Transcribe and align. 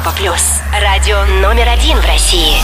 Европа 0.00 0.16
плюс. 0.16 0.40
Радио 0.80 1.26
номер 1.42 1.68
один 1.68 1.98
в 1.98 2.06
России. 2.06 2.56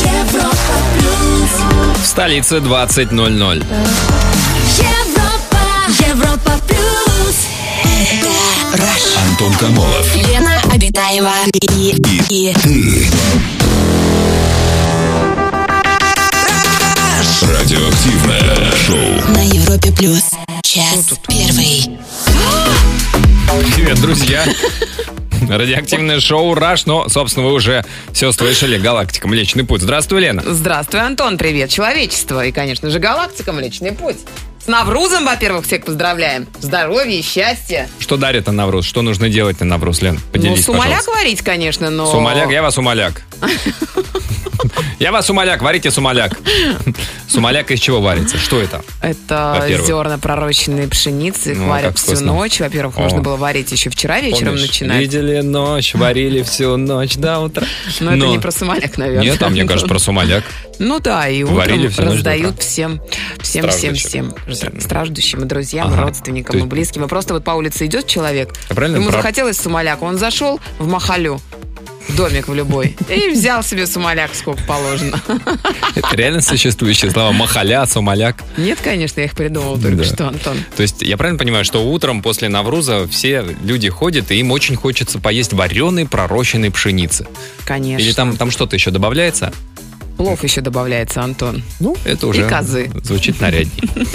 Европа 0.00 0.56
плюс. 0.94 2.02
В 2.02 2.06
столице 2.06 2.56
20.00. 2.56 3.66
Европа, 4.78 5.58
Европа 6.08 6.52
плюс. 6.66 7.36
Антон 9.28 9.52
Камолов. 9.56 10.16
Лена 10.16 10.58
Обитаева 10.72 11.34
и, 11.52 11.94
и 12.30 12.54
Радиоактивное 17.42 18.72
шоу. 18.86 19.34
на 19.34 19.42
Европе 19.44 19.92
плюс. 19.92 20.22
Час 20.62 21.18
первый. 21.28 21.98
Привет, 23.48 24.00
друзья. 24.00 24.44
Радиоактивное 25.48 26.20
шоу 26.20 26.54
«Раш», 26.54 26.86
но, 26.86 27.08
собственно, 27.08 27.46
вы 27.46 27.54
уже 27.54 27.84
все 28.12 28.32
слышали. 28.32 28.78
«Галактика. 28.78 29.28
Млечный 29.28 29.64
путь». 29.64 29.82
Здравствуй, 29.82 30.20
Лена. 30.20 30.42
Здравствуй, 30.44 31.00
Антон, 31.00 31.38
привет, 31.38 31.70
человечество. 31.70 32.44
И, 32.44 32.52
конечно 32.52 32.90
же, 32.90 32.98
галактика 32.98 33.52
Млечный 33.52 33.92
Путь. 33.92 34.18
С 34.64 34.68
Наврузом, 34.68 35.24
во-первых, 35.24 35.66
всех 35.66 35.84
поздравляем. 35.84 36.46
Здоровья 36.60 37.20
счастья. 37.22 37.88
Что 37.98 38.16
дарит 38.16 38.46
на 38.46 38.52
Навруз? 38.52 38.86
Что 38.86 39.02
нужно 39.02 39.28
делать 39.28 39.58
на 39.60 39.66
Навруз, 39.66 40.02
Лен? 40.02 40.14
ну, 40.14 40.20
Поделись, 40.32 40.64
сумаляк 40.64 40.98
пожалуйста. 40.98 41.10
варить, 41.12 41.42
конечно, 41.42 41.90
но... 41.90 42.06
Сумаляк, 42.06 42.50
я 42.50 42.62
вас 42.62 42.78
умоляк. 42.78 43.22
Я 45.00 45.10
вас 45.10 45.28
умоляк, 45.28 45.62
варите 45.62 45.90
сумаляк. 45.90 46.38
Сумаляк 47.28 47.72
из 47.72 47.80
чего 47.80 48.00
варится? 48.00 48.38
Что 48.38 48.60
это? 48.60 48.82
Это 49.00 49.66
зерна 49.84 50.18
пророщенной 50.18 50.86
пшеницы. 50.86 51.52
Их 51.52 51.58
Ну, 51.58 51.68
варят 51.68 51.88
как 51.88 51.96
всю 51.96 52.06
вкусно. 52.12 52.26
ночь. 52.34 52.60
Во-первых, 52.60 52.96
О. 52.96 53.00
можно 53.00 53.20
было 53.20 53.36
варить 53.36 53.72
еще 53.72 53.90
вчера 53.90 54.20
вечером 54.20 54.52
Помнишь? 54.52 54.68
начинать. 54.68 55.00
Видели 55.00 55.40
ночь, 55.40 55.94
варили 55.94 56.42
всю 56.42 56.76
ночь 56.76 57.16
до 57.16 57.40
утра. 57.40 57.66
Но 58.00 58.10
это 58.10 58.16
Но- 58.18 58.30
не 58.30 58.38
про 58.38 58.52
сумаляк, 58.52 58.96
наверное. 58.96 59.24
Нет, 59.32 59.42
а 59.42 59.48
мне 59.48 59.64
кажется, 59.64 59.88
про 59.88 59.98
сумаляк. 59.98 60.44
Ну 60.78 61.00
да, 61.00 61.28
и 61.28 61.42
утром 61.42 61.88
раздают 61.96 62.60
всем, 62.62 63.00
всем, 63.40 63.68
всем, 63.70 63.94
всем 63.94 64.34
страждущим 64.54 65.42
и 65.42 65.44
друзьям, 65.44 65.88
Ага. 65.88 65.96
и 65.96 66.04
родственникам, 66.04 66.52
То 66.52 66.58
и 66.58 66.60
есть- 66.62 66.70
близким. 66.70 67.04
И 67.04 67.08
просто 67.08 67.34
вот 67.34 67.44
по 67.44 67.52
улице 67.52 67.86
идет 67.86 68.06
человек, 68.06 68.52
Я 68.68 68.74
правильно 68.74 68.96
ему 68.96 69.06
про- 69.10 69.16
захотелось 69.18 69.56
сумаляк, 69.58 70.02
он 70.02 70.18
зашел 70.18 70.60
в 70.78 70.86
Махалю, 70.88 71.40
домик 72.16 72.48
в 72.48 72.54
любой, 72.54 72.96
и 73.08 73.30
взял 73.30 73.62
себе 73.62 73.86
сумаляк, 73.86 74.34
сколько 74.34 74.62
положено. 74.64 75.20
Это 75.94 76.16
реально 76.16 76.40
существующие 76.42 77.10
слова. 77.12 77.30
Махаля, 77.32 77.86
сумаляк. 77.86 78.42
Нет, 78.56 78.78
конечно, 78.82 79.20
я 79.20 79.26
их 79.26 79.34
придумал 79.34 79.78
только 79.78 79.96
Да. 79.98 80.04
что, 80.04 80.28
Антон. 80.28 80.56
То 80.76 80.82
есть 80.82 81.00
я 81.02 81.16
правильно 81.16 81.38
понимаю, 81.38 81.64
что 81.64 81.78
утром 81.88 82.20
после 82.20 82.48
Навруза 82.48 83.06
все 83.08 83.44
люди 83.62 83.88
ходят, 83.88 84.30
и 84.32 84.36
им 84.36 84.50
очень 84.50 84.74
хочется 84.76 85.20
поесть 85.20 85.52
вареной 85.52 86.06
пророщенной 86.06 86.70
пшеницы. 86.72 87.26
Конечно. 87.64 88.02
Или 88.04 88.12
там, 88.12 88.36
там 88.36 88.50
что-то 88.50 88.74
еще 88.76 88.90
добавляется? 88.90 89.52
Плов 90.16 90.42
еще 90.44 90.60
добавляется, 90.60 91.22
Антон. 91.22 91.62
Ну, 91.80 91.96
это 92.04 92.26
уже 92.26 92.48
козы. 92.48 92.90
звучит 93.02 93.40
нарядней. 93.40 93.72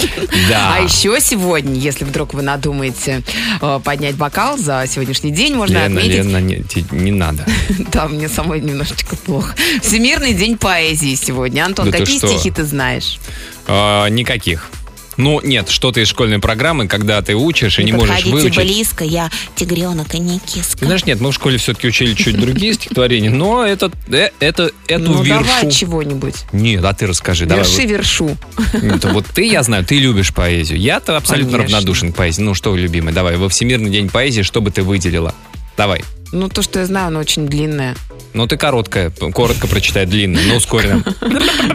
Да. 0.50 0.76
А 0.76 0.80
еще 0.80 1.18
сегодня, 1.20 1.74
если 1.74 2.06
вдруг 2.06 2.34
вы 2.34 2.42
надумаете 2.42 3.24
э, 3.62 3.80
поднять 3.84 4.16
бокал 4.16 4.58
за 4.58 4.86
сегодняшний 4.88 5.32
день, 5.32 5.56
можно 5.56 5.74
Лена, 5.74 5.86
отметить... 5.86 6.26
Лена, 6.26 6.38
не, 6.38 6.64
не 6.92 7.12
надо. 7.12 7.46
Да, 7.92 8.08
мне 8.08 8.30
самой 8.30 8.62
немножечко 8.62 9.16
плохо. 9.16 9.56
Всемирный 9.82 10.34
день 10.34 10.58
поэзии 10.58 11.16
сегодня. 11.16 11.66
Антон, 11.66 11.90
Да 11.92 11.98
какие 11.98 12.18
стихи 12.18 12.52
ты 12.52 12.64
знаешь? 12.64 13.20
А, 13.68 14.08
никаких. 14.08 14.70
Ну, 15.18 15.42
нет, 15.42 15.70
что-то 15.70 16.00
из 16.00 16.08
школьной 16.08 16.40
программы, 16.40 16.88
когда 16.88 17.22
ты 17.22 17.36
учишь 17.36 17.80
и 17.80 17.84
не, 17.84 17.92
можешь 17.92 18.16
подходите 18.16 18.36
выучить. 18.36 18.64
близко, 18.64 19.04
я 19.04 19.30
тигренок, 19.56 20.14
а 20.14 20.18
не 20.18 20.40
киска. 20.40 20.86
Знаешь, 20.86 21.06
нет, 21.06 21.20
мы 21.20 21.32
в 21.32 21.34
школе 21.34 21.58
все-таки 21.58 21.88
учили 21.88 22.14
чуть 22.14 22.40
другие 22.40 22.74
стихотворения, 22.74 23.32
но 23.32 23.66
это, 23.66 23.92
э, 24.10 24.30
это, 24.40 24.72
эту 24.88 25.12
ну, 25.12 25.24
вершу... 25.24 25.44
давай 25.44 25.72
чего-нибудь. 25.72 26.36
Нет, 26.52 26.86
а 26.86 26.94
ты 26.94 27.08
расскажи. 27.08 27.46
давай. 27.46 27.66
Верши 27.66 27.86
вершу. 27.86 28.38
Нет, 28.82 29.04
вот 29.06 29.26
ты, 29.26 29.48
я 29.48 29.64
знаю, 29.64 29.84
ты 29.86 29.98
любишь 29.98 30.34
поэзию. 30.34 30.80
Я-то 30.80 31.18
абсолютно 31.18 31.58
Конечно. 31.58 31.78
равнодушен 31.78 32.14
к 32.14 32.16
поэзии. 32.16 32.42
Ну 32.42 32.54
что, 32.54 32.76
любимый, 32.76 33.14
давай, 33.14 33.38
во 33.38 33.50
Всемирный 33.50 33.90
день 33.90 34.10
поэзии, 34.10 34.44
что 34.44 34.62
бы 34.62 34.72
ты 34.72 34.84
выделила? 34.84 35.34
Давай. 35.76 36.04
Ну, 36.32 36.50
то, 36.50 36.62
что 36.62 36.80
я 36.80 36.86
знаю, 36.86 37.08
оно 37.08 37.20
очень 37.20 37.48
длинное. 37.48 37.96
Ну, 38.34 38.48
ты 38.48 38.58
короткая, 38.58 39.10
коротко 39.10 39.68
прочитай 39.68 40.06
длинно, 40.06 40.40
но 40.48 40.56
ускоренно. 40.58 41.04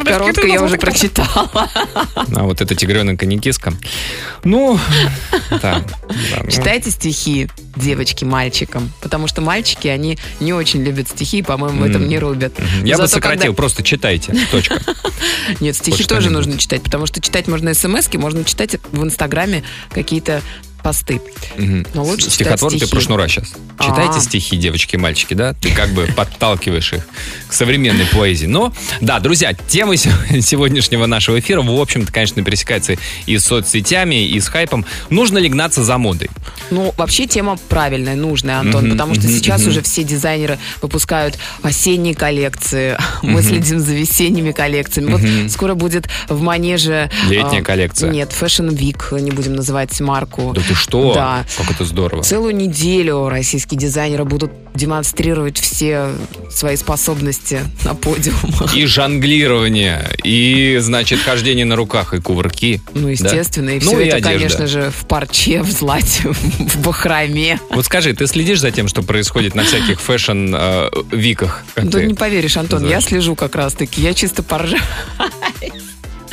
Короткое 0.04 0.46
я 0.52 0.62
уже 0.62 0.76
прочитала. 0.76 1.50
А 2.14 2.44
вот 2.44 2.60
это 2.60 2.74
тигренок 2.74 3.22
и 3.22 3.26
не 3.26 3.38
киска. 3.38 3.72
Ну, 4.44 4.78
да. 5.62 5.82
ну. 6.42 6.50
Читайте 6.50 6.91
стихи 6.91 7.48
девочки 7.76 8.24
мальчикам, 8.24 8.92
потому 9.00 9.26
что 9.26 9.41
мальчики, 9.41 9.88
они 9.88 10.18
не 10.41 10.52
очень 10.52 10.82
любят 10.82 11.08
стихи, 11.08 11.42
по-моему, 11.42 11.80
в 11.80 11.84
этом 11.84 12.06
не 12.06 12.18
рубят. 12.18 12.52
Я 12.84 12.98
бы 12.98 13.08
сократил, 13.08 13.54
просто 13.54 13.82
читайте. 13.82 14.36
Точка. 14.50 14.80
Нет, 15.60 15.76
стихи 15.76 16.04
тоже 16.04 16.30
нужно 16.30 16.58
читать, 16.58 16.82
потому 16.82 17.06
что 17.06 17.20
читать 17.20 17.48
можно 17.48 17.74
смс 17.74 18.12
можно 18.14 18.44
читать 18.44 18.76
в 18.92 19.02
Инстаграме 19.02 19.64
какие-то 19.91 20.42
посты. 20.82 21.20
Мгм. 21.56 21.87
Но 21.94 22.03
лучше 22.04 22.25
читать 22.31 22.59
Стихотвор 22.59 22.72
ты 22.72 22.87
про 22.88 23.00
шнура 23.00 23.28
сейчас. 23.28 23.53
Читайте 23.81 24.19
А. 24.19 24.20
стихи, 24.20 24.56
девочки 24.56 24.94
и 24.94 24.98
мальчики, 24.98 25.34
да? 25.34 25.54
Ты 25.54 25.70
как 25.72 25.91
бы 25.91 26.06
подталкиваешь 26.16 26.93
их 26.93 27.06
к 27.48 27.53
современной 27.53 28.06
поэзии. 28.06 28.47
Но, 28.47 28.72
да, 29.00 29.19
друзья, 29.21 29.53
тема 29.54 29.97
се- 29.97 30.12
сегодняшнего 30.41 31.06
нашего 31.06 31.38
эфира, 31.41 31.62
в 31.62 31.81
общем-то, 31.81 32.12
конечно, 32.12 32.42
пересекается 32.42 32.94
и 33.26 33.38
с 33.38 33.44
соцсетями, 33.44 34.26
и 34.26 34.41
с 34.41 34.48
хайпом. 34.48 34.84
Нужно 35.10 35.38
ли 35.38 35.48
гнаться 35.48 35.82
за 35.84 35.98
модой? 35.98 36.31
Ну, 36.71 36.94
вообще 36.97 37.26
тема 37.26 37.59
правильная, 37.69 38.15
нужная, 38.15 38.59
Антон, 38.60 38.84
Мгм, 38.84 38.92
потому 38.92 39.15
что 39.15 39.25
мгм, 39.25 39.32
сейчас 39.37 39.60
мгм. 39.62 39.71
уже 39.71 39.82
все 39.82 40.04
дизайнеры 40.04 40.59
выпускают 40.81 41.38
осенние 41.62 42.15
коллекции. 42.15 42.97
Мы 43.22 43.42
следим 43.42 43.81
за 43.81 43.94
весенними 43.94 44.53
коллекциями. 44.53 45.12
Вот 45.12 45.50
скоро 45.50 45.75
будет 45.75 46.09
в 46.28 46.41
манеже... 46.41 47.10
Летняя 47.28 47.60
а, 47.60 47.65
коллекция. 47.65 48.10
Нет, 48.10 48.32
Fashion 48.38 48.69
Week, 48.71 49.21
не 49.21 49.31
будем 49.31 49.54
называть 49.54 49.98
марку. 50.00 50.53
Да 50.54 50.60
ты 50.66 50.72
что? 50.75 51.15
Да. 51.15 51.44
Как 51.56 51.71
это 51.71 51.84
здорово. 51.84 52.22
Целую 52.22 52.55
неделю 52.55 53.28
российские 53.28 53.78
дизайнеры 53.78 54.25
будут 54.25 54.50
демонстрировать 54.75 55.59
все 55.59 56.09
свои 56.50 56.77
способности 56.77 57.60
на 57.84 57.94
подиумах. 57.94 58.75
И 58.75 58.87
жонглирование, 58.87 60.09
и, 60.25 60.78
значит, 60.81 61.21
хождение 61.21 61.66
на 61.66 61.77
руках, 61.77 62.15
и 62.15 62.21
кувырки. 62.21 62.81
Ну, 62.94 63.09
естественно, 63.09 63.71
и 63.71 63.81
Ну, 63.81 63.93
все 63.93 64.00
и 64.00 64.06
это, 64.06 64.16
одежда. 64.16 64.31
конечно 64.38 64.66
же, 64.66 64.91
в 64.91 65.06
парче, 65.06 65.62
в 65.62 65.71
злате, 65.71 66.28
в 66.33 66.81
бахроме. 66.83 67.60
Вот 67.71 67.84
скажи, 67.84 68.15
ты 68.15 68.27
следишь 68.27 68.60
за 68.60 68.71
тем, 68.71 68.89
что 68.89 69.03
происходит 69.03 69.54
на 69.54 69.65
всяких 69.65 70.00
fashion 70.00 70.72
week 70.72 71.13
-ах? 71.13 71.64
Да 71.77 72.03
не 72.03 72.15
поверишь, 72.15 72.56
Антон, 72.56 72.78
я 72.81 72.97
называешь? 72.97 73.04
слежу 73.04 73.34
как 73.34 73.54
раз-таки. 73.56 74.00
Я 74.00 74.15
чисто 74.15 74.43
поржа. 74.43 74.78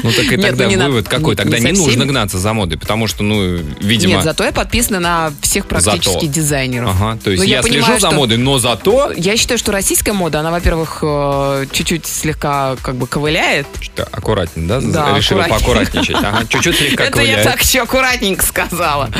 Ну 0.03 0.11
так 0.11 0.25
и 0.25 0.37
Нет, 0.37 0.41
тогда 0.41 0.65
ну, 0.65 0.69
не 0.69 0.77
вывод 0.77 1.07
какой? 1.09 1.31
Не- 1.33 1.35
Тогда 1.35 1.59
не 1.59 1.71
не, 1.71 1.77
нужно 1.79 2.05
гнаться 2.05 2.37
за 2.37 2.53
модой, 2.53 2.77
потому 2.77 3.07
что, 3.07 3.23
ну, 3.23 3.57
видимо... 3.81 4.13
Нет, 4.15 4.23
зато 4.23 4.43
я 4.43 4.51
подписана 4.51 4.99
на 4.99 5.33
всех 5.41 5.65
практически 5.65 6.13
Зато. 6.13 6.27
дизайнеров. 6.27 6.89
Ага, 6.89 7.17
то 7.23 7.31
есть 7.31 7.43
Но 7.43 7.49
я, 7.49 7.57
я 7.57 7.61
слежу 7.63 7.75
понимаю, 7.81 7.99
за 7.99 8.07
что- 8.07 8.15
модой, 8.15 8.37
но 8.37 8.59
зато... 8.59 9.11
Я 9.15 9.37
считаю, 9.37 9.57
что 9.57 9.71
российская 9.71 10.13
мода, 10.13 10.39
она, 10.39 10.51
во-первых, 10.51 10.99
э, 11.01 11.65
чуть-чуть 11.71 12.05
слегка 12.05 12.75
как 12.81 12.95
бы 12.95 13.07
ковыляет. 13.07 13.67
Что, 13.81 14.03
Аккуратнее, 14.11 14.67
да? 14.67 14.79
Да, 14.81 15.17
Решила 15.17 15.43
аккуратнее. 15.45 15.47
поаккуратничать. 15.49 16.15
Ага, 16.15 16.45
чуть-чуть 16.49 16.75
слегка 16.77 17.03
Это 17.05 17.21
я 17.21 17.35
ковыляет. 17.35 17.43
так 17.43 17.61
еще 17.61 17.81
аккуратненько 17.81 18.45
сказала. 18.45 19.09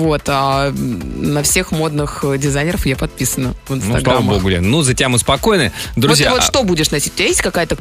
Вот, 0.00 0.22
а 0.28 0.72
на 0.72 1.42
всех 1.42 1.72
модных 1.72 2.20
э, 2.24 2.38
дизайнеров 2.38 2.86
я 2.86 2.96
подписана 2.96 3.54
в 3.68 3.74
Ну, 3.74 4.00
слава 4.00 4.20
богу, 4.20 4.48
Лен. 4.48 4.70
Ну, 4.70 4.82
за 4.82 4.94
тебя 4.94 5.08
мы 5.08 5.18
спокойны. 5.18 5.72
Вот, 5.96 6.02
Друзья, 6.02 6.30
вот 6.30 6.40
а- 6.40 6.42
что 6.42 6.62
будешь 6.62 6.90
носить? 6.90 7.12
У 7.14 7.16
тебя 7.16 7.28
есть 7.28 7.42
какая-то 7.42 7.76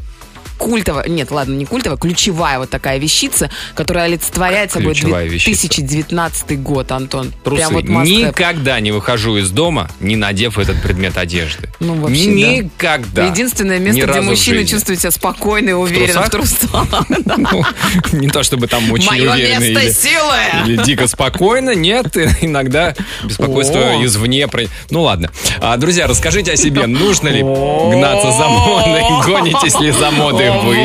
культовая, 0.59 1.07
нет, 1.07 1.31
ладно, 1.31 1.55
не 1.55 1.65
культовая, 1.65 1.97
ключевая 1.97 2.59
вот 2.59 2.69
такая 2.69 2.99
вещица, 2.99 3.49
которая 3.73 4.05
олицетворяет 4.05 4.71
собой 4.71 4.93
Ключевая 4.93 5.25
вещица? 5.25 5.45
2019 5.45 6.61
год, 6.61 6.91
Антон. 6.91 7.31
трусы. 7.43 7.67
Прям 7.67 7.73
вот. 7.73 7.85
Никогда 8.05 8.79
не 8.79 8.91
выхожу 8.91 9.37
из 9.37 9.49
дома, 9.49 9.89
не 9.99 10.15
надев 10.15 10.59
этот 10.59 10.81
предмет 10.81 11.17
одежды. 11.17 11.69
Ну, 11.79 11.95
вообще, 11.95 12.25
да. 12.25 12.31
Никогда. 12.31 13.25
Единственное 13.25 13.79
Ни 13.79 13.91
место, 13.91 14.11
где 14.11 14.21
мужчина 14.21 14.65
чувствует 14.67 14.99
себя 14.99 15.11
спокойно 15.11 15.69
и 15.69 15.73
уверенно 15.73 16.21
в 16.23 16.29
трусах. 16.29 16.87
Ну, 17.39 17.63
не 18.11 18.27
то 18.27 18.43
чтобы 18.43 18.67
там 18.67 18.91
очень 18.91 19.21
уверенно 19.21 19.63
или- 19.63 20.83
дико 20.83 21.07
спокойно, 21.07 21.73
нет, 21.73 22.15
иногда 22.41 22.93
беспокойство 23.23 24.03
извне. 24.03 24.47
Ну 24.89 25.03
ладно. 25.03 25.31
А, 25.61 25.77
друзья, 25.77 26.07
расскажите 26.07 26.51
о 26.51 26.55
себе. 26.57 26.85
Нужно 26.87 27.29
ли 27.29 27.41
гнаться 27.41 28.31
за 28.31 28.47
модой? 28.47 29.03
Гонитесь 29.25 29.79
ли 29.79 29.91
за 29.91 30.11
модой 30.11 30.48
вы? 30.53 30.75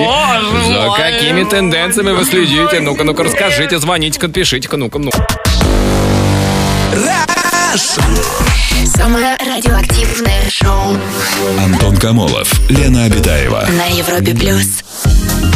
За 0.68 0.90
какими 0.96 1.44
тенденциями 1.44 2.12
вы 2.12 2.24
следите? 2.24 2.80
Ну-ка, 2.80 3.04
ну-ка, 3.04 3.24
расскажите, 3.24 3.78
звоните-ка, 3.78 4.28
пишите-ка, 4.28 4.76
ну-ка, 4.76 4.98
ну. 4.98 5.10
Самое 8.96 9.36
радиоактивное 9.40 10.48
шоу 10.50 10.96
Антон 11.58 11.96
Камолов, 11.96 12.52
Лена 12.70 13.04
Обитаева. 13.04 13.66
на 13.70 13.86
Европе 13.86 14.34
плюс. 14.34 14.84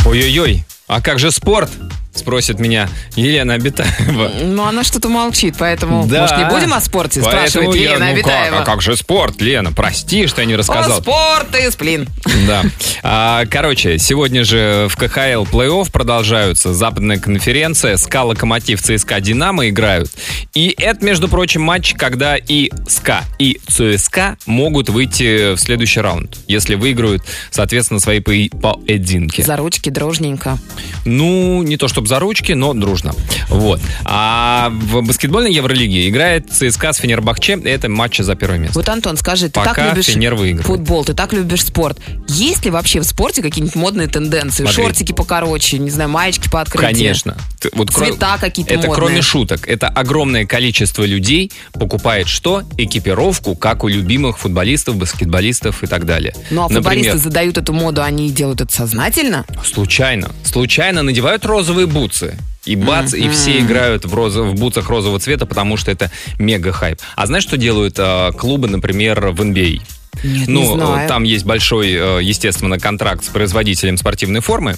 Ой-ой-ой, 0.05 0.65
а 0.87 1.01
как 1.01 1.19
же 1.19 1.31
спорт? 1.31 1.71
Спросит 2.19 2.59
меня 2.59 2.89
Елена 3.17 3.55
Абитаева. 3.55 4.33
Ну, 4.43 4.65
она 4.65 4.85
что-то 4.85 5.09
молчит, 5.09 5.55
поэтому, 5.59 6.07
Да. 6.07 6.23
может, 6.23 6.39
не 6.39 6.45
будем 6.47 6.75
о 6.75 6.81
спорте? 6.81 7.21
Поэтому 7.23 7.49
Спрашивает 7.49 7.75
я, 7.77 7.91
Елена 7.93 8.07
ну 8.07 8.13
Абитаева. 8.13 8.57
как, 8.59 8.69
а 8.69 8.71
как 8.73 8.83
же 8.83 8.97
спорт, 8.97 9.41
Лена? 9.41 9.73
Прости, 9.73 10.27
что 10.27 10.41
я 10.41 10.47
не 10.47 10.55
О, 10.55 10.59
рассказал. 10.59 11.01
спорт 11.01 11.55
и 11.57 11.71
сплин. 11.71 12.09
Да. 12.47 12.65
А, 13.03 13.45
короче, 13.47 13.99
сегодня 13.99 14.45
же 14.45 14.89
в 14.91 14.97
КХЛ 14.97 15.45
плей-офф 15.45 15.91
продолжаются. 15.93 16.75
Западная 16.75 17.19
конференция, 17.19 17.97
СКА, 17.97 18.25
Локомотив, 18.25 18.83
ЦСКА, 18.83 19.21
Динамо 19.21 19.69
играют. 19.69 20.11
И 20.55 20.75
это, 20.79 21.05
между 21.05 21.29
прочим, 21.29 21.63
матч, 21.63 21.95
когда 21.95 22.37
и 22.37 22.71
СКА, 22.89 23.25
и 23.39 23.61
ЦСКА 23.69 24.37
могут 24.47 24.89
выйти 24.89 25.55
в 25.55 25.59
следующий 25.61 26.01
раунд, 26.01 26.37
если 26.49 26.75
выиграют, 26.75 27.23
соответственно, 27.51 28.01
свои 28.01 28.21
поединки. 28.21 29.43
За 29.43 29.57
ручки 29.57 29.89
дружненько. 29.91 30.59
Ну, 31.05 31.63
не 31.63 31.77
то 31.77 31.89
чтобы 31.89 32.08
за 32.09 32.19
ручки, 32.19 32.53
но 32.53 32.75
дружно. 32.75 33.13
Вот. 33.49 33.81
А 34.05 34.71
в 34.71 35.03
баскетбольной 35.03 35.53
Евролиге 35.53 36.09
играет 36.09 36.51
ЦСКА 36.51 36.93
с 36.93 36.97
Фенербахче. 36.99 37.53
Это 37.65 37.89
матчи 37.89 38.23
за 38.23 38.35
первое 38.35 38.59
место. 38.59 38.79
Вот, 38.79 38.89
Антон, 38.89 39.17
скажи, 39.17 39.47
ты 39.47 39.53
Пока 39.53 39.75
так 39.75 39.91
любишь 39.95 40.07
Фенер 40.07 40.35
выигрывает. 40.35 40.67
футбол, 40.67 41.05
ты 41.05 41.15
так 41.15 41.33
любишь 41.33 41.65
спорт. 41.65 41.99
Есть 42.29 42.65
ли 42.65 42.71
вообще 42.71 43.01
в 43.01 43.05
спорте 43.05 43.43
какие-нибудь 43.43 43.77
модные 43.77 44.09
тенденции? 44.09 44.65
Смотри. 44.65 44.83
Шортики 44.83 45.13
покороче, 45.13 45.79
не 45.79 45.91
знаю, 45.91 46.11
маечки 46.11 46.49
по 46.49 46.61
открытию? 46.61 46.89
Конечно. 46.91 47.37
Ты- 47.61 47.71
вот 47.75 47.91
кро- 47.91 48.07
Цвета 48.09 48.37
какие-то 48.41 48.75
Это 48.75 48.87
модные. 48.89 48.97
кроме 49.07 49.23
шуток. 49.23 49.69
Это 49.69 49.89
огромное 49.89 50.47
количество 50.47 51.05
людей 51.05 51.53
покупает 51.73 52.29
что? 52.29 52.63
Экипировку, 52.79 53.55
как 53.55 53.85
у 53.85 53.89
любимых 53.89 54.39
футболистов, 54.39 54.97
баскетболистов 54.97 55.83
и 55.83 55.87
так 55.87 56.07
далее. 56.07 56.35
Ну, 56.51 56.63
а 56.63 56.65
Например, 56.65 56.83
футболисты 56.83 57.19
задают 57.19 57.59
эту 57.59 57.73
моду, 57.73 58.03
они 58.03 58.31
делают 58.31 58.61
это 58.61 58.73
сознательно? 58.73 59.45
Случайно. 59.65 60.31
Случайно 60.45 61.03
надевают 61.03 61.45
розовые 61.45 61.87
бутсы. 61.99 62.37
И 62.65 62.77
бац, 62.77 63.15
и 63.15 63.29
все 63.31 63.61
играют 63.61 64.05
в, 64.05 64.15
розо- 64.15 64.43
в 64.51 64.55
бутсах 64.55 64.89
розового 64.91 65.19
цвета, 65.19 65.47
потому 65.47 65.77
что 65.77 65.91
это 65.91 66.11
мега 66.39 66.71
хайп. 66.73 66.99
А 67.17 67.27
знаешь, 67.27 67.45
что 67.45 67.57
делают 67.57 67.95
э, 67.99 68.33
клубы, 68.39 68.69
например, 68.69 69.29
в 69.29 69.41
NBA? 69.41 69.81
Нет, 70.25 70.49
ну, 70.49 70.61
не 70.61 70.75
знаю. 70.75 71.09
там 71.09 71.23
есть 71.23 71.45
большой, 71.47 71.93
э, 71.93 72.21
естественно, 72.23 72.79
контракт 72.79 73.25
с 73.25 73.29
производителем 73.29 73.97
спортивной 73.97 74.41
формы. 74.41 74.77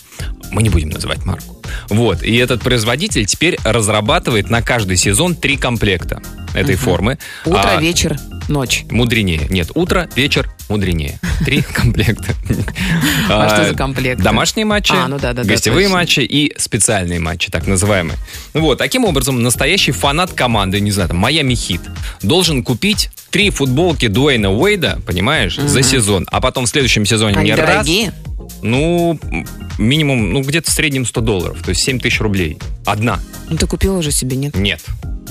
Мы 0.52 0.62
не 0.62 0.68
будем 0.68 0.90
называть 0.90 1.24
марку. 1.24 1.62
Вот. 1.88 2.22
И 2.22 2.36
этот 2.36 2.62
производитель 2.62 3.24
теперь 3.26 3.58
разрабатывает 3.64 4.50
на 4.50 4.62
каждый 4.62 4.96
сезон 4.96 5.34
три 5.34 5.56
комплекта 5.56 6.22
этой 6.54 6.76
формы. 6.76 7.18
Утро, 7.44 7.62
А, 7.76 7.80
вечер, 7.80 8.16
ночь. 8.50 8.84
Мудренее. 8.90 9.46
Нет, 9.48 9.70
утро, 9.74 10.08
вечер, 10.14 10.50
мудренее. 10.68 11.18
Три 11.44 11.62
комплекта. 11.74 12.34
А 13.28 13.48
что 13.48 13.68
за 13.70 13.74
комплекты? 13.74 14.22
Домашние 14.22 14.66
матчи, 14.66 14.92
А, 14.92 15.08
ну 15.08 15.18
да, 15.18 15.32
да, 15.32 15.44
гостевые 15.44 15.88
матчи 15.88 16.20
и 16.20 16.52
специальные 16.58 17.20
матчи, 17.20 17.50
так 17.50 17.66
называемые. 17.66 18.18
Вот, 18.52 18.78
таким 18.78 19.04
образом, 19.04 19.42
настоящий 19.42 19.92
фанат 19.92 20.32
команды, 20.32 20.80
не 20.80 20.90
знаю, 20.90 21.08
там, 21.08 21.18
Майами 21.18 21.54
Хит, 21.54 21.80
должен 22.22 22.62
купить 22.62 23.10
три 23.30 23.50
футболки 23.50 24.08
Дуэйна 24.08 24.52
Уэйда, 24.52 25.00
понимаешь, 25.06 25.56
за 25.56 25.82
сезон, 25.82 26.26
а 26.30 26.40
потом 26.40 26.66
в 26.66 26.68
следующем 26.68 27.06
сезоне 27.06 27.36
Они 27.38 27.50
не 27.50 27.54
раз, 27.56 27.68
дорогие? 27.86 28.12
ну, 28.62 29.18
минимум, 29.78 30.32
ну, 30.32 30.42
где-то 30.42 30.70
в 30.70 30.74
среднем 30.74 31.06
100 31.06 31.20
долларов, 31.20 31.58
то 31.62 31.70
есть 31.70 31.82
7 31.82 32.00
тысяч 32.00 32.20
рублей. 32.20 32.58
Одна. 32.84 33.20
Ну, 33.48 33.56
ты 33.56 33.66
купил 33.66 33.96
уже 33.96 34.10
себе, 34.10 34.36
нет? 34.36 34.56
Нет. 34.56 34.80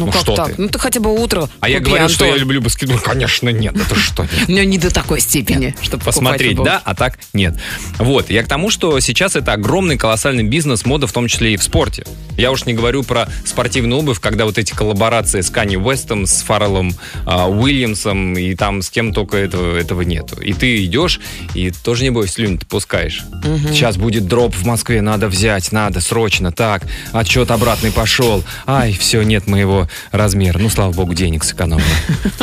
Ну, 0.05 0.11
как 0.11 0.21
что 0.21 0.35
так? 0.35 0.55
ты? 0.55 0.61
Ну, 0.61 0.69
ты 0.69 0.79
хотя 0.79 0.99
бы 0.99 1.13
утро 1.13 1.49
А 1.59 1.69
я 1.69 1.79
говорю, 1.79 2.09
что 2.09 2.25
я 2.25 2.31
Антон. 2.31 2.41
люблю 2.41 2.61
баскетбол. 2.61 2.99
Конечно, 2.99 3.49
нет. 3.49 3.75
Это 3.75 3.95
что? 3.95 4.27
Ну, 4.47 4.63
не 4.63 4.77
до 4.77 4.93
такой 4.93 5.21
степени, 5.21 5.75
чтобы 5.81 6.03
посмотреть, 6.03 6.57
да, 6.61 6.81
а 6.83 6.95
так 6.95 7.19
нет. 7.33 7.55
Вот, 7.97 8.29
я 8.29 8.43
к 8.43 8.47
тому, 8.47 8.69
что 8.69 8.99
сейчас 8.99 9.35
это 9.35 9.53
огромный 9.53 9.97
колоссальный 9.97 10.43
бизнес 10.43 10.85
мода, 10.85 11.07
в 11.07 11.13
том 11.13 11.27
числе 11.27 11.53
и 11.53 11.57
в 11.57 11.63
спорте. 11.63 12.05
Я 12.37 12.51
уж 12.51 12.65
не 12.65 12.73
говорю 12.73 13.03
про 13.03 13.27
спортивную 13.45 13.99
обувь, 13.99 14.19
когда 14.19 14.45
вот 14.45 14.57
эти 14.57 14.71
коллаборации 14.73 15.41
с 15.41 15.49
Канни 15.49 15.75
Уэстом, 15.75 16.25
с 16.25 16.41
Фарреллом 16.41 16.93
а, 17.25 17.49
Уильямсом, 17.49 18.37
и 18.37 18.55
там 18.55 18.81
с 18.81 18.89
кем 18.89 19.13
только 19.13 19.37
этого, 19.37 19.77
этого 19.77 20.01
нету. 20.01 20.39
И 20.41 20.53
ты 20.53 20.85
идешь, 20.85 21.19
и 21.53 21.69
тоже, 21.71 22.03
не 22.03 22.11
бойся, 22.11 22.35
слюни 22.35 22.57
ты 22.57 22.65
пускаешь. 22.65 23.23
Сейчас 23.71 23.97
будет 23.97 24.27
дроп 24.27 24.55
в 24.55 24.65
Москве, 24.65 25.01
надо 25.01 25.27
взять, 25.27 25.71
надо, 25.73 25.99
срочно, 25.99 26.51
так. 26.53 26.83
Отчет 27.11 27.51
обратный 27.51 27.91
пошел. 27.91 28.43
Ай, 28.65 28.93
все, 28.93 29.21
нет 29.23 29.47
моего 29.47 29.88
размера. 30.11 30.57
Ну, 30.59 30.69
слава 30.69 30.91
богу, 30.91 31.13
денег 31.13 31.43
сэкономлю. 31.43 31.85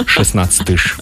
16 0.07 0.67
тысяч. 0.67 0.95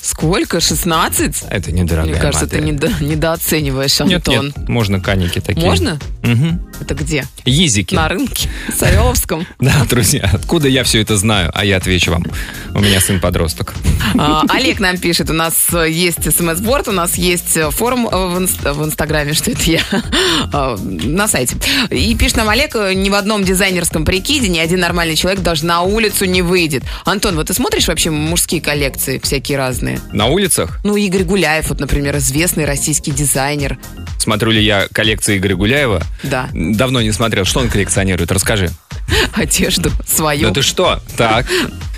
Сколько? 0.00 0.60
16? 0.60 1.42
Это 1.50 1.72
недорогая 1.72 2.12
Мне 2.12 2.20
кажется, 2.20 2.44
модель. 2.46 2.60
ты 2.60 2.66
недо- 2.66 3.04
недооцениваешь, 3.04 4.00
Нет, 4.00 4.28
Антон. 4.28 4.46
нет, 4.46 4.68
можно 4.68 5.00
каники 5.00 5.40
такие. 5.40 5.66
Можно? 5.66 5.98
Мгм. 6.22 6.60
Это 6.82 6.94
где? 6.94 7.24
Езики. 7.44 7.94
На 7.94 8.08
рынке? 8.08 8.48
В 8.68 8.76
Савеловском? 8.78 9.46
Да, 9.60 9.84
друзья, 9.88 10.28
откуда 10.32 10.66
я 10.68 10.82
все 10.82 11.00
это 11.00 11.16
знаю? 11.16 11.50
А 11.54 11.64
я 11.64 11.76
отвечу 11.76 12.10
вам. 12.10 12.24
У 12.74 12.80
меня 12.80 13.00
сын 13.00 13.20
подросток. 13.20 13.74
А, 14.18 14.42
Олег 14.48 14.80
нам 14.80 14.98
пишет, 14.98 15.30
у 15.30 15.32
нас 15.32 15.54
э, 15.72 15.88
есть 15.90 16.24
смс-борт, 16.36 16.88
у 16.88 16.92
нас 16.92 17.14
есть 17.16 17.56
э, 17.56 17.70
форум 17.70 18.08
э, 18.08 18.10
в, 18.10 18.38
инст- 18.42 18.72
в 18.72 18.84
Инстаграме, 18.84 19.32
что 19.34 19.52
это 19.52 19.62
я, 19.70 19.80
А, 20.52 20.76
на 20.82 21.28
сайте. 21.28 21.56
И 21.90 22.14
пишет 22.16 22.36
нам 22.38 22.48
Олег, 22.48 22.74
э, 22.74 22.94
ни 22.94 23.08
в 23.08 23.14
одном 23.14 23.44
дизайнерском 23.44 24.04
прикиде 24.04 24.48
ни 24.48 24.58
один 24.58 24.80
нормальный 24.80 25.14
человек 25.14 25.40
даже 25.42 25.64
на 25.64 25.82
улицу 25.82 26.24
не 26.24 26.42
выйдет. 26.42 26.82
Антон, 27.04 27.36
вот 27.36 27.46
ты 27.46 27.54
смотришь 27.54 27.86
вообще 27.86 28.10
мужские 28.10 28.60
коллекции 28.60 29.20
всякие 29.22 29.58
разные? 29.58 30.00
На 30.12 30.26
улицах 30.26 30.80
Ну, 30.84 30.96
Игорь 30.96 31.22
Гуляев, 31.22 31.68
вот, 31.68 31.78
например, 31.80 32.16
известный 32.16 32.64
российский 32.64 33.12
дизайнер. 33.12 33.78
смотрю 34.18 34.50
ли 34.50 34.62
я 34.62 34.88
коллекции 34.92 35.38
Игоря 35.38 35.54
Гуляева. 35.54 36.02
Да. 36.24 36.48
Давно 36.72 37.02
не 37.02 37.12
смотрел. 37.12 37.44
Что 37.44 37.60
он 37.60 37.68
коллекционирует? 37.68 38.32
Расскажи. 38.32 38.70
Одежду 39.34 39.90
свою. 40.06 40.48
Ну 40.48 40.54
ты 40.54 40.62
что? 40.62 41.00
Так. 41.16 41.46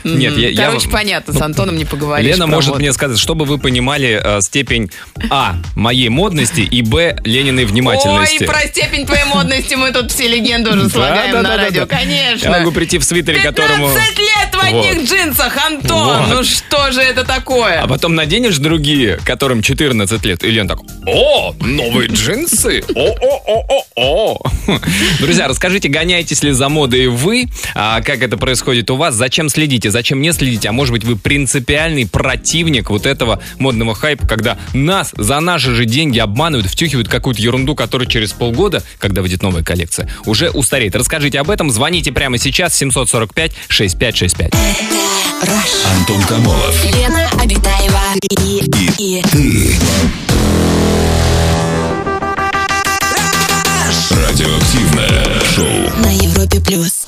Нет, 0.04 0.36
я... 0.36 0.50
я- 0.50 0.66
Короче, 0.66 0.90
понятно, 0.90 1.32
с 1.32 1.40
Антоном 1.40 1.78
не 1.78 1.86
поговоришь. 1.86 2.30
Лена 2.30 2.46
может 2.46 2.72
моду. 2.72 2.80
мне 2.80 2.92
сказать, 2.92 3.18
чтобы 3.18 3.46
вы 3.46 3.56
понимали 3.56 4.20
э, 4.22 4.40
степень 4.42 4.90
А. 5.30 5.56
моей 5.74 6.10
модности 6.10 6.60
и 6.60 6.82
Б. 6.82 7.16
Лениной 7.24 7.64
внимательности. 7.64 8.42
Ой, 8.42 8.46
про 8.46 8.60
степень 8.68 9.06
твоей 9.06 9.24
модности 9.24 9.74
мы 9.76 9.92
тут 9.92 10.12
все 10.12 10.28
легенды 10.28 10.72
уже 10.72 10.82
Да, 10.84 10.88
слагаем 10.90 11.32
да, 11.32 11.42
на 11.42 11.48
да, 11.48 11.56
да, 11.56 11.62
радио, 11.62 11.86
да. 11.86 11.96
конечно. 11.96 12.44
Я 12.50 12.58
могу 12.58 12.70
прийти 12.72 12.98
в 12.98 13.04
свитере, 13.04 13.40
15 13.40 13.56
которому... 13.56 13.88
лет 13.96 14.54
в 14.54 14.58
одних 14.62 14.94
Вот. 15.00 15.08
джинсах, 15.10 15.56
Антон! 15.66 16.18
Вот. 16.18 16.28
Ну 16.36 16.44
что 16.44 16.92
же 16.92 17.00
это 17.00 17.24
такое? 17.24 17.80
А 17.80 17.86
потом 17.88 18.14
наденешь 18.14 18.58
другие, 18.58 19.18
которым 19.24 19.62
14 19.62 20.22
лет, 20.26 20.44
и 20.44 20.50
Лен 20.50 20.68
так, 20.68 20.80
о, 21.06 21.54
новые 21.60 22.10
джинсы, 22.10 22.82
о-о-о-о-о. 22.94 24.38
Друзья, 25.20 25.48
расскажите, 25.48 25.88
гоняетесь 25.88 26.42
ли 26.42 26.52
за 26.52 26.68
модой 26.68 27.03
вы, 27.06 27.46
а, 27.74 28.00
как 28.00 28.22
это 28.22 28.36
происходит 28.36 28.90
у 28.90 28.96
вас, 28.96 29.14
зачем 29.14 29.48
следите, 29.48 29.90
зачем 29.90 30.20
не 30.20 30.32
следите, 30.32 30.68
а 30.68 30.72
может 30.72 30.92
быть 30.92 31.04
вы 31.04 31.16
принципиальный 31.16 32.06
противник 32.06 32.90
вот 32.90 33.06
этого 33.06 33.40
модного 33.58 33.94
хайпа, 33.94 34.26
когда 34.26 34.58
нас 34.72 35.12
за 35.16 35.40
наши 35.40 35.74
же 35.74 35.84
деньги 35.84 36.18
обманывают, 36.18 36.70
втюхивают 36.70 37.08
какую-то 37.08 37.40
ерунду, 37.40 37.74
которая 37.74 38.08
через 38.08 38.32
полгода, 38.32 38.82
когда 38.98 39.22
выйдет 39.22 39.42
новая 39.42 39.62
коллекция, 39.62 40.08
уже 40.26 40.50
устареет. 40.50 40.94
Расскажите 40.96 41.40
об 41.40 41.50
этом, 41.50 41.70
звоните 41.70 42.12
прямо 42.12 42.38
сейчас. 42.38 42.80
745-6565. 42.80 44.54
Антон 45.98 46.22
Камолов. 46.22 46.84
Лена 46.84 47.28
Обитаева 47.40 48.00
и, 48.30 48.62
и, 48.98 49.22
Радиоактивное 54.10 55.40
шоу. 55.54 56.02
на 56.02 56.12
Европе 56.44 56.60
плюс. 56.60 57.06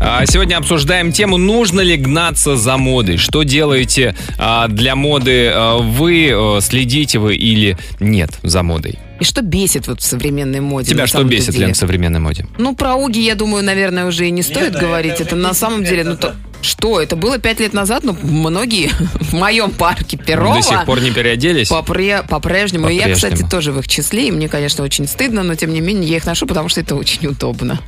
А, 0.00 0.26
Сегодня 0.26 0.56
обсуждаем 0.56 1.12
тему, 1.12 1.36
нужно 1.36 1.80
ли 1.80 1.96
гнаться 1.96 2.56
за 2.56 2.76
модой. 2.76 3.16
Что 3.16 3.42
делаете 3.42 4.14
а, 4.38 4.68
для 4.68 4.94
моды 4.94 5.50
а, 5.52 5.78
вы, 5.78 6.58
следите 6.60 7.18
вы 7.18 7.36
или 7.36 7.76
нет 8.00 8.30
за 8.42 8.62
модой? 8.62 8.98
И 9.20 9.24
что 9.24 9.40
бесит 9.40 9.88
вот 9.88 10.00
в 10.00 10.04
современной 10.04 10.60
моде? 10.60 10.90
Тебя 10.90 11.06
что 11.06 11.24
бесит, 11.24 11.52
деле? 11.52 11.66
Лен, 11.66 11.74
в 11.74 11.78
современной 11.78 12.20
моде? 12.20 12.46
Ну, 12.58 12.74
про 12.74 12.94
Уги, 12.96 13.20
я 13.20 13.34
думаю, 13.34 13.64
наверное, 13.64 14.04
уже 14.04 14.28
и 14.28 14.30
не 14.30 14.42
стоит 14.42 14.74
говорить. 14.74 15.20
Это, 15.20 15.36
на 15.36 15.54
самом 15.54 15.84
деле, 15.84 16.04
ну 16.04 16.16
то... 16.16 16.34
Что, 16.62 17.00
это 17.00 17.16
было 17.16 17.38
пять 17.38 17.60
лет 17.60 17.74
назад, 17.74 18.02
но 18.02 18.16
многие 18.22 18.90
в 19.20 19.34
моем 19.34 19.70
парке 19.70 20.16
Перова 20.16 20.56
До 20.56 20.62
сих 20.62 20.84
пор 20.84 21.00
не 21.00 21.12
переоделись? 21.12 21.70
попре- 21.70 22.26
по-прежнему. 22.26 22.88
И 22.88 22.94
я, 22.94 23.12
кстати, 23.14 23.46
тоже 23.48 23.72
в 23.72 23.78
их 23.78 23.86
числе, 23.88 24.28
и 24.28 24.30
мне, 24.32 24.48
конечно, 24.48 24.82
очень 24.82 25.06
стыдно, 25.06 25.42
но 25.42 25.54
тем 25.54 25.72
не 25.72 25.80
менее 25.80 26.10
я 26.10 26.16
их 26.16 26.26
ношу, 26.26 26.46
потому 26.46 26.68
что 26.68 26.80
это 26.80 26.96
очень 26.96 27.26
удобно. 27.28 27.78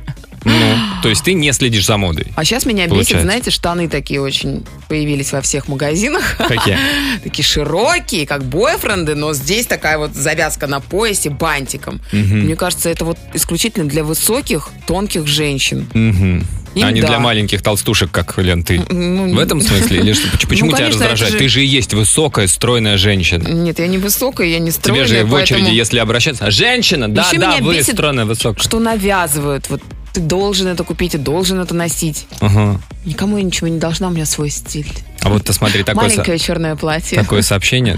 Ну, 0.43 0.75
то 1.03 1.09
есть 1.09 1.23
ты 1.23 1.33
не 1.33 1.51
следишь 1.53 1.85
за 1.85 1.97
модой? 1.97 2.27
А 2.35 2.43
сейчас 2.45 2.65
меня 2.65 2.83
бесит, 2.85 2.91
Получается. 2.91 3.23
знаете, 3.25 3.51
штаны 3.51 3.89
такие 3.89 4.21
очень 4.21 4.65
появились 4.87 5.31
во 5.31 5.41
всех 5.41 5.67
магазинах. 5.67 6.37
Какие? 6.37 6.77
Такие 7.23 7.45
широкие, 7.45 8.25
как 8.25 8.43
бойфренды, 8.45 9.15
но 9.15 9.33
здесь 9.33 9.65
такая 9.65 9.97
вот 9.97 10.13
завязка 10.15 10.67
на 10.67 10.79
поясе 10.79 11.29
бантиком. 11.29 11.99
Мне 12.11 12.55
кажется, 12.55 12.89
это 12.89 13.05
вот 13.05 13.17
исключительно 13.33 13.87
для 13.87 14.03
высоких, 14.03 14.69
тонких 14.87 15.27
женщин. 15.27 15.87
Мгм. 15.93 16.45
Им 16.75 16.85
а 16.85 16.91
не 16.91 17.01
да. 17.01 17.07
для 17.07 17.19
маленьких 17.19 17.63
толстушек, 17.63 18.11
как, 18.11 18.37
Лен, 18.37 18.63
ты. 18.63 18.79
Ну, 18.89 19.33
В 19.33 19.39
этом 19.39 19.59
смысле? 19.59 19.97
Или 20.01 20.13
что? 20.13 20.27
Почему 20.47 20.69
Ну, 20.69 20.77
тебя 20.77 20.85
конечно, 20.85 21.05
раздражает? 21.09 21.33
же- 21.33 21.39
Ты 21.39 21.49
же 21.49 21.63
и 21.63 21.65
есть 21.67 21.95
высокая, 21.95 22.45
стройная 22.47 22.97
женщина. 22.97 23.47
Нет, 23.47 23.79
я 23.79 23.87
не 23.87 23.97
высокая, 23.97 24.47
я 24.47 24.59
не 24.59 24.69
Тебе 24.71 24.79
стройная, 24.79 25.07
же 25.07 25.23
в 25.25 25.33
очереди, 25.33 25.71
если 25.71 25.97
обращаться, 25.97 26.51
женщина, 26.51 27.07
да, 27.11 27.27
Еще 27.27 27.39
да, 27.39 27.57
вы 27.59 27.73
бесит, 27.75 27.95
стройная, 27.95 28.25
высокая. 28.25 28.61
Что 28.63 28.79
навязывают, 28.79 29.67
вот 29.69 29.81
ты 30.13 30.21
должен 30.21 30.67
это 30.67 30.83
купить 30.83 31.15
и 31.15 31.17
должен 31.17 31.59
это 31.59 31.73
носить. 31.73 32.25
Ага. 32.39 32.79
Никому 33.05 33.37
я 33.37 33.43
ничего 33.43 33.67
не 33.67 33.79
должна, 33.79 34.07
у 34.07 34.11
меня 34.11 34.25
свой 34.25 34.49
стиль. 34.49 34.91
А 35.21 35.29
вот 35.29 35.43
ты 35.45 35.53
смотри, 35.53 35.83
такое, 35.83 36.09
со- 36.09 36.15
Маленькое 36.15 36.39
черное 36.39 36.75
платье. 36.75 37.17
такое 37.19 37.41
сообщение. 37.41 37.97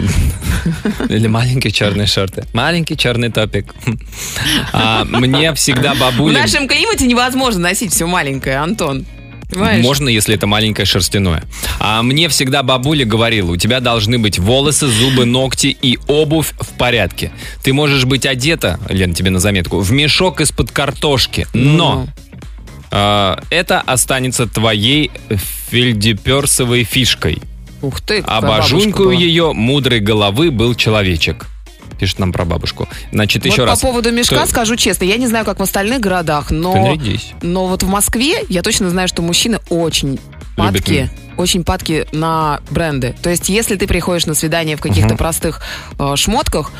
Или 1.10 1.27
маленькие 1.27 1.72
черные 1.72 2.08
шорты. 2.08 2.46
Маленький 2.53 2.98
черный 2.98 3.30
топик. 3.32 3.74
А, 4.74 5.06
мне 5.06 5.53
всегда 5.53 5.94
В 5.94 6.00
бабуля... 6.00 6.39
нашем 6.41 6.68
климате 6.68 7.06
невозможно 7.06 7.62
носить 7.62 7.94
все 7.94 8.06
маленькое, 8.08 8.58
Антон. 8.58 9.06
Понимаешь? 9.51 9.84
Можно, 9.84 10.10
если 10.10 10.36
это 10.36 10.48
маленькое 10.48 10.86
шерстяное. 10.86 11.43
А 11.79 12.01
мне 12.03 12.29
всегда 12.29 12.63
бабуля 12.63 13.05
говорила, 13.05 13.51
у 13.51 13.58
тебя 13.58 13.81
должны 13.81 14.17
быть 14.17 14.39
волосы, 14.39 14.88
зубы, 14.88 15.25
ногти 15.25 15.75
и 15.81 16.00
обувь 16.08 16.53
в 16.60 16.70
порядке. 16.77 17.31
Ты 17.62 17.74
можешь 17.74 18.05
быть 18.05 18.25
одета, 18.25 18.79
Лен, 18.89 19.13
тебе 19.13 19.29
на 19.29 19.39
заметку, 19.39 19.79
в 19.79 19.91
мешок 19.91 20.41
из-под 20.41 20.72
картошки, 20.72 21.48
но 21.53 22.08
а, 22.91 23.41
это 23.50 23.81
останется 23.81 24.48
твоей 24.48 25.12
фельдеперсовой 25.70 26.84
фишкой. 26.84 27.41
Ух 27.81 28.00
ты, 28.00 28.20
Обожунькую 28.20 29.17
ее 29.17 29.53
мудрой 29.53 30.00
головы 30.00 30.51
был 30.51 30.75
человечек. 30.75 31.48
Пишет 32.01 32.17
нам 32.17 32.34
про 32.34 32.46
бабушку. 32.46 32.89
Значит, 33.12 33.43
Вот 33.43 33.51
еще 33.51 33.62
по 33.62 33.67
раз. 33.67 33.79
поводу 33.81 34.12
мешка 34.12 34.38
Кто- 34.38 34.48
скажу 34.48 34.75
честно, 34.75 35.03
я 35.05 35.17
не 35.17 35.27
знаю, 35.27 35.46
как 35.46 35.60
в 35.60 35.62
остальных 35.62 36.00
городах, 36.00 36.50
но, 36.50 36.98
но 37.43 37.67
вот 37.67 37.84
в 37.84 37.88
Москве 37.88 38.43
я 38.50 38.63
точно 38.63 38.89
знаю, 38.89 39.08
что 39.08 39.22
мужчины 39.22 39.60
очень 39.70 40.20
падки, 40.58 41.12
очень 41.38 41.63
падки 41.63 42.08
на 42.12 42.60
бренды. 42.72 43.15
То 43.22 43.29
есть, 43.29 43.50
если 43.50 43.75
ты 43.75 43.86
приходишь 43.86 44.25
на 44.25 44.34
свидание 44.34 44.77
в 44.77 44.81
каких-то 44.81 45.15
простых 45.15 45.62
э, 46.00 46.15
шмотках, 46.15 46.72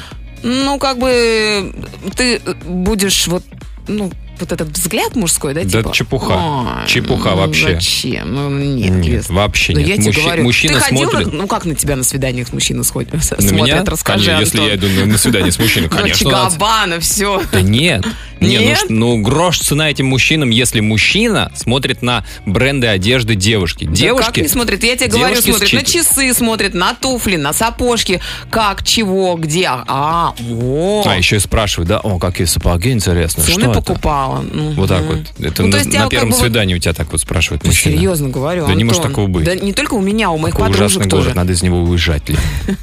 ну, 0.42 0.80
как 0.80 0.98
бы 0.98 1.72
ты 2.16 2.42
будешь 2.66 3.28
вот, 3.28 3.44
ну, 3.88 4.12
вот 4.42 4.52
этот 4.52 4.70
взгляд 4.70 5.16
мужской, 5.16 5.54
да, 5.54 5.64
Да 5.64 5.70
типа? 5.70 5.94
чепуха. 5.94 6.34
«Ой, 6.82 6.88
Чепуха 6.88 7.32
ну, 7.32 7.38
вообще. 7.38 7.76
Зачем? 7.76 8.34
Ну, 8.34 8.50
нет, 8.50 8.92
Нет, 8.92 9.06
Крис. 9.06 9.30
вообще 9.30 9.74
Ну, 9.74 9.80
нет. 9.80 9.88
я 9.90 9.96
тебе 9.98 10.06
Мужчи- 10.12 10.22
говорю, 10.24 10.44
мужчина 10.44 10.74
ты 10.76 10.80
ходил, 10.82 11.04
на- 11.04 11.10
смотрит- 11.12 11.34
ну 11.34 11.48
как 11.48 11.66
на 11.66 11.76
тебя 11.76 11.96
на 11.96 12.04
свиданиях 12.04 12.52
мужчины 12.54 12.84
сходят? 12.84 13.14
На 13.14 13.22
смотрят? 13.22 13.52
меня? 13.52 13.84
Расскажи, 13.86 14.26
Конечно, 14.32 14.42
если 14.60 14.70
я 14.70 14.76
иду 14.76 14.88
на, 15.06 15.18
свидание 15.18 15.52
с 15.52 15.60
мужчиной, 15.60 15.90
конечно. 15.90 16.30
Габбана, 16.30 17.00
все. 17.00 17.42
Да 17.52 17.62
нет. 17.62 18.06
Не, 18.42 18.58
ну 18.60 18.66
Нет? 18.66 18.78
ш- 18.80 18.86
ну, 18.90 19.22
грош 19.22 19.60
цена 19.60 19.90
этим 19.92 20.08
мужчинам, 20.08 20.50
если 20.50 20.80
мужчина 20.80 21.52
смотрит 21.56 22.02
на 22.02 22.26
бренды 22.46 22.88
одежды 22.88 23.36
девушки. 23.36 23.86
Да 23.86 23.92
Девушки... 23.94 24.26
как 24.26 24.38
не 24.38 24.48
смотрит? 24.48 24.84
Я 24.84 24.96
тебе 24.98 25.08
говорю, 25.10 25.36
смотрит 25.42 25.74
на 25.74 25.80
счит- 25.80 25.88
часы, 25.88 26.34
смотрит 26.34 26.74
на 26.74 26.94
туфли, 26.96 27.36
на 27.36 27.54
сапожки, 27.54 28.20
как, 28.50 28.84
чего, 28.84 29.36
где. 29.36 29.70
А, 29.72 30.34
вот. 30.40 31.06
А, 31.08 31.16
еще 31.16 31.36
и 31.36 31.40
спрашивают, 31.40 31.88
да, 31.90 32.00
о, 32.00 32.18
какие 32.18 32.46
сапоги, 32.48 32.92
интересно, 32.92 33.44
Цены 33.44 33.62
что 33.62 33.72
это? 33.72 33.82
покупала. 33.82 34.44
Вот 34.76 34.90
так 34.90 35.04
вот. 35.04 35.20
Это 35.40 35.62
Ну, 35.62 35.68
на, 35.70 35.76
есть 35.78 35.94
на 35.94 36.00
как 36.02 36.10
первом 36.10 36.30
бы 36.30 36.36
вот- 36.36 36.42
свидании 36.44 36.74
у 36.76 36.80
тебя 36.80 36.94
так 36.94 37.12
вот 37.12 37.22
спрашивают 37.22 37.62
Да 37.62 37.70
мужчина. 37.70 37.96
серьезно 37.96 38.30
говорю, 38.30 38.66
Да 38.66 38.74
не 38.74 38.84
может 38.84 39.04
такого 39.04 39.28
быть. 39.28 39.46
Да 39.46 39.54
не 39.56 39.72
только 39.74 39.94
у 39.94 40.02
меня, 40.02 40.32
у 40.32 40.38
моих 40.40 40.56
Какой 40.56 40.70
подружек 40.72 40.98
ужасный 40.98 41.10
тоже. 41.10 41.24
город, 41.26 41.36
надо 41.36 41.54
из 41.54 41.62
него 41.62 41.80
уезжать, 41.84 42.28
Лен. 42.28 42.40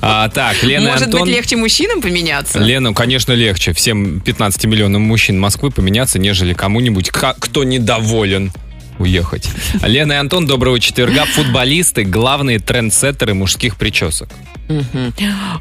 А, 0.00 0.28
так, 0.28 0.62
Лена 0.62 0.90
Может 0.92 1.10
быть, 1.10 1.24
легче 1.26 1.56
мужчинам 1.56 2.00
поменяться? 2.00 2.58
Лену, 2.60 2.94
конечно, 2.94 3.32
легче 3.32 3.72
всем 3.72 4.20
15 4.20 4.66
миллионам 4.76 5.02
мужчин 5.02 5.40
Москвы 5.40 5.70
поменяться, 5.70 6.18
нежели 6.18 6.52
кому-нибудь, 6.52 7.10
кто 7.10 7.64
недоволен 7.64 8.52
уехать. 8.98 9.48
Лена 9.82 10.12
и 10.12 10.16
Антон, 10.16 10.46
доброго 10.46 10.78
четверга. 10.80 11.24
Футболисты, 11.24 12.04
главные 12.04 12.58
трендсеттеры 12.58 13.32
мужских 13.32 13.76
причесок. 13.76 14.28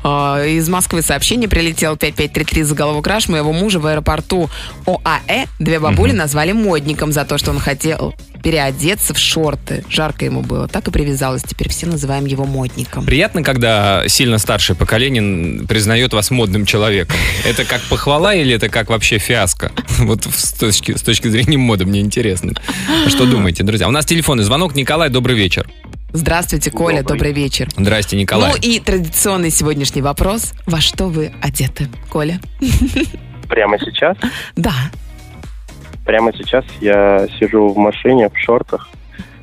А, 0.04 0.44
Из 0.44 0.68
Москвы 0.68 1.02
сообщение 1.02 1.48
прилетело 1.48 1.96
5533 1.96 2.64
заголовок 2.64 3.06
краш 3.06 3.30
моего 3.30 3.54
мужа 3.54 3.80
в 3.80 3.86
аэропорту 3.86 4.50
ОАЭ. 4.86 5.46
Две 5.60 5.80
бабули 5.80 6.12
назвали 6.12 6.52
модником 6.52 7.14
за 7.14 7.24
то, 7.24 7.38
что 7.38 7.52
он 7.52 7.60
хотел 7.60 8.16
переодеться 8.46 9.16
в 9.16 9.18
шорты. 9.18 9.84
Жарко 9.90 10.24
ему 10.24 10.44
было. 10.44 10.68
Так 10.68 10.88
и 10.88 10.92
привязалось. 10.92 11.42
Теперь 11.42 11.68
все 11.70 11.88
называем 11.88 12.26
его 12.28 12.46
модником. 12.46 13.04
Приятно, 13.04 13.42
когда 13.42 14.08
сильно 14.08 14.38
старшее 14.38 14.76
поколение 14.76 15.64
признает 15.66 16.14
вас 16.14 16.30
модным 16.30 16.68
человеком. 16.68 17.18
Это 17.44 17.66
как 17.66 17.82
похвала 17.90 18.36
или 18.36 18.54
это 18.54 18.70
как 18.70 18.92
вообще 18.92 19.18
фиаско? 19.18 19.72
Вот 19.98 20.26
с 20.26 20.52
точки, 20.52 20.96
с 20.96 21.02
точки 21.02 21.28
зрения 21.28 21.58
моды 21.58 21.86
мне 21.86 22.02
интересно. 22.02 22.54
Что 23.08 23.26
думаете, 23.26 23.64
друзья? 23.64 23.88
У 23.88 23.92
нас 23.92 24.06
телефонный 24.06 24.44
звонок. 24.44 24.76
Николай, 24.76 25.10
добрый 25.10 25.36
вечер. 25.36 25.68
Здравствуйте, 26.14 26.70
Коля, 26.70 27.02
добрый, 27.02 27.34
вечер. 27.34 27.68
Здрасте, 27.76 28.16
Николай. 28.16 28.52
Ну 28.52 28.58
и 28.62 28.80
традиционный 28.80 29.50
сегодняшний 29.50 30.04
вопрос. 30.04 30.54
Во 30.68 30.82
что 30.82 31.08
вы 31.08 31.34
одеты, 31.42 31.88
Коля? 32.12 32.40
Прямо 33.50 33.80
сейчас, 33.80 34.16
Да. 34.56 34.74
Прямо 36.06 36.32
сейчас 36.34 36.64
я 36.82 37.28
сижу 37.40 37.68
в 37.70 37.78
машине 37.78 38.30
в 38.30 38.38
шортах 38.38 38.90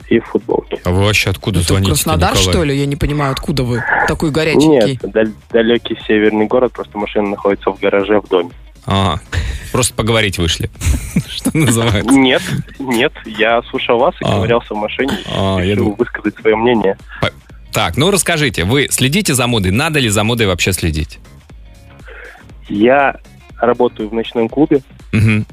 и 0.09 0.19
в 0.21 0.25
футболке. 0.27 0.79
А 0.85 0.91
вы 0.91 1.05
вообще 1.05 1.31
откуда 1.31 1.59
Это 1.61 1.69
звоните, 1.69 1.91
Краснодар, 1.93 2.33
Николай? 2.35 2.51
что 2.53 2.65
ли? 2.65 2.79
Я 2.79 2.87
не 2.87 2.97
понимаю, 2.97 3.33
откуда 3.33 3.63
вы 3.65 3.83
такой 4.09 4.31
горяченький. 4.31 4.99
Нет, 5.03 5.13
дал- 5.13 5.33
далекий 5.51 5.97
северный 6.07 6.47
город, 6.47 6.73
просто 6.73 6.99
машина 6.99 7.31
находится 7.31 7.71
в 7.71 7.81
гараже 7.81 8.21
в 8.21 8.29
доме. 8.29 8.51
А, 8.85 9.17
просто 9.73 9.95
поговорить 9.95 10.39
вышли. 10.39 10.69
Что 11.29 11.57
называется. 11.57 12.13
Нет, 12.13 12.43
нет, 12.79 13.13
я 13.27 13.63
слушал 13.71 13.99
вас 13.99 14.15
и 14.21 14.25
А. 14.25 14.33
ковырялся 14.33 14.75
в 14.75 14.77
машине, 14.79 15.13
А, 15.35 15.59
я 15.61 15.71
решил 15.73 15.85
думал. 15.85 15.97
высказать 15.97 16.35
свое 16.41 16.57
мнение. 16.57 16.97
Так, 17.73 17.97
ну 17.97 18.11
расскажите, 18.11 18.65
вы 18.65 18.89
следите 18.91 19.33
за 19.35 19.47
модой? 19.47 19.71
Надо 19.71 19.99
ли 19.99 20.11
за 20.11 20.25
модой 20.25 20.47
вообще 20.47 20.73
следить? 20.75 21.21
Я 22.69 23.17
работаю 23.59 24.09
в 24.09 24.15
ночном 24.15 24.49
клубе, 24.49 24.83
Мгм. 25.13 25.47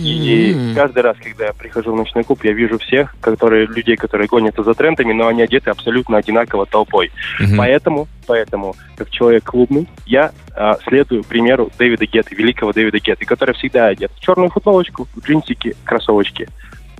И 0.00 0.52
М. 0.52 0.74
каждый 0.74 1.02
раз, 1.02 1.16
когда 1.22 1.46
я 1.46 1.52
прихожу 1.52 1.92
в 1.92 1.96
ночной 1.96 2.24
клуб, 2.24 2.40
я 2.44 2.52
вижу 2.52 2.78
всех, 2.78 3.14
которые, 3.20 3.66
людей, 3.66 3.96
которые 3.96 4.28
гонятся 4.28 4.62
за 4.62 4.74
трендами, 4.74 5.12
но 5.12 5.28
они 5.28 5.42
одеты 5.42 5.70
абсолютно 5.70 6.16
одинаково 6.16 6.66
толпой. 6.66 7.10
Мгм. 7.38 7.56
Поэтому, 7.56 8.08
поэтому, 8.26 8.74
как 8.96 9.10
человек 9.10 9.44
клубный, 9.44 9.88
я 10.06 10.32
а, 10.54 10.78
следую 10.86 11.22
примеру 11.24 11.70
Дэвида 11.78 12.06
Гетты, 12.06 12.34
великого 12.34 12.72
Дэвида 12.72 12.98
Гетты, 12.98 13.24
который 13.24 13.54
всегда 13.54 13.86
одет 13.88 14.10
в 14.16 14.20
черную 14.20 14.50
футболочку, 14.50 15.06
в 15.14 15.24
джинсики, 15.24 15.76
кроссовочки. 15.84 16.48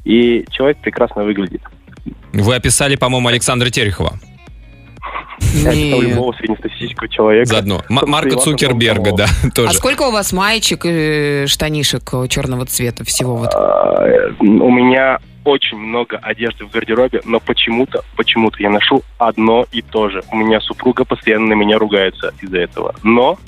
И 0.05 0.45
человек 0.51 0.79
прекрасно 0.79 1.25
выглядит. 1.25 1.63
Вы 2.33 2.55
описали, 2.55 2.97
по-моему, 2.97 3.29
Александра 3.29 3.71
Терехова. 3.71 4.19
Я 5.55 5.71
описал 5.71 6.01
Нет. 6.03 6.11
любого 6.11 6.33
среднестатистического 6.35 7.09
человека. 7.09 7.47
Заодно. 7.47 7.83
М- 7.89 8.01
Марка 8.07 8.37
Цукерберга, 8.37 9.13
да. 9.13 9.27
А 9.45 9.51
тоже. 9.51 9.75
сколько 9.75 10.03
у 10.03 10.13
вас 10.13 10.33
маечек 10.33 10.83
и 10.85 11.45
штанишек 11.47 12.11
черного 12.29 12.67
цвета 12.67 13.05
всего? 13.05 13.37
Вот? 13.37 13.51
А, 13.55 14.05
э, 14.07 14.31
У 14.41 14.71
меня 14.71 15.19
очень 15.45 15.79
много 15.79 16.19
одежды 16.19 16.65
в 16.67 16.71
гардеробе, 16.71 17.23
но 17.25 17.41
почему-то, 17.41 18.03
почему-то 18.17 18.63
я 18.63 18.71
ношу 18.71 19.03
одно 19.19 19.67
и 19.73 19.83
то 19.83 20.11
же. 20.11 20.23
У 20.31 20.37
меня 20.37 20.61
супруга 20.61 21.05
постоянно 21.05 21.47
на 21.49 21.53
меня 21.55 21.79
ругается 21.79 22.33
из-за 22.43 22.59
этого. 22.59 22.95
Но 23.03 23.39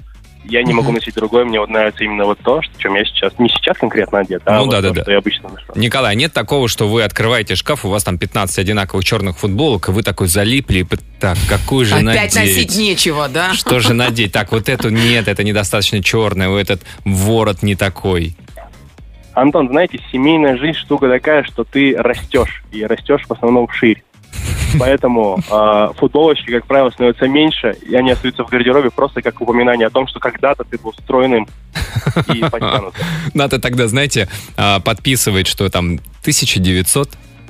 я 0.44 0.62
не 0.62 0.72
могу 0.72 0.92
носить 0.92 1.14
другое, 1.14 1.44
мне 1.44 1.60
вот 1.60 1.68
нравится 1.70 2.04
именно 2.04 2.24
вот 2.24 2.38
то, 2.40 2.60
что- 2.62 2.72
в 2.74 2.78
чем 2.78 2.94
я 2.94 3.04
сейчас, 3.04 3.32
не 3.38 3.48
сейчас 3.48 3.76
конкретно 3.78 4.20
одет, 4.20 4.42
а 4.44 4.58
Ну 4.58 4.64
вот 4.66 4.70
да, 4.70 4.76
то, 4.82 4.88
да, 4.88 4.94
да. 4.94 5.02
что 5.02 5.12
я 5.12 5.18
обычно 5.18 5.48
ношу. 5.50 5.64
Николай, 5.74 6.16
нет 6.16 6.32
такого, 6.32 6.68
что 6.68 6.88
вы 6.88 7.02
открываете 7.04 7.54
шкаф, 7.54 7.84
у 7.84 7.88
вас 7.88 8.04
там 8.04 8.18
15 8.18 8.58
одинаковых 8.58 9.04
черных 9.04 9.38
футболок, 9.38 9.88
и 9.88 9.92
вы 9.92 10.02
такой 10.02 10.28
залипли, 10.28 10.86
так, 11.20 11.38
какую 11.48 11.84
же 11.86 11.94
Опять 11.94 12.34
носить 12.34 12.56
надеть? 12.68 12.76
нечего, 12.76 13.28
да? 13.28 13.54
Что 13.54 13.78
же 13.80 13.94
надеть? 13.94 14.32
Так, 14.32 14.50
вот 14.52 14.68
эту 14.68 14.90
нет, 14.90 15.28
это 15.28 15.44
недостаточно 15.44 16.02
черная, 16.02 16.48
у 16.48 16.56
этот 16.56 16.82
ворот 17.04 17.62
не 17.62 17.76
такой. 17.76 18.34
Антон, 19.34 19.68
знаете, 19.68 19.98
семейная 20.12 20.58
жизнь 20.58 20.76
штука 20.78 21.08
такая, 21.08 21.42
что 21.44 21.64
ты 21.64 21.94
растешь, 21.96 22.62
и 22.70 22.84
растешь 22.84 23.22
в 23.26 23.32
основном 23.32 23.66
вширь. 23.66 24.02
Поэтому 24.78 25.38
э, 25.38 25.88
футболочки, 25.98 26.50
как 26.50 26.66
правило, 26.66 26.90
становятся 26.90 27.28
меньше, 27.28 27.76
и 27.86 27.94
они 27.94 28.10
остаются 28.10 28.44
в 28.44 28.48
гардеробе 28.48 28.90
просто 28.90 29.22
как 29.22 29.40
упоминание 29.40 29.86
о 29.86 29.90
том, 29.90 30.06
что 30.06 30.18
когда-то 30.18 30.64
ты 30.64 30.78
был 30.78 30.92
стройным 30.94 31.46
и 32.32 32.40
подтянутым. 32.50 33.04
Надо 33.34 33.60
тогда, 33.60 33.86
знаете, 33.86 34.28
а, 34.56 34.80
подписывать, 34.80 35.46
что 35.46 35.68
там 35.68 35.98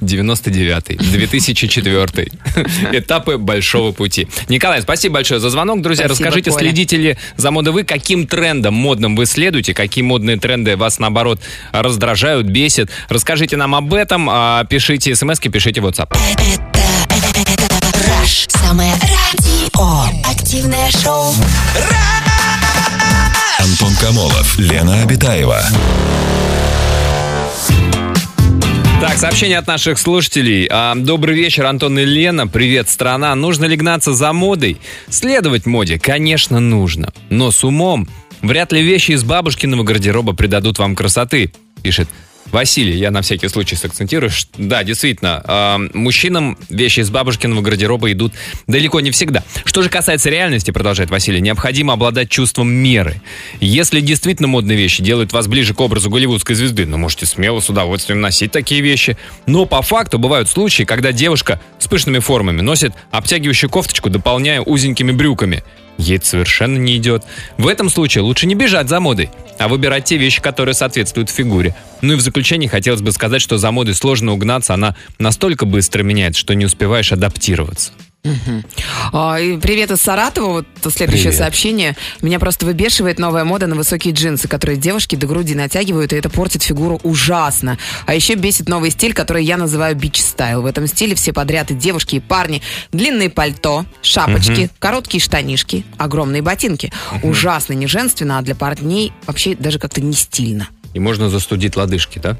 1999, 0.02 0.98
2004. 1.12 2.28
Этапы 2.92 3.38
большого 3.38 3.92
пути. 3.92 4.28
Николай, 4.48 4.82
спасибо 4.82 5.14
большое 5.14 5.40
за 5.40 5.50
звонок. 5.50 5.80
Друзья, 5.82 6.06
Спасибо, 6.06 6.26
расскажите, 6.26 6.50
Коля. 6.50 6.60
следите 6.64 6.96
ли 6.96 7.16
за 7.36 7.50
модой 7.50 7.72
вы, 7.72 7.84
каким 7.84 8.26
трендом 8.26 8.74
модным 8.74 9.16
вы 9.16 9.26
следуете, 9.26 9.74
какие 9.74 10.02
модные 10.04 10.38
тренды 10.38 10.76
вас, 10.76 10.98
наоборот, 10.98 11.40
раздражают, 11.72 12.46
бесят. 12.46 12.90
Расскажите 13.08 13.56
нам 13.56 13.74
об 13.74 13.94
этом, 13.94 14.28
а, 14.30 14.64
пишите 14.64 15.14
смс 15.14 15.38
пишите 15.40 15.80
в 15.80 15.86
WhatsApp. 15.86 16.16
Это, 17.10 17.40
это, 17.40 17.52
это 17.52 17.72
Rush. 18.22 18.48
Самое 18.48 18.92
радио. 18.92 20.30
Активное 20.30 20.90
шоу. 20.90 21.34
Антон 23.58 23.94
Камолов, 23.96 24.58
Лена 24.58 25.02
Обитаева. 25.02 25.62
Так, 29.02 29.18
сообщение 29.18 29.58
от 29.58 29.66
наших 29.66 29.98
слушателей. 29.98 30.68
А, 30.70 30.94
Добрый 30.94 31.34
вечер, 31.34 31.66
Антон 31.66 31.98
и 31.98 32.04
Лена. 32.04 32.46
Привет, 32.46 32.88
страна. 32.88 33.34
Нужно 33.34 33.64
ли 33.64 33.74
гнаться 33.74 34.14
за 34.14 34.32
модой? 34.32 34.76
Следовать 35.08 35.66
моде, 35.66 35.98
конечно, 35.98 36.60
нужно. 36.60 37.12
Но 37.28 37.50
с 37.50 37.64
умом. 37.64 38.06
Вряд 38.42 38.70
ли 38.70 38.80
вещи 38.80 39.10
из 39.10 39.24
бабушкиного 39.24 39.82
гардероба 39.82 40.34
придадут 40.34 40.78
вам 40.78 40.94
красоты, 40.94 41.52
пишет 41.82 42.08
Василий, 42.52 42.98
я 42.98 43.10
на 43.10 43.22
всякий 43.22 43.48
случай 43.48 43.76
сакцентирую. 43.76 44.30
Да, 44.58 44.84
действительно, 44.84 45.42
э, 45.44 45.96
мужчинам 45.96 46.58
вещи 46.68 47.00
из 47.00 47.08
бабушкиного 47.10 47.62
гардероба 47.62 48.12
идут 48.12 48.34
далеко 48.66 49.00
не 49.00 49.10
всегда. 49.10 49.42
Что 49.64 49.82
же 49.82 49.88
касается 49.88 50.28
реальности, 50.28 50.70
продолжает 50.70 51.10
Василий, 51.10 51.40
необходимо 51.40 51.94
обладать 51.94 52.28
чувством 52.28 52.70
меры. 52.70 53.22
Если 53.60 54.00
действительно 54.00 54.48
модные 54.48 54.76
вещи 54.76 55.02
делают 55.02 55.32
вас 55.32 55.46
ближе 55.46 55.72
к 55.72 55.80
образу 55.80 56.10
голливудской 56.10 56.54
звезды, 56.54 56.84
ну, 56.84 56.98
можете 56.98 57.24
смело 57.24 57.60
с 57.60 57.70
удовольствием 57.70 58.20
носить 58.20 58.52
такие 58.52 58.82
вещи. 58.82 59.16
Но 59.46 59.64
по 59.64 59.80
факту 59.80 60.18
бывают 60.18 60.48
случаи, 60.48 60.82
когда 60.82 61.12
девушка 61.12 61.58
с 61.78 61.88
пышными 61.88 62.18
формами 62.18 62.60
носит 62.60 62.92
обтягивающую 63.10 63.70
кофточку, 63.70 64.10
дополняя 64.10 64.60
узенькими 64.60 65.10
брюками. 65.10 65.64
Ей 65.98 66.16
это 66.16 66.26
совершенно 66.26 66.78
не 66.78 66.96
идет. 66.96 67.24
В 67.58 67.68
этом 67.68 67.88
случае 67.88 68.22
лучше 68.22 68.46
не 68.46 68.54
бежать 68.54 68.88
за 68.88 69.00
модой, 69.00 69.30
а 69.58 69.68
выбирать 69.68 70.04
те 70.04 70.16
вещи, 70.16 70.40
которые 70.40 70.74
соответствуют 70.74 71.30
фигуре. 71.30 71.74
Ну 72.00 72.14
и 72.14 72.16
в 72.16 72.20
заключение 72.20 72.68
хотелось 72.68 73.02
бы 73.02 73.12
сказать, 73.12 73.40
что 73.42 73.58
за 73.58 73.70
модой 73.70 73.94
сложно 73.94 74.32
угнаться, 74.32 74.74
она 74.74 74.96
настолько 75.18 75.66
быстро 75.66 76.02
меняется, 76.02 76.40
что 76.40 76.54
не 76.54 76.64
успеваешь 76.64 77.12
адаптироваться. 77.12 77.92
А, 79.12 79.36
Привет 79.60 79.90
из 79.90 80.00
Саратова. 80.00 80.64
Вот 80.82 80.92
следующее 80.92 81.30
Привет. 81.30 81.38
сообщение. 81.38 81.96
Меня 82.20 82.38
просто 82.38 82.64
выбешивает 82.64 83.18
новая 83.18 83.44
мода 83.44 83.66
на 83.66 83.74
высокие 83.74 84.14
джинсы, 84.14 84.46
которые 84.46 84.78
девушки 84.78 85.16
до 85.16 85.26
груди 85.26 85.54
натягивают, 85.54 86.12
и 86.12 86.16
это 86.16 86.30
портит 86.30 86.62
фигуру 86.62 87.00
ужасно. 87.02 87.78
А 88.06 88.14
еще 88.14 88.34
бесит 88.34 88.68
новый 88.68 88.90
стиль, 88.90 89.12
который 89.12 89.44
я 89.44 89.56
называю 89.56 89.96
бич-стайл. 89.96 90.62
В 90.62 90.66
этом 90.66 90.86
стиле 90.86 91.14
все 91.16 91.32
подряд 91.32 91.70
и 91.72 91.74
девушки, 91.74 92.16
и 92.16 92.20
парни. 92.20 92.62
Длинные 92.92 93.28
пальто, 93.28 93.86
шапочки, 94.02 94.70
короткие 94.78 95.20
штанишки, 95.20 95.84
огромные 95.98 96.42
ботинки. 96.42 96.92
Ужасно 97.22 97.72
не 97.72 97.86
женственно, 97.86 98.38
а 98.38 98.42
для 98.42 98.54
парней 98.54 99.12
вообще 99.26 99.56
даже 99.56 99.78
как-то 99.78 100.00
не 100.00 100.14
стильно. 100.14 100.68
И 100.94 101.00
можно 101.00 101.28
застудить 101.28 101.76
лодыжки, 101.76 102.18
да? 102.18 102.36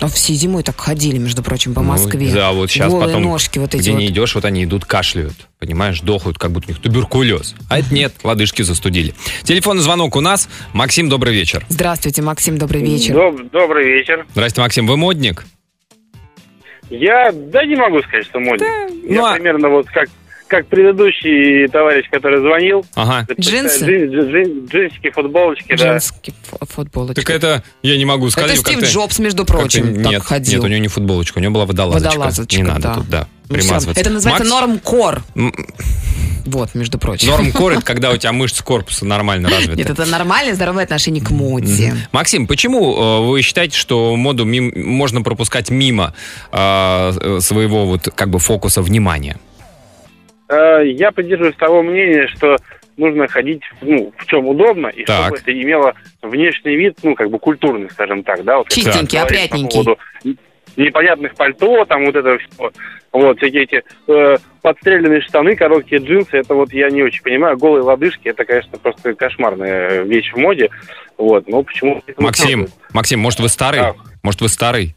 А 0.00 0.08
все 0.08 0.34
зимой 0.34 0.62
так 0.62 0.78
ходили, 0.80 1.18
между 1.18 1.42
прочим, 1.42 1.74
по 1.74 1.80
Ну, 1.82 1.88
Москве. 1.90 2.30
да, 2.32 2.52
вот 2.52 2.70
сейчас 2.70 2.90
Голые 2.90 3.06
потом, 3.08 3.22
ножки 3.24 3.58
вот 3.58 3.74
эти 3.74 3.82
где 3.82 3.92
вот. 3.92 3.98
не 3.98 4.06
идешь, 4.08 4.34
вот 4.34 4.44
они 4.44 4.64
идут, 4.64 4.84
кашляют. 4.84 5.34
Понимаешь, 5.58 6.00
дохают, 6.00 6.38
как 6.38 6.52
будто 6.52 6.66
у 6.68 6.70
них 6.72 6.80
туберкулез. 6.82 7.54
А 7.70 7.78
это 7.78 7.92
нет, 7.94 8.12
лодыжки 8.22 8.62
застудили. 8.62 9.14
Телефонный 9.44 9.82
звонок 9.82 10.16
у 10.16 10.20
нас. 10.20 10.48
Максим, 10.72 11.08
добрый 11.08 11.34
вечер. 11.34 11.64
Здравствуйте, 11.68 12.22
Максим, 12.22 12.58
добрый 12.58 12.82
вечер. 12.82 13.14
Доб- 13.14 13.50
добрый 13.50 13.84
вечер. 13.86 14.26
Здрасте, 14.32 14.60
Максим, 14.60 14.86
вы 14.86 14.96
модник? 14.96 15.44
Я, 16.88 17.32
да 17.32 17.64
не 17.64 17.74
могу 17.76 18.00
сказать, 18.02 18.26
что 18.26 18.38
модник. 18.38 18.66
Я 19.08 19.16
ну 19.16 19.26
а- 19.26 19.34
примерно 19.34 19.68
вот 19.70 19.86
как, 19.88 20.08
как 20.48 20.66
предыдущий 20.68 21.68
товарищ, 21.68 22.06
который 22.10 22.40
звонил. 22.40 22.84
Ага. 22.94 23.26
Джинсы? 23.38 23.84
Джин- 23.84 24.10
джин- 24.10 24.30
джин- 24.30 24.66
джинсики, 24.68 25.10
футболочки, 25.10 25.70
да. 25.76 25.76
Женский 25.76 26.32
ф- 26.50 26.68
футболочка. 26.68 27.22
Так 27.22 27.30
это, 27.30 27.62
я 27.82 27.96
не 27.96 28.04
могу 28.04 28.30
сказать. 28.30 28.50
Это 28.52 28.60
Стив 28.60 28.74
как-то- 28.74 28.90
Джобс, 28.92 29.18
между 29.18 29.44
прочим, 29.44 30.02
так 30.02 30.12
нет, 30.12 30.22
ходил. 30.22 30.54
Нет, 30.54 30.64
у 30.64 30.68
него 30.68 30.80
не 30.80 30.88
футболочка, 30.88 31.38
у 31.38 31.40
него 31.40 31.52
была 31.54 31.66
водолазочка. 31.66 32.08
Водолазочка, 32.10 32.56
не 32.56 32.62
надо 32.62 32.80
да. 32.82 32.94
тут, 32.94 33.08
да, 33.08 33.28
Ну, 33.48 33.54
примазываться. 33.54 34.00
Это 34.00 34.10
называется 34.10 34.44
Макс- 34.52 34.66
нормкор. 34.84 35.22
Вот, 36.46 36.76
между 36.76 36.96
прочим. 36.98 37.28
Нормкор 37.28 37.72
это 37.72 37.82
когда 37.82 38.12
у 38.12 38.16
тебя 38.16 38.30
мышцы 38.32 38.62
корпуса 38.62 39.04
нормально 39.04 39.48
развиты. 39.50 39.76
Нет, 39.78 39.90
это 39.90 40.06
нормальное 40.06 40.54
здоровое 40.54 40.84
отношение 40.84 41.22
к 41.22 41.30
моде. 41.30 41.94
Максим, 42.12 42.46
почему 42.46 42.94
э, 42.96 43.26
вы 43.26 43.42
считаете, 43.42 43.76
что 43.76 44.14
моду 44.14 44.44
мим- 44.44 44.72
можно 44.76 45.22
пропускать 45.22 45.70
мимо 45.70 46.14
э, 46.52 47.38
своего 47.40 47.86
вот 47.86 48.08
как 48.14 48.30
бы 48.30 48.38
фокуса 48.38 48.80
внимания? 48.80 49.38
Э, 50.48 50.82
Я 50.86 51.10
придерживаюсь 51.12 51.56
того 51.56 51.82
мнения, 51.82 52.28
что 52.28 52.56
нужно 52.96 53.26
ходить, 53.28 53.62
ну, 53.82 54.12
в 54.16 54.26
чем 54.26 54.46
удобно, 54.48 54.88
и 54.88 55.04
Так. 55.04 55.26
чтобы 55.26 55.38
это 55.38 55.52
имело 55.52 55.94
внешний 56.22 56.76
вид, 56.76 56.96
ну, 57.02 57.14
как 57.14 57.30
бы 57.30 57.38
культурный, 57.38 57.90
скажем 57.90 58.22
так, 58.22 58.42
да. 58.44 58.58
Вот 58.58 58.68
Чистенький, 58.70 59.18
по 59.18 59.24
опрятненький. 59.24 59.84
поводу 59.84 59.98
непонятных 60.76 61.34
пальто, 61.34 61.84
там 61.86 62.04
вот 62.04 62.14
это 62.16 62.38
все, 62.38 62.70
вот, 63.12 63.38
всякие 63.38 63.62
эти 63.62 63.82
э, 64.08 64.36
подстреленные 64.62 65.22
штаны, 65.22 65.56
короткие 65.56 66.02
джинсы, 66.02 66.36
это 66.36 66.54
вот 66.54 66.72
я 66.72 66.90
не 66.90 67.02
очень 67.02 67.22
понимаю, 67.22 67.56
голые 67.56 67.82
лодыжки, 67.82 68.28
это, 68.28 68.44
конечно, 68.44 68.78
просто 68.78 69.14
кошмарная 69.14 70.02
вещь 70.02 70.32
в 70.32 70.36
моде, 70.36 70.68
вот, 71.16 71.48
но 71.48 71.62
почему... 71.62 72.02
Максим, 72.18 72.66
Максим, 72.92 73.20
может 73.20 73.40
вы 73.40 73.48
старый? 73.48 73.80
Да. 73.80 73.94
Может 74.22 74.40
вы 74.42 74.48
старый? 74.48 74.94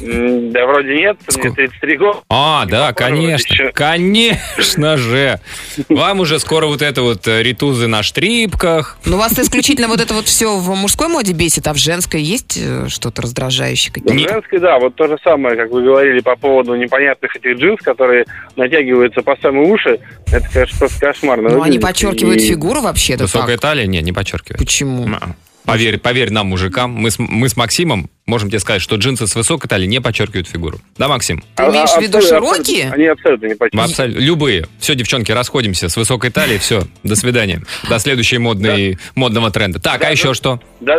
Да 0.00 0.66
вроде 0.66 0.94
нет, 0.94 1.16
мне 1.34 1.48
Ску- 1.48 1.54
33 1.54 1.96
года. 1.96 2.18
А, 2.28 2.64
да, 2.66 2.92
похоже, 2.92 2.94
конечно, 2.94 3.52
еще. 3.52 3.72
конечно 3.72 4.96
же. 4.96 5.40
Вам 5.88 6.20
уже 6.20 6.38
скоро 6.38 6.66
вот 6.66 6.82
это 6.82 7.02
вот 7.02 7.26
э, 7.26 7.42
ритузы 7.42 7.86
на 7.88 8.02
штрипках. 8.02 8.98
Но 9.04 9.16
вас 9.16 9.38
исключительно 9.38 9.88
вот 9.88 10.00
это 10.00 10.14
вот 10.14 10.26
все 10.26 10.56
в 10.58 10.68
мужской 10.76 11.08
моде 11.08 11.32
бесит, 11.32 11.66
а 11.66 11.72
в 11.74 11.78
женской 11.78 12.22
есть 12.22 12.58
э, 12.60 12.86
что-то 12.88 13.22
раздражающее? 13.22 13.92
В 14.04 14.18
женской, 14.18 14.58
да, 14.60 14.78
вот 14.78 14.94
то 14.94 15.06
же 15.08 15.16
самое, 15.24 15.56
как 15.56 15.70
вы 15.70 15.82
говорили 15.82 16.20
по 16.20 16.36
поводу 16.36 16.74
непонятных 16.76 17.34
этих 17.36 17.56
джинс, 17.58 17.80
которые 17.82 18.24
натягиваются 18.56 19.22
по 19.22 19.36
самые 19.42 19.68
уши, 19.70 19.98
это, 20.30 20.48
конечно, 20.52 20.78
просто 20.78 21.00
кошмарно. 21.00 21.48
Ну, 21.50 21.62
они 21.62 21.78
подчеркивают 21.78 22.40
И- 22.40 22.48
фигуру 22.48 22.80
вообще-то 22.82 23.24
Высокая 23.24 23.56
так. 23.56 23.60
талия? 23.62 23.86
Не, 23.86 24.00
не 24.02 24.12
подчеркивает. 24.12 24.58
Почему? 24.58 25.08
Поверь, 25.68 25.98
поверь 25.98 26.30
нам, 26.30 26.46
мужикам, 26.46 26.92
мы 26.92 27.10
с, 27.10 27.18
мы 27.18 27.46
с 27.46 27.54
Максимом 27.54 28.08
можем 28.24 28.48
тебе 28.48 28.58
сказать, 28.58 28.80
что 28.80 28.96
джинсы 28.96 29.26
с 29.26 29.34
высокой 29.34 29.68
талией 29.68 29.86
не 29.90 30.00
подчеркивают 30.00 30.48
фигуру. 30.48 30.78
Да, 30.96 31.08
Максим? 31.08 31.42
Ты 31.56 31.64
имеешь 31.64 31.90
в 31.90 32.00
виду 32.00 32.22
широкие? 32.22 32.84
абсолютно- 32.84 32.94
Они 32.94 33.06
абсолютно 33.06 33.46
не 33.48 33.54
подчеркивают. 33.54 33.90
Абсолютно. 33.90 34.20
Любые. 34.20 34.66
Все, 34.80 34.94
девчонки, 34.94 35.30
расходимся 35.30 35.90
с 35.90 35.96
высокой 35.98 36.30
талией. 36.30 36.58
Все, 36.58 36.84
до 37.02 37.16
свидания. 37.16 37.60
До 37.90 37.98
следующей 37.98 38.38
модной, 38.38 38.98
модного 39.14 39.50
тренда. 39.50 39.78
Так, 39.78 40.02
а 40.04 40.10
еще 40.10 40.28
да. 40.28 40.34
что? 40.34 40.60
Да. 40.80 40.98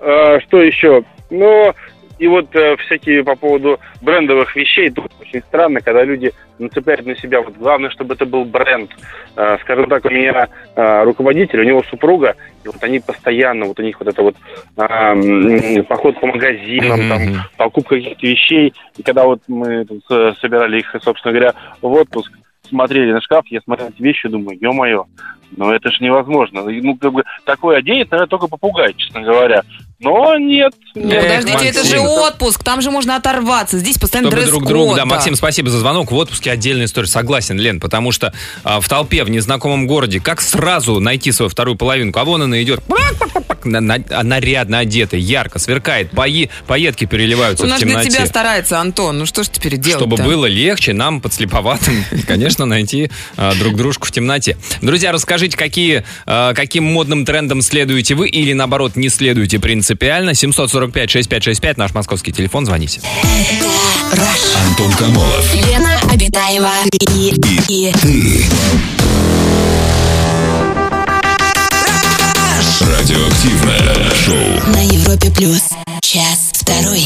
Э, 0.00 0.40
что 0.46 0.62
еще? 0.62 1.04
Ну, 1.28 1.74
и 2.18 2.26
вот 2.26 2.54
э, 2.54 2.76
всякие 2.76 3.24
по 3.24 3.36
поводу 3.36 3.78
брендовых 4.02 4.54
вещей, 4.56 4.90
тут 4.90 5.10
очень 5.20 5.40
странно, 5.42 5.80
когда 5.80 6.02
люди 6.04 6.32
нацепляют 6.58 7.06
на 7.06 7.16
себя, 7.16 7.40
вот 7.40 7.56
главное, 7.56 7.90
чтобы 7.90 8.14
это 8.14 8.26
был 8.26 8.44
бренд. 8.44 8.90
Э, 9.36 9.56
скажем 9.62 9.88
так, 9.88 10.04
у 10.04 10.10
меня 10.10 10.48
э, 10.74 11.02
руководитель, 11.04 11.60
у 11.60 11.64
него 11.64 11.82
супруга, 11.84 12.34
и 12.64 12.68
вот 12.68 12.82
они 12.82 13.00
постоянно, 13.00 13.66
вот 13.66 13.78
у 13.78 13.82
них 13.82 13.98
вот 14.00 14.08
это 14.08 14.22
вот 14.22 14.36
э, 14.76 15.82
поход 15.84 16.20
по 16.20 16.26
магазинам, 16.26 17.08
там, 17.08 17.20
покупка 17.56 17.96
каких-то 17.96 18.26
вещей, 18.26 18.74
и 18.96 19.02
когда 19.02 19.24
вот 19.24 19.40
мы 19.48 19.84
тут, 19.84 20.04
собирали 20.40 20.80
их, 20.80 20.94
собственно 21.02 21.32
говоря, 21.32 21.54
в 21.80 21.92
отпуск, 21.92 22.32
смотрели 22.68 23.12
на 23.12 23.20
шкаф, 23.20 23.46
я 23.48 23.60
смотрел 23.60 23.88
эти 23.88 24.02
вещи, 24.02 24.28
думаю, 24.28 24.58
ё-моё, 24.60 25.06
ну 25.56 25.70
это 25.70 25.90
ж 25.90 26.00
невозможно. 26.00 26.62
Ну, 26.62 26.96
как 26.96 27.12
бы, 27.12 27.24
такое 27.44 27.78
оденет, 27.78 28.10
наверное, 28.10 28.28
только 28.28 28.48
попугай, 28.48 28.94
честно 28.94 29.22
говоря. 29.22 29.62
Но 30.00 30.36
нет. 30.36 30.74
Ну, 31.02 31.10
подождите, 31.10 31.66
это 31.66 31.84
же 31.84 32.00
отпуск, 32.00 32.62
там 32.62 32.82
же 32.82 32.90
можно 32.90 33.16
оторваться. 33.16 33.78
Здесь 33.78 33.98
постоянно 33.98 34.30
Чтобы 34.30 34.46
друг 34.46 34.66
другу, 34.66 34.94
да. 34.94 35.04
Максим, 35.04 35.34
спасибо 35.34 35.70
за 35.70 35.78
звонок. 35.78 36.10
В 36.10 36.16
отпуске 36.16 36.50
отдельная 36.50 36.86
история. 36.86 37.08
Согласен, 37.08 37.58
Лен, 37.58 37.80
потому 37.80 38.12
что 38.12 38.32
а, 38.64 38.80
в 38.80 38.88
толпе, 38.88 39.24
в 39.24 39.30
незнакомом 39.30 39.86
городе, 39.86 40.20
как 40.20 40.40
сразу 40.40 41.00
найти 41.00 41.32
свою 41.32 41.48
вторую 41.48 41.76
половинку? 41.76 42.18
А 42.18 42.24
вон 42.24 42.42
она 42.42 42.62
идет, 42.62 42.80
а 43.64 44.22
нарядно 44.22 44.78
одета, 44.78 45.16
ярко, 45.16 45.58
сверкает, 45.58 46.10
пои, 46.10 46.48
поетки 46.66 47.04
переливаются 47.04 47.64
Он 47.64 47.70
в 47.70 47.72
аж 47.74 47.80
для 47.80 47.88
темноте. 47.88 48.10
тебя 48.10 48.26
старается, 48.26 48.80
Антон. 48.80 49.18
Ну 49.18 49.26
что 49.26 49.42
ж 49.42 49.48
теперь 49.48 49.76
делать 49.76 50.00
Чтобы 50.00 50.16
было 50.16 50.46
легче 50.46 50.92
нам, 50.92 51.20
подслеповатым, 51.20 52.04
конечно, 52.26 52.66
найти 52.66 53.10
а, 53.36 53.54
друг 53.54 53.76
дружку 53.76 54.06
в 54.06 54.10
темноте. 54.10 54.56
Друзья, 54.82 55.12
расскажите, 55.12 55.56
какие, 55.56 56.04
а, 56.26 56.54
каким 56.54 56.84
модным 56.84 57.24
трендам 57.24 57.62
следуете 57.62 58.14
вы 58.14 58.28
или, 58.28 58.52
наоборот, 58.52 58.96
не 58.96 59.08
следуете 59.08 59.58
принципиально. 59.58 60.34
745-6565, 60.92 61.74
наш 61.76 61.94
московский 61.94 62.32
телефон, 62.32 62.66
звоните. 62.66 63.00
Антон 64.68 64.92
Камолов. 64.92 65.54
Лена 65.54 65.98
Обитаева 66.12 66.70
и, 67.14 67.34
и 67.68 67.92
Радиоактивное 72.80 74.10
шоу. 74.14 74.72
на 74.72 74.82
Европе 74.84 75.30
плюс. 75.30 75.62
Час 76.00 76.50
второй. 76.52 77.04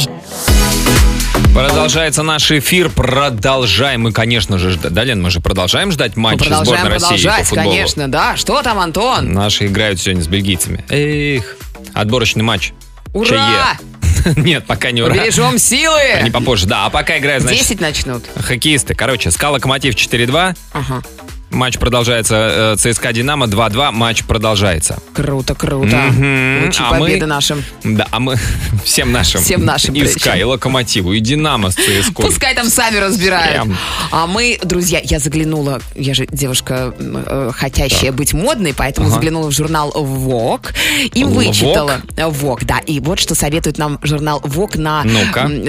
Продолжается 1.55 2.23
наш 2.23 2.51
эфир. 2.51 2.89
Продолжаем. 2.91 4.03
Мы, 4.03 4.13
конечно 4.13 4.59
же, 4.59 4.71
жда- 4.71 4.91
да, 4.91 5.05
Лен, 5.05 5.23
мы 5.23 5.31
же 5.31 5.41
продолжаем 5.41 5.91
ждать 5.93 6.17
Мы 6.17 6.23
матча 6.23 6.45
продолжаем 6.45 6.81
сборной 6.87 6.99
России 6.99 7.27
по 7.27 7.45
футболу. 7.45 7.71
конечно, 7.71 8.09
да. 8.11 8.37
Что 8.37 8.63
там, 8.63 8.79
Антон? 8.79 9.33
Наши 9.33 9.67
играют 9.67 10.01
сегодня 10.01 10.23
с 10.23 10.29
бельгийцами. 10.29 10.85
Эх, 10.89 11.57
отборочный 11.95 12.43
матч. 12.43 12.73
Ура! 13.13 13.77
Нет, 14.37 14.67
пока 14.67 14.91
не 14.91 15.03
ура. 15.03 15.15
Побережем 15.15 15.59
силы! 15.59 16.23
Не 16.23 16.31
попозже. 16.31 16.67
Да, 16.67 16.87
а 16.87 16.91
пока 16.91 17.19
играют, 17.19 17.43
значит, 17.43 17.63
10 17.63 17.81
начнут. 17.81 18.25
хоккеисты. 18.37 18.95
Короче, 18.95 19.31
СКА 19.31 19.51
Локомотив 19.51 19.95
4-2. 19.95 20.57
Ага. 20.73 21.03
Матч 21.53 21.79
продолжается. 21.79 22.75
Э, 22.75 22.77
ЦСКА 22.79 23.13
Динамо 23.13 23.47
2-2. 23.47 23.91
Матч 23.93 24.25
продолжается. 24.25 24.99
Круто, 25.13 25.55
круто. 25.55 25.97
Лучшие 26.65 26.87
А 26.87 26.95
мы- 26.95 27.01
победы 27.01 27.27
нашим. 27.27 27.63
Да, 27.85 28.07
а 28.11 28.21
мы 28.21 28.37
всем 28.85 29.13
нашим. 29.13 29.43
Всем 29.43 29.65
нашим, 29.65 29.95
И. 29.95 30.07
СКА, 30.07 30.35
и 30.37 30.43
Локомотиву, 30.45 31.13
и 31.13 31.21
Динамо 31.21 31.71
с 31.71 31.75
ЦСКА. 31.75 32.23
Пускай 32.23 32.55
там 32.55 32.69
сами 32.69 32.97
разбирают. 32.97 33.51
Прям. 33.53 33.77
А 34.11 34.27
мы, 34.27 34.59
друзья, 34.63 35.01
я 35.05 35.19
заглянула, 35.19 35.81
я 35.95 36.15
же 36.15 36.27
девушка, 36.31 36.95
э, 36.99 37.51
хотящая 37.55 38.13
быть 38.13 38.33
модной, 38.33 38.73
поэтому 38.75 39.09
Ага. 39.09 39.17
заглянула 39.17 39.49
в 39.51 39.53
журнал 39.53 39.91
Vogue 39.95 40.73
и 41.15 41.25
вычитала. 41.25 42.01
Vogue, 42.17 42.65
да. 42.65 42.79
И 42.79 42.99
вот 43.01 43.21
что 43.21 43.35
советует 43.35 43.77
нам 43.79 43.99
журнал 44.03 44.41
Vogue 44.41 44.79
на, 44.79 45.05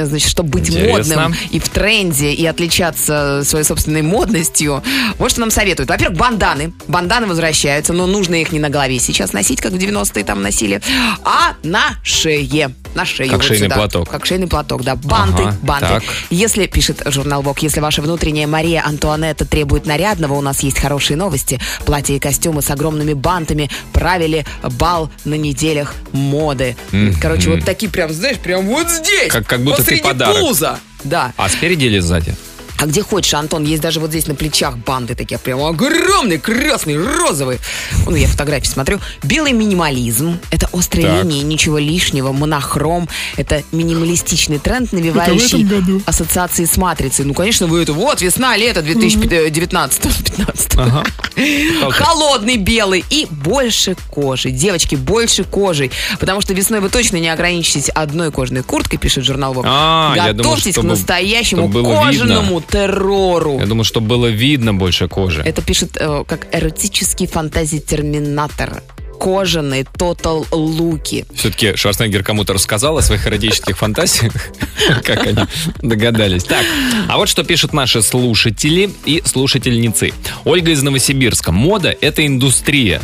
значит, 0.05 0.29
чтобы 0.29 0.49
быть 0.49 0.69
Интересно. 0.69 1.15
модным 1.23 1.35
и 1.51 1.59
в 1.59 1.67
тренде, 1.69 2.31
и 2.31 2.45
отличаться 2.45 3.41
своей 3.43 3.65
собственной 3.65 4.01
модностью. 4.01 4.81
Вот 5.17 5.31
что 5.31 5.41
нам 5.41 5.51
советуют. 5.73 5.89
Во-первых, 5.89 6.17
банданы. 6.17 6.73
Банданы 6.87 7.27
возвращаются, 7.27 7.93
но 7.93 8.05
нужно 8.05 8.35
их 8.35 8.51
не 8.51 8.59
на 8.59 8.69
голове 8.69 8.99
сейчас 8.99 9.33
носить, 9.33 9.59
как 9.61 9.71
в 9.71 9.75
90-е 9.75 10.23
там 10.23 10.41
носили, 10.41 10.81
а 11.23 11.53
на 11.63 11.95
шее. 12.03 12.73
На 12.95 13.05
шее. 13.05 13.27
Как 13.29 13.39
вот 13.39 13.47
шейный 13.47 13.65
сюда. 13.65 13.75
платок. 13.75 14.09
Как 14.09 14.25
шейный 14.25 14.47
платок, 14.47 14.83
да. 14.83 14.95
Банты, 14.95 15.43
Ага, 15.43 15.57
банты. 15.63 15.87
так. 15.87 16.03
Если, 16.29 16.67
пишет 16.67 17.01
журнал 17.07 17.41
Vogue, 17.41 17.57
если 17.61 17.79
ваша 17.79 18.01
внутренняя 18.03 18.45
Мария 18.45 18.83
Антуанетта 18.85 19.45
требует 19.45 19.85
нарядного, 19.87 20.33
у 20.35 20.41
нас 20.41 20.59
есть 20.61 20.79
хорошие 20.79 21.17
новости. 21.17 21.59
Платья 21.85 22.13
и 22.13 22.19
костюмы 22.19 22.61
с 22.61 22.69
огромными 22.69 23.13
бантами 23.13 23.69
правили 23.93 24.45
бал 24.77 25.09
на 25.25 25.33
неделях 25.35 25.95
моды. 26.11 26.75
Короче, 27.19 27.49
вот 27.49 27.65
такие 27.65 27.91
прям, 27.91 28.13
знаешь, 28.13 28.37
прям 28.37 28.67
вот 28.67 28.89
здесь. 28.89 29.29
Как- 29.31 29.47
как 29.47 29.61
будто 29.61 29.83
ты 29.83 29.97
подарок. 29.97 30.39
пуза. 30.39 30.79
Да. 31.03 31.33
А 31.35 31.49
спереди 31.49 31.85
или 31.85 31.99
сзади? 31.99 32.35
А 32.79 32.85
где 32.85 33.01
хочешь, 33.01 33.33
Антон, 33.33 33.63
есть 33.63 33.81
даже 33.81 33.99
вот 33.99 34.09
здесь 34.09 34.27
на 34.27 34.35
плечах 34.35 34.77
банды 34.77 35.15
такие 35.15 35.37
прям 35.39 35.63
огромные, 35.63 36.37
красные, 36.39 36.97
розовые. 36.99 37.59
Ну, 38.05 38.15
я 38.15 38.27
фотографии 38.27 38.67
смотрю. 38.67 38.99
Белый 39.23 39.53
минимализм. 39.53 40.37
Это 40.51 40.67
острые 40.71 41.07
Так. 41.07 41.23
линии, 41.23 41.43
ничего 41.43 41.77
лишнего, 41.77 42.31
монохром. 42.33 43.07
Это 43.37 43.63
минималистичный 43.71 44.59
тренд, 44.59 44.91
навевающий 44.91 45.65
ассоциации 46.05 46.65
с 46.65 46.75
матрицей. 46.77 47.25
Ну, 47.25 47.33
конечно, 47.33 47.67
вы 47.67 47.81
это 47.83 47.93
вот, 47.93 48.21
весна, 48.21 48.57
лето 48.57 48.81
2019-15. 48.81 50.73
Ага. 50.75 51.03
Холодный 51.91 52.57
белый 52.57 53.05
и 53.09 53.27
больше 53.29 53.95
кожи. 54.09 54.49
Девочки, 54.49 54.95
больше 54.95 55.43
кожи. 55.43 55.91
Потому 56.19 56.41
что 56.41 56.53
весной 56.53 56.79
вы 56.79 56.89
точно 56.89 57.17
не 57.17 57.29
ограничитесь 57.29 57.89
одной 57.89 58.31
кожаной 58.31 58.63
курткой, 58.63 58.97
пишет 58.97 59.23
журнал 59.23 59.53
Vogue. 59.53 59.63
А, 59.67 60.13
я 60.15 60.33
думал, 60.33 60.51
Готовьтесь 60.53 60.71
к 60.73 60.77
чтобы- 60.79 60.87
настоящему 60.89 61.69
чтобы 61.69 61.83
кожаному 61.83 62.62
террору. 62.69 63.59
Я 63.59 63.65
думаю, 63.65 63.83
чтобы 63.83 64.07
было 64.07 64.27
видно 64.27 64.73
больше 64.73 65.07
кожи. 65.07 65.41
Это 65.41 65.61
пишет 65.61 65.97
э, 65.99 66.23
как 66.27 66.47
эротический 66.53 67.27
фантазий-терминатор. 67.27 68.81
Кожаные 69.19 69.85
тотал 69.85 70.45
луки. 70.51 71.25
Все-таки 71.33 71.75
Шварценеггер 71.77 72.23
кому-то 72.23 72.53
рассказал 72.53 72.97
о 72.97 73.01
своих 73.01 73.25
эротических 73.25 73.77
фантазиях, 73.77 74.33
как 75.03 75.25
они 75.25 75.45
догадались. 75.81 76.43
Так, 76.43 76.65
а 77.07 77.17
вот 77.17 77.29
что 77.29 77.43
пишут 77.43 77.73
наши 77.73 78.01
слушатели 78.01 78.91
и 79.05 79.21
слушательницы. 79.25 80.13
Ольга 80.43 80.71
из 80.71 80.83
Новосибирска. 80.83 81.51
Мода– 81.51 81.95
это 82.01 82.25
индустрия. 82.25 83.01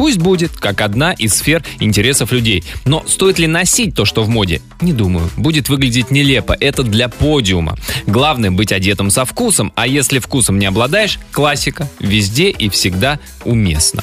Пусть 0.00 0.16
будет, 0.16 0.52
как 0.52 0.80
одна 0.80 1.12
из 1.12 1.34
сфер 1.34 1.62
интересов 1.78 2.32
людей. 2.32 2.64
Но 2.86 3.04
стоит 3.06 3.38
ли 3.38 3.46
носить 3.46 3.94
то, 3.94 4.06
что 4.06 4.22
в 4.22 4.30
моде? 4.30 4.62
Не 4.80 4.94
думаю. 4.94 5.28
Будет 5.36 5.68
выглядеть 5.68 6.10
нелепо. 6.10 6.56
Это 6.58 6.82
для 6.82 7.10
подиума. 7.10 7.76
Главное 8.06 8.50
быть 8.50 8.72
одетым 8.72 9.10
со 9.10 9.26
вкусом, 9.26 9.74
а 9.74 9.86
если 9.86 10.18
вкусом 10.18 10.58
не 10.58 10.64
обладаешь, 10.64 11.18
классика. 11.32 11.86
Везде 11.98 12.48
и 12.48 12.70
всегда 12.70 13.20
уместно. 13.44 14.02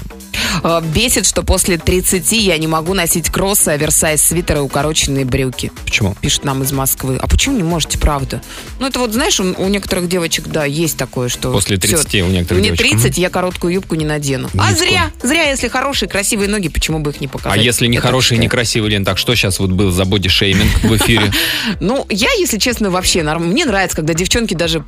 Э, 0.64 0.82
Бесит, 0.84 1.26
что 1.26 1.44
после 1.44 1.78
30 1.78 2.32
я 2.32 2.58
не 2.58 2.68
могу 2.68 2.94
носить 2.94 3.30
кроссы, 3.30 3.70
оверсайз 3.70 4.22
свитеры 4.22 4.62
укороченные 4.62 5.26
брюки. 5.26 5.72
Почему? 5.86 6.16
Пишет 6.22 6.44
нам 6.44 6.64
из 6.64 6.72
Москвы. 6.72 7.18
А 7.22 7.28
почему 7.28 7.56
не 7.58 7.64
можете, 7.64 7.98
правда? 7.98 8.42
Ну, 8.80 8.88
это 8.88 9.00
вот, 9.00 9.14
знаешь, 9.14 9.40
у, 9.40 9.44
у 9.58 9.68
некоторых 9.68 10.08
девочек, 10.08 10.48
да, 10.48 10.66
есть 10.66 10.98
такое, 10.98 11.30
что... 11.30 11.52
После 11.52 11.78
всё, 11.78 11.98
30 11.98 12.16
у 12.24 12.28
некоторых 12.28 12.62
Мне 12.62 12.70
девочек. 12.76 13.00
30, 13.02 13.18
я 13.18 13.30
короткую 13.30 13.74
юбку 13.74 13.96
не 13.96 14.06
надену. 14.06 14.50
А 14.58 14.72
Низко. 14.72 14.86
зря, 14.86 15.12
зря, 15.22 15.50
если 15.50 15.68
хорошие, 15.68 16.10
красивые 16.10 16.50
ноги, 16.50 16.70
почему 16.70 17.00
бы 17.00 17.12
их 17.12 17.22
не 17.22 17.28
А 17.28 17.30
показать? 17.30 17.62
если 17.62 17.88
не 17.88 17.98
считаю. 17.98 18.42
не 18.42 18.48
красивый, 18.48 18.90
Лен, 18.92 19.06
так 19.06 19.18
что 19.18 19.36
сейчас 19.36 19.60
вот 19.60 19.72
был 19.72 19.92
за 19.92 20.04
боди-шейминг 20.04 20.84
в 20.84 20.98
эфире? 20.98 21.32
Ну, 21.80 22.06
я, 22.10 22.32
если 22.34 22.58
честно, 22.58 22.90
вообще. 22.90 23.24
Мне 23.24 23.66
нравится, 23.66 23.96
когда 23.98 24.14
девчонки 24.14 24.54
даже 24.54 24.84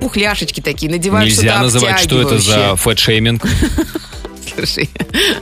пухляшечки 0.00 0.60
такие 0.60 0.90
надевают 0.90 1.30
Нельзя 1.30 1.60
называть, 1.60 2.00
что 2.00 2.20
это 2.20 2.38
за 2.38 2.74
фэт-шейминг. 2.76 3.46
Слушай, 4.54 4.90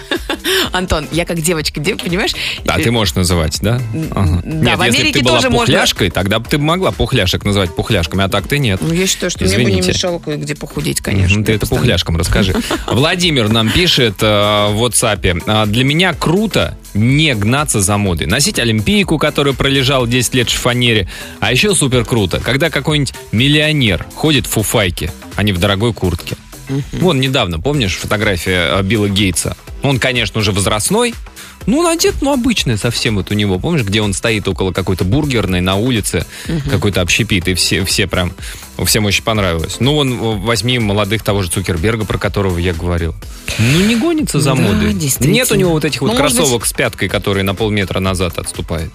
Антон, 0.73 1.07
я 1.13 1.25
как 1.25 1.41
девочка, 1.41 1.81
дев- 1.81 2.03
понимаешь? 2.03 2.33
Да, 2.65 2.77
ты 2.77 2.91
можешь 2.91 3.15
называть, 3.15 3.59
да? 3.61 3.81
Ага. 4.15 4.41
да, 4.45 4.51
Нет, 4.71 4.79
в 4.79 4.83
если 4.85 4.99
Америке 5.01 5.19
ты 5.19 5.25
была 5.25 5.37
тоже 5.37 5.51
можно. 5.51 5.67
пухляшкой, 5.67 6.11
тогда 6.11 6.39
бы 6.39 6.49
ты 6.49 6.59
могла 6.59 6.93
пухляшек 6.93 7.45
называть 7.45 7.75
пухляшками, 7.75 8.25
а 8.25 8.29
так 8.29 8.47
ты 8.47 8.59
нет. 8.59 8.81
Ну, 8.83 8.93
я 8.93 9.07
считаю, 9.07 9.31
что 9.31 9.45
мне 9.45 9.55
бы 9.57 9.65
не 9.65 9.71
Извините. 9.71 9.89
мешало 9.89 10.19
кое-где 10.19 10.55
похудеть, 10.55 11.01
конечно. 11.01 11.45
Ты 11.45 11.53
это 11.53 11.61
постоянно- 11.61 11.83
пухляшкам 11.83 12.17
расскажи. 12.17 12.55
Владимир 12.87 13.49
нам 13.49 13.71
пишет 13.71 14.17
э, 14.23 14.27
в 14.71 14.85
WhatsApp. 14.85 15.43
«А, 15.47 15.67
Для 15.67 15.85
меня 15.85 16.13
круто 16.15 16.77
не 16.95 17.35
гнаться 17.35 17.81
за 17.81 17.97
модой. 17.97 18.27
Носить 18.27 18.59
олимпийку, 18.59 19.19
которая 19.19 19.55
пролежала 19.55 20.07
10 20.07 20.35
лет 20.35 20.49
в 20.49 20.53
шифонере. 20.53 21.09
А 21.41 21.53
еще 21.53 21.75
супер 21.75 22.05
круто, 22.05 22.41
когда 22.41 22.71
какой-нибудь 22.71 23.15
миллионер 23.33 24.07
ходит 24.15 24.47
в 24.47 24.51
фуфайке, 24.51 25.11
а 25.37 25.43
не 25.43 25.53
в 25.53 25.59
дорогой 25.59 25.93
куртке. 25.95 26.37
Вон 26.93 27.21
недавно, 27.21 27.61
помнишь, 27.61 27.97
фотография 27.97 28.79
э, 28.79 28.83
Билла 28.83 29.09
Гейтса? 29.09 29.57
Он, 29.83 29.99
конечно, 29.99 30.41
уже 30.41 30.53
возрастной, 30.53 31.15
ну, 31.67 31.79
он 31.79 31.87
одет, 31.87 32.17
ну, 32.23 32.33
обычный 32.33 32.79
совсем 32.79 33.17
вот 33.17 33.31
у 33.31 33.35
него. 33.35 33.59
Помнишь, 33.59 33.85
где 33.85 34.01
он 34.01 34.13
стоит 34.13 34.49
около 34.49 34.73
какой-то 34.73 35.05
бургерной 35.05 35.61
на 35.61 35.77
улице, 35.77 36.27
какой-то 36.71 37.01
общепит, 37.01 37.49
и 37.49 37.55
все, 37.55 37.85
все 37.85 38.07
прям, 38.07 38.33
всем 38.85 39.05
очень 39.05 39.23
понравилось. 39.25 39.77
Ну, 39.81 39.95
вон, 39.95 40.13
э, 40.13 40.17
возьми 40.39 40.79
молодых 40.79 41.23
того 41.23 41.43
же 41.43 41.51
Цукерберга, 41.51 42.05
про 42.05 42.19
которого 42.19 42.59
я 42.59 42.73
говорил. 42.73 43.15
Ну, 43.59 43.81
не 43.81 43.97
гонится 43.97 44.41
за 44.41 44.51
Да, 44.51 44.55
модой. 44.57 44.95
Нет 45.21 45.51
у 45.53 45.55
него 45.55 45.73
вот 45.73 45.85
этих 45.85 46.01
вот 46.01 46.09
Ну, 46.09 46.13
быть- 46.13 46.21
кроссовок 46.21 46.67
с 46.67 46.73
пяткой, 46.73 47.09
которые 47.09 47.45
на 47.45 47.55
полметра 47.55 48.01
назад 48.01 48.39
отступает. 48.39 48.91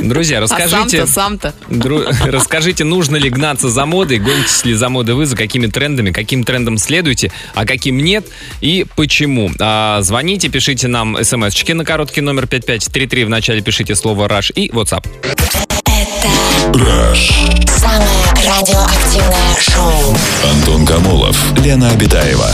Друзья, 0.00 0.38
А 0.38 0.40
расскажите... 0.40 1.06
сам-то, 1.06 1.06
сам-то. 1.06 1.54
Дру- 1.68 2.06
Расскажите, 2.30 2.82
нужно 2.82 3.16
ли 3.16 3.30
гнаться 3.30 3.68
за 3.68 3.86
модой, 3.86 4.18
гонитесь 4.18 4.64
ли 4.64 4.74
за 4.74 4.88
модой 4.88 5.14
вы, 5.14 5.26
за 5.26 5.36
какими 5.36 5.66
трендами, 5.66 6.10
каким 6.10 6.44
трендом 6.44 6.78
следуете, 6.78 7.30
а 7.54 7.64
каким 7.66 7.98
нет 7.98 8.26
и 8.60 8.84
почему. 8.96 9.50
А, 9.60 10.00
звоните, 10.02 10.48
пишите 10.48 10.88
нам 10.88 11.16
смс-чики 11.18 11.74
на 11.74 11.84
короткий 11.84 12.20
номер 12.22 12.46
5533, 12.48 13.24
в 13.24 13.28
начале 13.28 13.60
пишите 13.60 13.94
слово 13.94 14.28
«Раш» 14.28 14.50
и 14.54 14.68
WhatsApp. 14.70 15.04
Самое 16.22 18.22
радиоактивное 18.36 19.56
шоу. 19.58 20.16
Антон 20.52 20.86
Камолов, 20.86 21.36
Лена 21.58 21.90
Обитаева. 21.90 22.48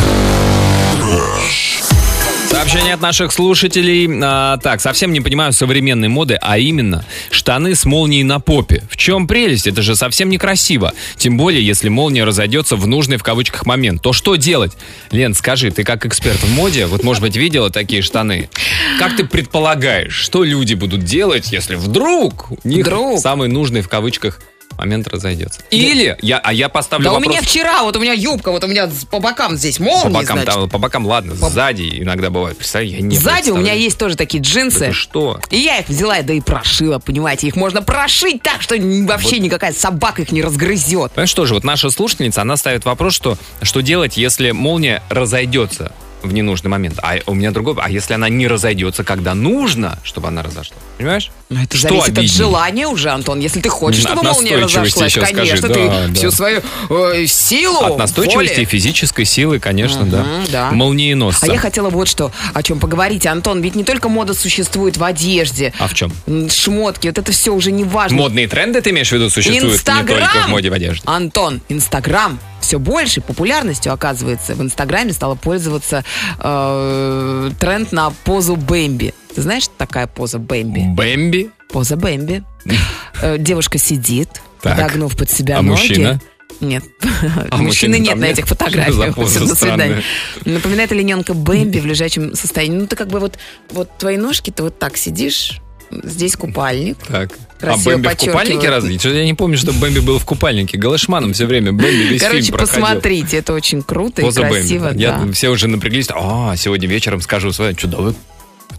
Сообщение 2.59 2.95
от 2.95 3.01
наших 3.01 3.31
слушателей. 3.31 4.09
А, 4.21 4.57
так, 4.57 4.81
совсем 4.81 5.13
не 5.13 5.21
понимаю 5.21 5.53
современной 5.53 6.09
моды, 6.09 6.37
а 6.43 6.59
именно 6.59 7.05
штаны 7.31 7.77
с 7.77 7.85
молнией 7.85 8.25
на 8.25 8.41
попе. 8.41 8.83
В 8.91 8.97
чем 8.97 9.29
прелесть? 9.29 9.69
Это 9.69 9.81
же 9.81 9.95
совсем 9.95 10.29
некрасиво. 10.29 10.93
Тем 11.17 11.37
более, 11.37 11.65
если 11.65 11.89
молния 11.89 12.25
разойдется 12.25 12.75
в 12.75 12.85
нужный 12.89 13.17
в 13.17 13.23
кавычках 13.23 13.65
момент. 13.65 14.03
То 14.03 14.13
что 14.13 14.35
делать? 14.35 14.73
Лен, 15.13 15.35
скажи, 15.35 15.71
ты 15.71 15.85
как 15.85 16.05
эксперт 16.05 16.43
в 16.43 16.53
моде, 16.53 16.87
вот, 16.87 17.05
может 17.05 17.23
быть, 17.23 17.37
видела 17.37 17.71
такие 17.71 18.03
штаны? 18.03 18.51
Как 18.99 19.15
ты 19.15 19.25
предполагаешь, 19.25 20.15
что 20.15 20.43
люди 20.43 20.75
будут 20.75 21.05
делать, 21.05 21.53
если 21.53 21.77
вдруг 21.77 22.51
у 22.51 22.59
них 22.69 22.85
Вдруг? 22.85 23.21
самый 23.21 23.49
нужный 23.49 23.83
в 23.83 23.89
кавычках 23.89 24.41
момент 24.79 25.09
разойдется? 25.09 25.61
Или, 25.71 26.17
я, 26.23 26.39
а 26.39 26.53
я 26.53 26.69
поставлю 26.69 27.05
Да 27.05 27.11
у 27.11 27.15
вопрос... 27.15 27.33
меня 27.33 27.43
вчера, 27.43 27.83
вот 27.83 27.97
у 27.97 28.01
меня 28.01 28.13
юбка, 28.13 28.51
вот 28.51 28.65
у 28.65 28.67
меня 28.67 28.89
по 29.11 29.19
бокам 29.19 29.57
здесь 29.57 29.79
по 29.79 29.85
молнии, 29.85 30.15
бокам, 30.15 30.39
значит. 30.39 30.55
там, 30.55 30.71
по 30.71 30.79
бокам, 30.79 31.07
ладно, 31.07 31.35
сзади 31.35 32.01
иногда 32.01 32.31
бывает. 32.31 32.57
Представь, 32.57 32.87
я 32.87 33.01
не 33.01 33.17
Сзади 33.17 33.51
у 33.51 33.57
меня 33.57 33.73
есть 33.73 33.99
тоже 33.99 34.17
такие 34.17 34.43
джинсы. 34.43 34.87
Это 34.87 34.95
что? 34.95 35.41
И 35.51 35.59
я 35.59 35.79
их 35.79 35.89
взяла, 35.89 36.23
да 36.23 36.33
и 36.33 36.41
прошила, 36.41 36.99
понимаете. 36.99 37.49
Их 37.49 37.57
можно 37.57 37.83
прошить 37.83 38.43
так, 38.43 38.63
что 38.63 38.77
вообще 38.77 39.39
никакая 39.39 39.73
собака 39.73 40.23
их 40.23 40.33
не 40.33 40.43
разгрызет. 40.43 41.13
Понимаешь, 41.13 41.31
что 41.31 41.47
же, 41.47 41.55
вот 41.55 41.65
наша 41.65 41.91
слушательница, 41.91 42.43
она 42.43 42.57
ставит 42.57 42.85
вопрос, 42.85 43.15
что, 43.15 43.37
что 43.63 43.81
делать, 43.81 44.17
если 44.17 44.53
молния 44.53 45.03
разойдется. 45.11 45.93
В 46.23 46.33
ненужный 46.33 46.71
момент. 46.71 46.99
А 47.03 47.17
у 47.27 47.35
меня 47.35 47.51
другой. 47.51 47.75
А 47.79 47.91
если 47.91 48.15
она 48.15 48.29
не 48.29 48.47
разойдется, 48.49 49.05
когда 49.05 49.35
нужно, 49.35 49.99
чтобы 50.03 50.29
она 50.29 50.43
разошлась? 50.43 50.79
Понимаешь? 50.99 51.31
Ну, 51.49 51.63
это 51.63 51.77
Что 51.77 51.89
зависит 51.89 52.09
обиднее? 52.09 52.27
от 52.27 52.33
желания 52.37 52.87
уже, 52.89 53.11
Антон. 53.11 53.39
Если 53.41 53.61
ты 53.61 53.69
хочешь, 53.69 54.05
От 54.05 54.13
чтобы 54.13 54.23
молния 54.25 54.57
разошлась, 54.57 55.11
еще 55.11 55.21
скажи, 55.21 55.35
конечно, 55.35 55.69
да, 55.69 55.75
ты 55.75 55.89
да. 56.09 56.15
всю 56.15 56.31
свою 56.31 56.61
э, 56.91 57.27
силу, 57.27 57.79
От 57.79 57.99
настойчивости 57.99 58.55
и 58.55 58.57
воли. 58.57 58.65
физической 58.65 59.25
силы, 59.25 59.59
конечно, 59.61 60.05
да. 60.05 60.23
Мгм, 60.23 60.45
да. 60.51 60.71
Молниеносца. 60.73 61.47
А 61.47 61.53
я 61.53 61.59
хотела 61.59 61.89
вот 61.91 62.09
что, 62.09 62.33
о 62.53 62.63
чем 62.63 62.81
поговорить, 62.81 63.27
Антон. 63.27 63.61
Ведь 63.63 63.75
не 63.77 63.85
только 63.85 64.09
мода 64.09 64.35
существует 64.35 64.97
в 64.97 65.05
одежде, 65.05 65.73
А 65.79 65.87
в 65.89 65.95
чем? 65.95 66.13
шмотки, 66.51 67.07
вот 67.07 67.19
это 67.19 67.33
все 67.33 67.55
уже 67.55 67.71
не 67.71 67.85
важно. 67.85 68.17
Модные 68.17 68.49
тренды, 68.49 68.81
ты 68.81 68.91
имеешь 68.91 69.09
в 69.09 69.13
виду, 69.13 69.31
существуют 69.31 69.75
Инстаграм! 69.77 70.19
не 70.21 70.27
только 70.27 70.47
в 70.47 70.51
моде 70.51 70.71
в 70.71 70.73
одежде? 70.73 71.03
Антон, 71.07 71.61
Инстаграм 71.69 72.39
все 72.61 72.79
больше 72.79 73.21
популярностью 73.21 73.93
оказывается. 73.93 74.55
В 74.55 74.61
Инстаграме 74.61 75.13
стало 75.13 75.37
пользоваться 75.37 76.05
э, 76.41 77.51
тренд 77.59 77.93
на 77.93 78.11
позу 78.11 78.57
Бэмби. 78.57 79.15
Ты 79.35 79.43
знаешь, 79.43 79.69
такая 79.77 80.07
поза 80.07 80.39
Бэмби? 80.39 80.81
Бэмби? 80.95 81.51
Поза 81.71 81.97
Бэмби. 81.97 82.43
Э, 83.21 83.37
Девушка 83.37 83.79
сидит, 83.79 84.29
Так. 84.63 84.77
подогнув 84.77 85.17
под 85.17 85.29
себя 85.29 85.59
А 85.59 85.63
ноги. 85.63 85.71
мужчина? 85.71 86.21
Нет. 86.61 86.85
А 87.51 87.57
Мужчины 87.57 87.63
мужчин 87.65 87.91
нет 88.03 88.17
на 88.17 88.27
нет? 88.27 88.35
этих 88.39 88.47
фотографиях. 88.47 89.17
До 89.17 89.27
свидания. 89.57 90.03
Напоминает 90.45 90.93
олененка 90.93 91.35
Бэмби 91.35 91.79
в 91.81 91.87
лежачем 91.87 92.35
состоянии. 92.37 92.79
Ну, 92.79 92.87
ты 92.87 92.95
как 92.95 93.09
бы 93.09 93.19
вот, 93.19 93.37
вот 93.71 93.97
твои 93.99 94.17
ножки, 94.17 94.51
ты 94.53 94.63
вот 94.63 94.79
так 94.79 94.97
сидишь, 94.97 95.61
здесь 95.91 96.37
купальник. 96.37 96.99
Так. 97.07 97.31
Красиво 97.59 97.95
а 97.95 97.99
Бэмби 97.99 98.09
в 98.09 98.17
купальнике 98.17 98.69
разве? 98.69 98.99
Что-то 98.99 99.17
я 99.17 99.25
не 99.25 99.35
помню, 99.35 99.59
что 99.59 99.73
Бэмби 99.73 99.99
был 99.99 100.19
в 100.19 100.25
купальнике. 100.25 100.79
Голышманом 100.79 101.33
все 101.33 101.47
время 101.47 101.73
Бэмби 101.73 102.05
весь 102.05 102.23
Короче, 102.23 102.43
фильм 102.43 102.57
проходил. 102.57 102.85
посмотрите, 102.85 103.37
это 103.39 103.53
очень 103.53 103.83
круто 103.83 104.23
Поза 104.23 104.43
и 104.43 104.51
красиво. 104.51 104.87
Бэмби. 104.87 105.03
да. 105.03 105.25
Я, 105.27 105.33
все 105.33 105.49
уже 105.49 105.67
напряглись. 105.67 106.09
А, 106.11 106.55
сегодня 106.57 106.87
вечером 106.89 107.21
скажу 107.21 107.53
своей, 107.53 107.77
что 107.77 107.89
да 107.89 107.99
вы 107.99 108.15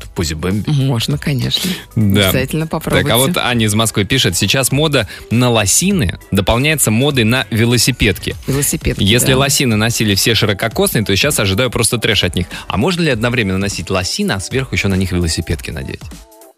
в 0.05 0.09
позе 0.11 0.35
Бэмби. 0.35 0.69
Можно, 0.69 1.17
конечно. 1.17 1.69
Да. 1.95 2.29
Обязательно 2.29 2.67
попробуйте. 2.67 3.03
Так, 3.03 3.13
а 3.13 3.17
вот 3.17 3.37
Аня 3.37 3.65
из 3.65 3.73
Москвы 3.73 4.05
пишет, 4.05 4.37
сейчас 4.37 4.71
мода 4.71 5.07
на 5.29 5.49
лосины 5.49 6.17
дополняется 6.31 6.89
модой 6.89 7.25
на 7.25 7.45
велосипедки. 7.49 8.35
Велосипед. 8.47 8.99
Если 8.99 9.33
да. 9.33 9.39
лосины 9.39 9.75
носили 9.75 10.15
все 10.15 10.35
ширококосные, 10.35 11.03
то 11.03 11.15
сейчас 11.15 11.39
ожидаю 11.39 11.69
просто 11.69 11.97
трэш 11.97 12.23
от 12.23 12.35
них. 12.35 12.47
А 12.67 12.77
можно 12.77 13.01
ли 13.01 13.09
одновременно 13.09 13.57
носить 13.57 13.89
лосины, 13.89 14.33
а 14.33 14.39
сверху 14.39 14.75
еще 14.75 14.87
на 14.87 14.95
них 14.95 15.11
велосипедки 15.11 15.71
надеть? 15.71 16.01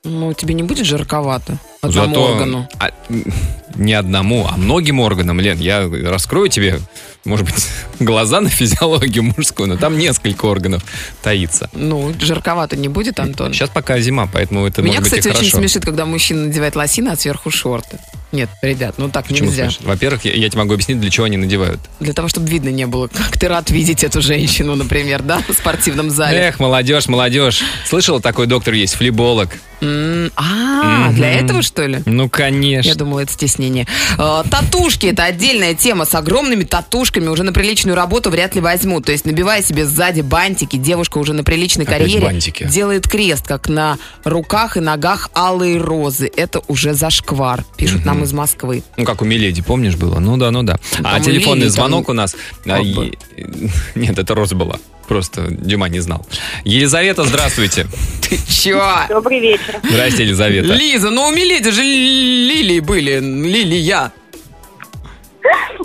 Ну, 0.03 0.33
тебе 0.33 0.55
не 0.55 0.63
будет 0.63 0.87
жарковато? 0.87 1.59
Одному 1.81 2.15
органу. 2.15 2.67
а, 2.79 2.89
не 3.75 3.93
одному, 3.93 4.47
а 4.49 4.57
многим 4.57 4.99
органам, 4.99 5.39
Лен, 5.39 5.59
я 5.59 5.87
раскрою 6.05 6.47
тебе, 6.47 6.79
может 7.23 7.45
быть, 7.45 7.67
глаза 7.99 8.41
на 8.41 8.49
физиологию 8.49 9.21
мужскую, 9.37 9.69
но 9.69 9.77
там 9.77 9.99
несколько 9.99 10.45
органов 10.45 10.83
таится. 11.21 11.69
Ну, 11.73 12.15
жарковато 12.19 12.77
не 12.77 12.87
будет, 12.87 13.19
Антон? 13.19 13.53
Сейчас 13.53 13.69
пока 13.69 13.99
зима, 13.99 14.27
поэтому 14.31 14.65
это 14.65 14.81
Меня, 14.81 14.99
может 14.99 15.11
быть 15.11 15.19
кстати, 15.19 15.27
и 15.27 15.37
очень 15.37 15.51
хорошо. 15.51 15.57
смешит, 15.67 15.85
когда 15.85 16.07
мужчина 16.07 16.47
надевает 16.47 16.75
лосины, 16.75 17.09
а 17.09 17.15
сверху 17.15 17.51
шорты. 17.51 17.99
Нет, 18.31 18.49
ребят, 18.63 18.95
ну 18.97 19.07
так 19.07 19.27
Почему 19.27 19.49
нельзя. 19.49 19.65
смешно? 19.69 19.87
Во-первых, 19.87 20.25
я, 20.25 20.33
я 20.33 20.49
тебе 20.49 20.63
могу 20.63 20.73
объяснить, 20.73 20.99
для 20.99 21.11
чего 21.11 21.27
они 21.27 21.37
надевают. 21.37 21.79
Для 21.99 22.13
того, 22.13 22.27
чтобы 22.27 22.47
видно 22.49 22.69
не 22.69 22.87
было, 22.87 23.07
как 23.07 23.37
ты 23.37 23.47
рад 23.47 23.69
видеть 23.69 24.03
эту 24.03 24.19
женщину, 24.21 24.75
например, 24.75 25.21
да, 25.21 25.43
в 25.47 25.53
спортивном 25.53 26.09
зале. 26.09 26.39
Эх, 26.39 26.59
молодежь, 26.59 27.07
молодежь. 27.07 27.61
Слышал, 27.85 28.19
такой 28.19 28.47
доктор 28.47 28.73
есть, 28.73 28.95
флеболог. 28.95 29.59
А, 29.81 31.11
для 31.11 31.31
этого, 31.31 31.61
что 31.61 31.85
ли? 31.85 31.99
Ну, 32.05 32.29
конечно. 32.29 32.89
Я 32.89 32.95
думала, 32.95 33.21
это 33.21 33.33
стеснение. 33.33 33.87
Э, 34.17 34.43
Татушки– 34.49 35.05
это 35.07 35.23
отдельная 35.23 35.73
тема. 35.73 36.05
С 36.05 36.13
огромными 36.13 36.63
татушками 36.63 37.27
уже 37.27 37.43
на 37.43 37.51
приличную 37.51 37.95
работу 37.95 38.29
вряд 38.29 38.55
ли 38.55 38.61
возьмут. 38.61 39.05
То 39.05 39.11
есть, 39.11 39.25
набивая 39.25 39.61
себе 39.63 39.85
сзади 39.85 40.21
бантики, 40.21 40.75
девушка 40.75 41.17
уже 41.17 41.33
на 41.33 41.43
приличной 41.43 41.85
карьере 41.85 42.39
делает 42.69 43.07
крест, 43.07 43.47
как 43.47 43.69
на 43.69 43.97
руках 44.23 44.77
и 44.77 44.79
ногах 44.79 45.29
алые 45.35 45.77
розы. 45.77 46.31
Это 46.35 46.61
уже 46.67 46.93
зашквар, 46.93 47.65
пишут 47.77 48.05
нам 48.05 48.23
из 48.23 48.33
Москвы. 48.33 48.83
Ну, 48.97 49.05
как 49.05 49.21
у 49.21 49.25
Миледи, 49.25 49.61
помнишь, 49.61 49.95
было? 49.95 50.19
Ну 50.19 50.37
да, 50.37 50.51
ну 50.51 50.63
да. 50.63 50.79
А 51.03 51.19
телефонный 51.19 51.69
звонок 51.69 52.09
у 52.09 52.13
нас... 52.13 52.35
а. 52.65 52.79
Нет, 53.95 54.19
это 54.19 54.35
Роза 54.35 54.55
была. 54.55 54.79
Просто 55.07 55.47
Дима 55.49 55.89
не 55.89 55.99
знал. 55.99 56.25
Елизавета, 56.63 57.23
здравствуйте. 57.23 57.87
Ты 58.29 58.37
чё? 58.47 58.81
Добрый 59.09 59.39
вечер. 59.39 59.79
Здрасте, 59.83 60.23
Елизавета. 60.23 60.73
Лиза, 60.73 61.09
ну 61.09 61.23
у 61.25 61.31
Миледи 61.31 61.71
же 61.71 61.81
лилии 61.83 62.79
были. 62.79 63.19
Лилия. 63.19 64.11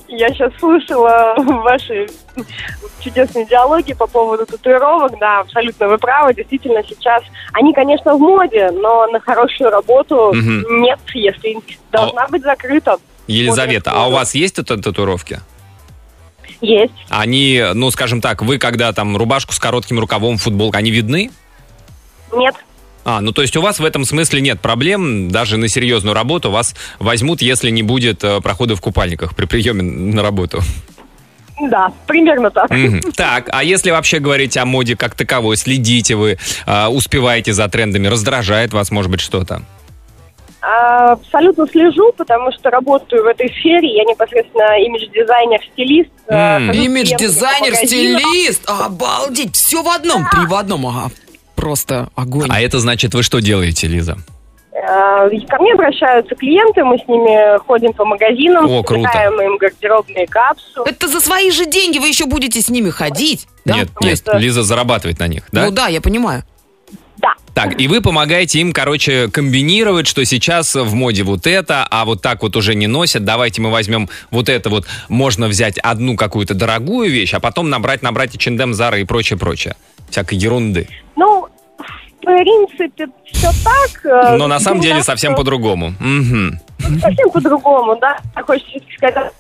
Я 0.09 0.29
сейчас 0.29 0.53
слушала 0.59 1.35
ваши 1.37 2.07
чудесные 3.01 3.47
диалоги 3.47 3.93
по 3.95 4.07
поводу 4.07 4.47
татуировок. 4.47 5.19
Да, 5.19 5.41
абсолютно 5.41 5.89
вы 5.89 5.99
правы. 5.99 6.35
Действительно, 6.35 6.83
сейчас 6.83 7.23
они, 7.53 7.73
конечно, 7.75 8.15
в 8.15 8.21
моде, 8.21 8.71
но 8.71 9.07
на 9.09 9.21
хорошую 9.21 9.71
работу 9.71 10.33
нет, 10.35 10.99
если 11.15 11.59
должна 11.91 12.27
быть 12.29 12.43
закрыта. 12.43 12.99
Елизавета, 13.27 13.93
а 13.93 14.09
у 14.09 14.13
вас 14.13 14.35
есть 14.35 14.59
это 14.59 14.77
татуировки? 14.77 15.41
Есть. 16.61 16.93
Они, 17.09 17.63
ну, 17.75 17.91
скажем 17.91 18.21
так, 18.21 18.43
вы 18.43 18.59
когда 18.59 18.93
там 18.93 19.17
рубашку 19.17 19.53
с 19.53 19.59
коротким 19.59 19.99
рукавом, 19.99 20.39
футболка, 20.39 20.79
они 20.79 20.91
видны? 20.91 21.31
Нет. 22.33 22.55
А, 23.05 23.21
ну 23.21 23.31
то 23.31 23.43
есть 23.43 23.57
у 23.57 23.61
вас 23.61 23.79
в 23.79 23.85
этом 23.85 24.05
смысле 24.05 24.41
нет 24.41 24.61
проблем, 24.61 25.31
даже 25.31 25.59
на 25.59 25.69
серьезную 25.69 26.13
работу 26.13 26.51
вас 26.51 26.75
возьмут, 26.99 27.41
если 27.41 27.71
не 27.71 27.85
будет 27.85 28.25
э, 28.25 28.41
прохода 28.41 28.75
в 28.75 28.81
купальниках 28.81 29.37
при 29.37 29.45
приеме 29.45 29.83
на 29.83 30.23
работу. 30.25 30.61
Да, 31.71 31.93
примерно 32.07 32.51
так. 32.51 32.69
Мгм. 32.69 33.01
Так, 33.13 33.49
а 33.53 33.63
если 33.63 33.93
вообще 33.93 34.19
говорить 34.19 34.57
о 34.57 34.65
моде 34.65 34.97
как 34.97 35.15
таковой, 35.15 35.57
следите 35.57 36.17
вы, 36.17 36.37
э, 36.67 36.87
успеваете 36.89 37.53
за 37.53 37.69
трендами, 37.69 38.09
раздражает 38.09 38.73
вас, 38.73 38.91
может 38.91 39.11
быть, 39.11 39.21
что-то? 39.21 39.63
А, 40.69 41.13
Абсолютно 41.13 41.67
слежу, 41.69 42.13
потому 42.17 42.51
что 42.53 42.71
работаю 42.71 43.23
в 43.23 43.27
этой 43.27 43.49
сфере. 43.51 43.95
Я 43.97 44.05
непосредственно 44.05 44.79
имидж-дизайнер, 44.85 45.61
стилист. 45.73 46.11
с 46.27 46.75
Имидж-дизайнер, 46.75 47.75
стилист. 47.77 48.69
Обалдеть, 48.69 49.55
все 49.55 49.83
в 49.83 49.89
одном, 49.89 50.27
три 50.31 50.45
в 50.47 50.55
одном. 50.55 50.87
Ага. 50.87 51.11
Просто 51.55 52.09
огонь. 52.17 52.49
А 52.51 52.61
это 52.61 52.81
значит, 52.81 53.15
вы 53.15 53.23
что 53.23 53.41
делаете, 53.41 53.87
Лиза? 53.87 54.17
Э, 54.73 55.29
Ко 55.49 55.59
мне 55.63 55.73
обращаются 55.73 56.35
клиенты, 56.35 56.85
мы 56.85 56.99
с 56.99 57.09
ними 57.09 57.59
ходим 57.61 57.93
по 57.93 58.05
магазинам, 58.05 58.69
О, 58.69 58.83
круто. 58.83 59.09
им 59.43 59.57
гардеробные 59.59 60.27
капсулы. 60.27 60.89
Это 60.89 61.09
за 61.09 61.21
свои 61.21 61.51
же 61.51 61.65
деньги 61.67 61.99
вы 61.99 62.09
еще 62.09 62.27
будете 62.27 62.61
с 62.61 62.69
ними 62.69 62.91
ходить? 62.91 63.47
да? 63.65 63.75
Нет, 63.75 63.89
нет, 64.01 64.23
Лиза 64.35 64.63
зарабатывает 64.63 65.19
на 65.19 65.29
них, 65.29 65.45
да? 65.53 65.65
Ну 65.65 65.71
да, 65.71 65.87
я 65.89 66.01
понимаю. 66.01 66.43
Так, 67.57 67.81
и 67.81 67.89
вы 67.89 68.03
помогаете 68.03 68.59
им, 68.61 68.75
короче, 68.75 69.29
комбинировать, 69.31 70.07
что 70.07 70.23
сейчас 70.27 70.75
в 70.75 70.93
моде 70.93 71.23
вот 71.23 71.47
это, 71.47 71.87
а 71.91 72.05
вот 72.05 72.21
так 72.21 72.43
вот 72.43 72.55
уже 72.55 72.75
не 72.75 72.87
носят. 72.87 73.25
Давайте 73.25 73.63
мы 73.63 73.71
возьмем 73.71 74.11
вот 74.31 74.51
это 74.51 74.69
вот. 74.69 74.87
Можно 75.09 75.49
взять 75.49 75.79
одну 75.79 76.17
какую-то 76.17 76.53
дорогую 76.53 77.11
вещь, 77.11 77.33
а 77.33 77.41
потом 77.41 77.71
набрать, 77.71 78.03
набрать 78.03 78.35
и 78.35 78.37
H&M, 78.39 78.73
Zara 78.73 79.01
и 79.01 79.05
прочее, 79.05 79.39
прочее. 79.39 79.75
Всякой 80.11 80.37
ерунды. 80.37 80.87
Ну, 81.17 81.49
в 81.79 82.25
принципе, 82.27 83.07
все 83.33 83.51
так. 83.65 84.05
э, 84.05 84.37
Но 84.37 84.49
на 84.49 84.61
самом 84.61 84.83
деле 84.83 85.03
совсем 85.03 85.33
что- 85.33 85.39
по-другому. 85.39 85.95
Мгм. 85.99 86.61
Совсем 87.01 87.31
по-другому, 87.31 87.97
да. 87.99 88.19
Хочется 88.47 88.81
сказать, 88.99 89.33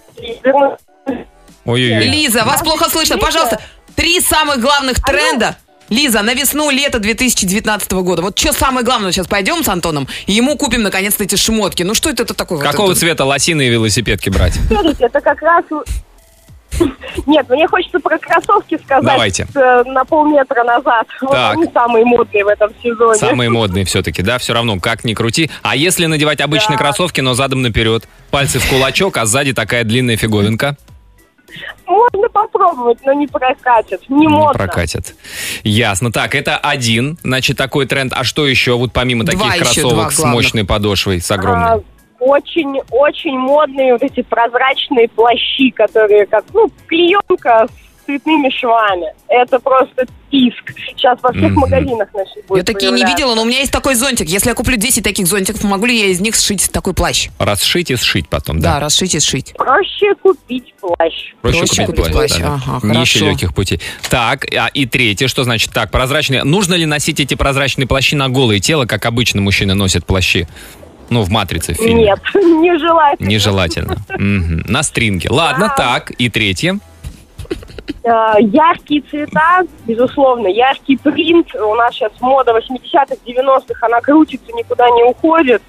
Ой-ой-ой. 1.66 2.05
Лиза, 2.07 2.44
вас 2.46 2.62
плохо 2.62 2.88
слышно. 2.88 3.16
Лиза. 3.16 3.26
Пожалуйста, 3.26 3.61
три 3.94 4.20
самых 4.20 4.61
главных 4.62 5.02
тренда. 5.02 5.59
Лиза, 5.88 6.22
на 6.22 6.35
весну, 6.35 6.70
лето 6.70 6.99
2019 6.99 7.92
года. 7.92 8.22
Вот 8.22 8.38
что 8.38 8.53
самое 8.53 8.85
главное, 8.85 9.12
сейчас 9.12 9.27
пойдем 9.27 9.62
с 9.64 9.68
Антоном, 9.68 10.09
и 10.27 10.33
ему 10.33 10.57
купим 10.57 10.83
наконец-то 10.83 11.25
эти 11.25 11.37
шмотки. 11.37 11.83
Ну 11.83 11.94
что 11.94 12.11
это, 12.11 12.25
это 12.25 12.35
такое? 12.35 12.59
вот 12.59 12.66
Какого 12.66 12.90
это? 12.90 13.01
цвета 13.01 13.25
лосины 13.25 13.66
и 13.66 13.70
велосипедки 13.70 14.29
брать? 14.31 14.55
Смотрите, 14.68 15.05
это 15.05 15.20
как 15.20 15.40
раз... 15.42 15.64
Нет, 17.27 17.49
мне 17.49 17.66
хочется 17.68 17.99
про 18.01 18.18
кроссовки 18.18 18.79
сказать 18.85 19.05
Давайте. 19.05 19.46
э, 19.55 19.83
на 19.87 20.05
полметра 20.05 20.62
назад. 20.62 21.07
Вот 21.22 21.31
Так. 21.31 21.57
они 21.57 21.64
самые 21.72 22.05
модные 22.05 22.44
в 22.44 22.49
этом 22.49 22.70
сезоне. 22.83 23.18
Самые 23.18 23.49
модные 23.49 23.85
все-таки, 23.87 24.20
да? 24.22 24.37
Все 24.38 24.53
равно, 24.53 24.79
как 24.79 25.05
ни 25.05 25.14
крути. 25.14 25.51
А 25.62 25.75
если 25.75 26.05
надевать 26.07 26.40
обычные 26.42 26.77
Да. 26.77 26.85
кроссовки, 26.85 27.22
но 27.22 27.33
задом 27.33 27.62
наперед? 27.62 28.07
Пальцы 28.31 28.59
в 28.59 28.68
кулачок, 28.68 29.16
а 29.16 29.25
сзади 29.25 29.55
такая 29.55 29.85
длинная 29.85 30.18
фиговинка? 30.18 30.77
Можно 31.87 32.29
попробовать, 32.29 32.99
но 33.05 33.12
не 33.12 33.27
прокатит. 33.27 34.03
Не 34.09 34.27
Не 34.27 34.29
модно. 34.29 34.55
прокатит. 34.55 35.14
Ясно. 35.62 36.11
Так, 36.12 36.35
это 36.35 36.57
один, 36.57 37.16
значит, 37.22 37.57
такой 37.57 37.87
тренд. 37.87 38.12
А 38.14 38.25
что 38.25 38.46
еще, 38.46 38.77
вот 38.77 38.92
помимо 38.92 39.25
Два 39.25 39.33
таких 39.51 39.68
еще, 39.68 39.83
два 39.83 39.90
кроссовок 39.90 40.12
с 40.12 40.25
мощной 40.25 40.64
подошвой, 40.64 41.20
с 41.20 41.31
А, 41.31 41.35
огромной? 41.35 41.83
Очень-очень 42.18 43.38
модные 43.38 43.92
вот 43.92 44.03
эти 44.03 44.22
прозрачные 44.22 45.09
плащи, 45.09 45.70
которые 45.70 46.27
как, 46.27 46.44
ну, 46.53 46.70
клеенка 46.87 47.66
цветными 48.07 48.49
швами. 48.51 49.07
Это 49.29 49.59
просто 49.61 50.07
писк. 50.31 50.73
Сейчас 50.88 51.19
во 51.23 51.31
всех 51.33 51.51
Мгм. 51.51 51.61
магазинах 51.61 52.09
наших 52.14 52.47
будет 52.47 52.59
Я 52.59 52.64
такие 52.75 52.90
не 52.92 53.05
видела, 53.05 53.35
но 53.35 53.42
у 53.42 53.45
меня 53.45 53.59
есть 53.61 53.73
такой 53.73 53.95
зонтик. 53.95 54.29
Если 54.29 54.49
я 54.49 54.55
куплю 54.55 54.77
10 54.77 55.05
таких 55.05 55.27
зонтиков, 55.27 55.62
могу 55.64 55.87
ли 55.87 55.99
я 55.99 56.07
из 56.07 56.21
них 56.21 56.35
сшить 56.37 56.71
такой 56.73 56.95
плащ? 56.95 57.29
Расшить 57.38 57.90
и 57.90 57.97
сшить 57.97 58.29
потом, 58.29 58.61
Да, 58.61 58.75
да? 58.75 58.81
расшить 58.81 59.14
и 59.14 59.21
сшить. 59.21 59.53
Проще 59.57 60.14
купить 60.23 60.75
плащ. 60.81 61.33
Проще, 61.42 61.59
Проще 61.59 61.87
купить 61.87 61.87
купить 61.87 62.12
плащ. 62.12 62.31
плащ. 62.31 62.40
да, 62.40 62.61
да. 62.66 62.77
Ага, 62.77 62.87
Не 62.88 63.03
ищи 63.05 63.21
легких 63.25 63.55
путей. 63.55 63.81
Так, 64.09 64.47
а, 64.55 64.69
и 64.73 64.87
третье, 64.87 65.29
что 65.29 65.45
значит 65.45 65.73
так, 65.73 65.90
прозрачные. 65.90 66.45
Нужно 66.45 66.75
ли 66.75 66.87
носить 66.87 67.21
эти 67.21 67.35
прозрачные 67.35 67.87
плащи 67.87 68.14
на 68.16 68.29
голое 68.29 68.59
тело, 68.61 68.87
как 68.87 69.05
обычно 69.07 69.40
мужчины 69.40 69.75
носят 69.75 70.07
плащи? 70.07 70.47
Ну, 71.09 71.23
в 71.23 71.29
«Матрице» 71.31 71.73
в 71.73 71.77
фильме. 71.77 72.03
Нет, 72.03 72.19
нежелательно. 72.35 73.29
Нежелательно. 73.29 73.97
Мгм. 74.09 74.64
На 74.66 74.83
стринге. 74.83 75.29
Ладно, 75.31 75.73
так, 75.77 76.11
и 76.19 76.29
третье. 76.29 76.81
Э, 78.05 78.35
Яркие 78.41 79.03
цвета, 79.03 79.63
безусловно, 79.87 80.47
яркий 80.47 80.97
принт. 80.97 81.55
У 81.55 81.75
нас 81.75 81.95
сейчас 81.95 82.13
мода 82.21 82.53
80-х, 82.57 83.17
90-х, 83.27 83.87
она 83.87 84.01
крутится, 84.01 84.53
никуда 84.53 84.89
не 84.91 85.03
уходит. 85.05 85.61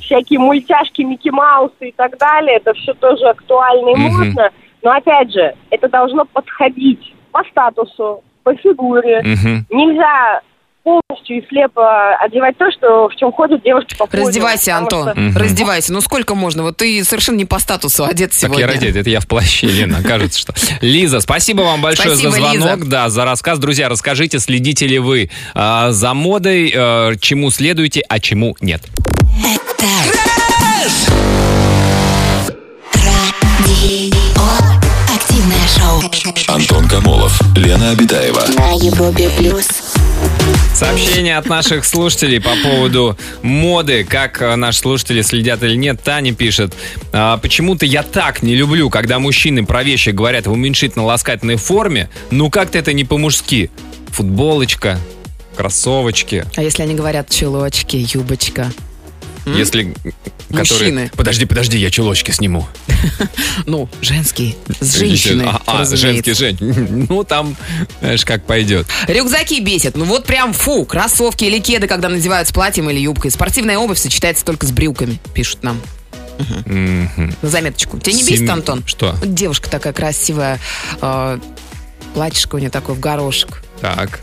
Всякие 0.00 0.38
мультяшки, 0.38 1.02
Микки 1.02 1.30
Маусы 1.30 1.88
и 1.88 1.92
так 1.92 2.18
далее, 2.18 2.56
это 2.56 2.74
все 2.74 2.92
тоже 2.94 3.26
актуально 3.26 3.90
и 3.90 3.94
модно. 3.94 4.50
Но 4.82 4.90
опять 4.90 5.32
же, 5.32 5.54
это 5.70 5.88
должно 5.88 6.24
подходить 6.26 7.14
по 7.32 7.42
статусу, 7.44 8.22
по 8.42 8.54
фигуре. 8.56 9.22
Нельзя 9.70 10.40
полностью 10.84 11.38
и 11.38 11.48
слепо 11.48 12.14
одевать 12.16 12.56
то, 12.58 12.66
что 12.70 13.08
в 13.08 13.16
чем 13.16 13.32
ходят 13.32 13.62
девушки 13.64 13.96
по 13.96 14.04
подиуму, 14.06 14.26
Раздевайся, 14.28 14.76
Антон, 14.76 15.10
что- 15.10 15.20
Мгм. 15.20 15.36
раздевайся. 15.36 15.92
Ну 15.94 16.00
сколько 16.02 16.34
можно? 16.34 16.62
Вот 16.62 16.76
ты 16.76 17.02
совершенно 17.04 17.36
не 17.36 17.46
по 17.46 17.58
статусу 17.58 18.04
одет 18.04 18.30
Так 18.30 18.38
сегодня. 18.38 18.60
я 18.60 18.66
раздет, 18.68 18.94
это 18.94 19.08
я 19.10 19.20
в 19.20 19.26
плаще, 19.26 19.66
Лена, 19.66 20.02
кажется, 20.02 20.38
что. 20.38 20.54
Лиза, 20.82 21.20
спасибо 21.20 21.62
вам 21.62 21.80
большое 21.80 22.10
Спасибо, 22.10 22.30
за 22.32 22.36
звонок, 22.38 22.78
Лиза. 22.80 22.90
да, 22.90 23.08
за 23.08 23.24
рассказ. 23.24 23.58
Друзья, 23.58 23.88
расскажите, 23.88 24.38
следите 24.38 24.86
ли 24.86 24.98
вы 24.98 25.30
а, 25.54 25.90
за 25.90 26.12
модой, 26.14 26.70
э, 26.74 27.14
чему 27.18 27.50
следуете, 27.50 28.02
а 28.08 28.20
чему 28.20 28.54
нет. 28.60 28.82
Это 29.42 29.86
Радио. 32.94 34.14
Активное 35.14 35.68
шоу 35.68 36.54
Антон 36.54 36.88
Камолов, 36.88 37.40
Лена 37.56 37.90
Обитаева. 37.90 38.42
на 38.56 38.72
Европе 38.76 39.30
плюс. 39.36 39.66
Сообщение 40.74 41.38
от 41.38 41.46
наших 41.46 41.84
слушателей 41.84 42.40
по 42.40 42.50
поводу 42.62 43.16
моды, 43.42 44.02
как 44.02 44.42
э, 44.42 44.56
наши 44.56 44.80
слушатели 44.80 45.22
следят 45.22 45.62
или 45.62 45.76
нет. 45.76 46.02
Таня 46.02 46.34
пишет, 46.34 46.74
«А, 47.12 47.36
почему-то 47.38 47.86
я 47.86 48.02
так 48.02 48.42
не 48.42 48.56
люблю, 48.56 48.90
когда 48.90 49.20
мужчины 49.20 49.64
про 49.64 49.84
вещи 49.84 50.10
говорят 50.10 50.46
в 50.48 50.52
уменьшительно-ласкательной 50.52 51.56
форме, 51.56 52.10
ну 52.32 52.50
как-то 52.50 52.76
это 52.78 52.92
не 52.92 53.04
по-мужски. 53.04 53.70
Футболочка, 54.08 54.98
кроссовочки, 55.56 56.44
А 56.56 56.62
если 56.62 56.82
они 56.82 56.94
говорят 56.94 57.30
чулочки, 57.30 58.06
юбочка? 58.12 58.72
М? 59.46 59.56
если... 59.56 59.94
которые- 60.48 60.92
Мужчины. 60.92 61.10
Подожди, 61.16 61.44
подожди, 61.46 61.78
я 61.78 61.90
чулочки 61.90 62.30
сниму. 62.30 62.66
Ну, 63.66 63.88
женские. 64.02 64.56
С 64.80 64.96
женщиной, 64.96 65.46
А, 65.46 65.62
а, 65.66 65.84
женский, 65.84 66.32
Жень. 66.34 66.58
Ну, 67.08 67.24
там, 67.24 67.56
знаешь, 68.00 68.24
как 68.24 68.44
пойдет. 68.46 68.86
Рюкзаки 69.06 69.60
бесят. 69.60 69.96
Ну 69.96 70.04
вот 70.04 70.24
прям 70.26 70.52
фу. 70.52 70.84
Кроссовки 70.84 71.44
или 71.44 71.58
кеды, 71.60 71.86
когда 71.86 72.08
надевают 72.08 72.48
с 72.48 72.52
платьем 72.52 72.90
или 72.90 72.98
юбкой. 73.00 73.30
Спортивная 73.30 73.78
обувь 73.78 73.98
сочетается 73.98 74.44
только 74.44 74.66
с 74.66 74.70
брюками, 74.72 75.18
пишут 75.34 75.62
нам. 75.62 75.80
На 76.66 77.08
заметочку. 77.42 77.98
Тебя 77.98 78.12
не 78.16 78.22
бесит, 78.22 78.38
Сем- 78.40 78.50
Антон? 78.50 78.82
Что? 78.86 79.12
Вот 79.20 79.34
девушка 79.34 79.70
такая 79.70 79.92
красивая. 79.92 80.58
э, 81.00 81.38
платьишко 82.14 82.56
у 82.56 82.58
нее 82.58 82.70
такое 82.70 82.96
в 82.96 83.00
горошек. 83.00 83.62
Так, 83.80 84.20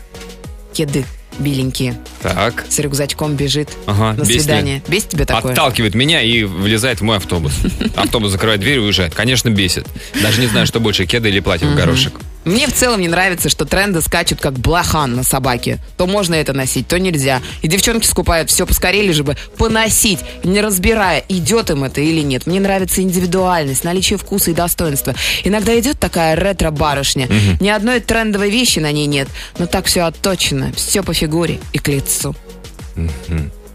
Кеды 0.74 1.04
беленькие. 1.42 1.98
так. 2.22 2.64
С 2.68 2.78
рюкзачком 2.78 3.34
бежит 3.34 3.68
Ага, 3.86 4.12
на 4.14 4.20
бесит 4.20 4.32
ли? 4.34 4.40
свидание. 4.40 4.82
Бесит 4.88 5.10
тебе 5.10 5.24
такое? 5.26 5.52
Отталкивает 5.52 5.94
меня 5.94 6.22
и 6.22 6.44
влезает 6.44 7.00
в 7.00 7.04
мой 7.04 7.16
автобус. 7.18 7.52
Автобус 7.96 8.30
закрывает 8.30 8.60
дверь 8.60 8.76
и 8.76 8.80
уезжает. 8.80 9.14
Конечно, 9.14 9.50
бесит. 9.50 9.86
Даже 10.22 10.40
не 10.40 10.46
знаю, 10.46 10.66
что 10.66 10.80
больше, 10.80 11.06
кеды 11.06 11.28
или 11.28 11.40
платье 11.40 11.68
в 11.68 11.74
горошек. 11.74 12.18
Мне 12.44 12.66
в 12.66 12.72
целом 12.72 13.00
не 13.00 13.08
нравится, 13.08 13.48
что 13.48 13.64
тренды 13.64 14.00
скачут 14.00 14.40
как 14.40 14.54
блохан 14.54 15.14
на 15.14 15.22
собаке. 15.22 15.78
То 15.96 16.06
можно 16.06 16.34
это 16.34 16.52
носить, 16.52 16.88
то 16.88 16.98
нельзя. 16.98 17.40
И 17.62 17.68
девчонки 17.68 18.06
скупают 18.06 18.50
все 18.50 18.66
поскорее, 18.66 19.02
лишь 19.06 19.20
бы 19.20 19.36
поносить, 19.56 20.18
не 20.42 20.60
разбирая, 20.60 21.24
идет 21.28 21.70
им 21.70 21.84
это 21.84 22.00
или 22.00 22.20
нет. 22.20 22.46
Мне 22.46 22.58
нравится 22.58 23.00
индивидуальность, 23.02 23.84
наличие 23.84 24.18
вкуса 24.18 24.50
и 24.50 24.54
достоинства. 24.54 25.14
Иногда 25.44 25.78
идет 25.78 26.00
такая 26.00 26.34
ретро-барышня. 26.34 27.28
Ни 27.60 27.68
одной 27.68 28.00
трендовой 28.00 28.50
вещи 28.50 28.80
на 28.80 28.90
ней 28.90 29.06
нет, 29.06 29.28
но 29.58 29.66
так 29.66 29.86
все 29.86 30.02
отточено, 30.02 30.72
все 30.74 31.02
по 31.02 31.14
фигуре 31.14 31.60
и 31.72 31.78
к 31.78 31.86
лицу. 31.88 32.34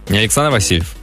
Не 0.09 0.17
Александр 0.17 0.51
Васильев. 0.51 0.96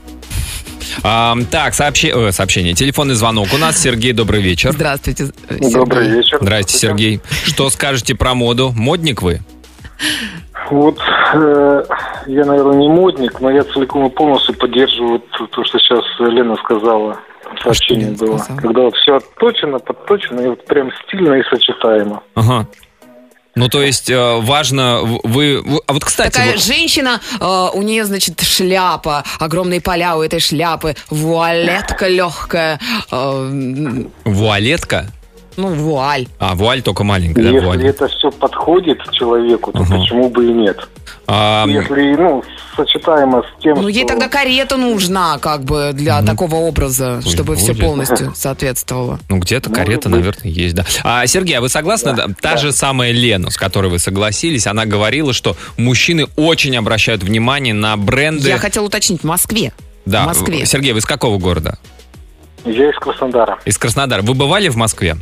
А, 1.03 1.35
так, 1.51 1.73
сообще- 1.73 2.11
э, 2.29 2.31
сообщение. 2.31 2.73
Телефонный 2.73 3.15
звонок. 3.15 3.47
У 3.53 3.57
нас 3.57 3.77
Сергей, 3.77 4.13
добрый 4.13 4.41
вечер. 4.41 4.71
Здравствуйте, 4.71 5.27
Сергей. 5.49 5.73
Добрый 5.73 6.09
вечер. 6.09 6.37
Здрасте, 6.41 6.77
Сергей. 6.77 7.21
Что 7.45 7.69
скажете 7.69 8.15
про 8.15 8.33
моду? 8.33 8.71
Модник 8.75 9.21
вы? 9.21 9.41
Вот 10.71 10.99
э, 11.35 11.83
я, 12.27 12.45
наверное, 12.45 12.77
не 12.77 12.89
модник, 12.89 13.39
но 13.39 13.51
я 13.51 13.63
целиком 13.63 14.07
и 14.07 14.09
полностью 14.09 14.55
поддерживаю 14.55 15.19
то, 15.19 15.45
то, 15.47 15.63
что 15.63 15.77
сейчас 15.79 16.03
Лена 16.19 16.55
сказала. 16.63 17.19
Сообщение 17.61 18.11
было. 18.11 18.37
сказала? 18.37 18.59
Когда 18.59 18.81
вот 18.81 18.95
все 18.95 19.15
отточено, 19.17 19.79
подточено, 19.79 20.41
и 20.41 20.47
вот 20.47 20.65
прям 20.65 20.89
стильно 21.05 21.35
и 21.35 21.43
сочетаемо. 21.43 22.23
Ага. 22.33 22.67
Ну, 23.55 23.69
то 23.69 23.81
есть, 23.81 24.09
э, 24.09 24.39
важно, 24.41 24.99
в- 25.01 25.21
вы... 25.23 25.61
вы- 25.61 25.79
А 25.87 25.93
вот, 25.93 26.03
кстати, 26.03 26.31
Такая 26.33 26.51
вот- 26.53 26.61
женщина, 26.63 27.21
э, 27.39 27.67
у 27.73 27.81
нее, 27.81 28.03
значит, 28.03 28.41
шляпа, 28.41 29.23
огромные 29.39 29.79
поля 29.79 30.17
у 30.17 30.21
этой 30.21 30.41
шляпы, 30.41 30.95
вуалетка 31.09 32.07
легкая, 32.09 32.79
э, 33.11 34.03
вуалетка? 34.25 35.05
ну, 35.57 35.67
вуаль. 35.69 36.27
А, 36.37 36.53
вуаль 36.53 36.81
только 36.81 37.05
маленькая, 37.05 37.43
да, 37.43 37.49
Если 37.49 37.65
вуаль. 37.65 37.85
это 37.87 38.09
все 38.09 38.29
подходит 38.29 38.99
человеку, 39.13 39.71
то 39.71 39.79
Ага. 39.83 39.99
почему 39.99 40.29
бы 40.29 40.45
и 40.45 40.51
нет? 40.53 40.89
А, 41.27 41.65
Если, 41.67 42.15
ну, 42.15 42.43
сочетаемо 42.75 43.41
с 43.43 43.61
тем, 43.63 43.81
Ну, 43.81 43.87
ей 43.87 43.99
что- 44.05 44.09
тогда 44.09 44.29
карета 44.29 44.77
нужна, 44.77 45.37
как 45.39 45.63
бы, 45.63 45.91
для 45.93 46.21
такого 46.21 46.55
образа, 46.55 47.21
Ой, 47.25 47.31
чтобы 47.31 47.55
все 47.55 47.73
будет. 47.73 47.81
полностью 47.85 48.33
соответствовало. 48.35 49.19
Ну, 49.29 49.37
где-то 49.37 49.69
Может 49.69 49.85
карета, 49.85 50.09
быть. 50.09 50.17
наверное, 50.19 50.51
есть, 50.51 50.75
да. 50.75 50.85
А, 51.03 51.25
Сергей, 51.27 51.57
а 51.57 51.61
вы 51.61 51.69
согласны? 51.69 52.13
Да, 52.13 52.27
Та 52.41 52.57
же 52.57 52.71
самая 52.71 53.11
Лена, 53.11 53.49
с 53.49 53.57
которой 53.57 53.87
вы 53.91 53.99
согласились, 53.99 54.67
она 54.67 54.85
говорила, 54.85 55.33
что 55.33 55.55
мужчины 55.77 56.27
очень 56.35 56.75
обращают 56.77 57.23
внимание 57.23 57.73
на 57.73 57.95
бренды. 57.97 58.47
Я 58.49 58.57
хотела 58.57 58.85
уточнить, 58.85 59.21
в 59.21 59.25
Москве. 59.25 59.73
Да. 60.05 60.23
В 60.23 60.27
Москве. 60.27 60.65
Сергей, 60.65 60.93
вы 60.93 60.99
из 60.99 61.05
какого 61.05 61.37
города? 61.39 61.77
Я 62.65 62.89
из 62.89 62.95
Краснодара. 62.97 63.59
Из 63.65 63.77
Краснодара. 63.77 64.21
Вы 64.21 64.33
бывали 64.33 64.69
в 64.69 64.75
Москве? 64.75 65.17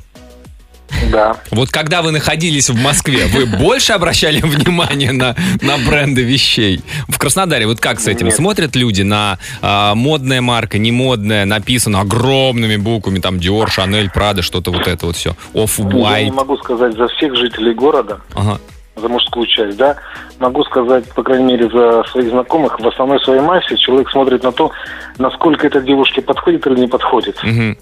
Да. 1.11 1.37
Вот 1.51 1.69
когда 1.69 2.01
вы 2.01 2.11
находились 2.11 2.69
в 2.69 2.75
Москве, 2.81 3.25
вы 3.27 3.45
больше 3.59 3.93
обращали 3.93 4.41
внимание 4.41 5.11
на, 5.11 5.35
на 5.61 5.77
бренды 5.77 6.23
вещей? 6.23 6.81
В 7.07 7.17
Краснодаре 7.17 7.67
вот 7.67 7.79
как 7.79 7.99
с 7.99 8.07
этим? 8.07 8.27
Нет. 8.27 8.35
Смотрят 8.35 8.75
люди 8.75 9.01
на 9.01 9.37
а, 9.61 9.95
модная 9.95 10.41
марка, 10.41 10.77
не 10.77 10.91
модная, 10.91 11.45
написано 11.45 12.01
огромными 12.01 12.77
буквами, 12.77 13.19
там 13.19 13.35
Dior, 13.35 13.67
Chanel, 13.67 14.09
Prada, 14.13 14.41
что-то 14.41 14.71
вот 14.71 14.87
это 14.87 15.05
вот 15.07 15.15
все. 15.15 15.35
Я 15.53 15.59
не 15.61 15.65
Off-White. 15.65 16.31
могу 16.33 16.57
сказать 16.57 16.95
за 16.95 17.07
всех 17.09 17.35
жителей 17.35 17.73
города, 17.73 18.19
Ага. 18.33 18.59
за 18.95 19.07
мужскую 19.09 19.45
часть, 19.47 19.77
да, 19.77 19.95
могу 20.39 20.63
сказать, 20.63 21.05
по 21.13 21.23
крайней 21.23 21.45
мере, 21.53 21.69
за 21.69 22.03
своих 22.11 22.29
знакомых, 22.29 22.79
в 22.79 22.87
основной 22.87 23.19
своей 23.21 23.41
массе 23.41 23.77
человек 23.77 24.09
смотрит 24.11 24.43
на 24.43 24.51
то, 24.51 24.71
насколько 25.17 25.67
это 25.67 25.81
девушке 25.81 26.21
подходит 26.21 26.65
или 26.67 26.79
не 26.81 26.87
подходит. 26.87 27.41
Мгм. 27.43 27.77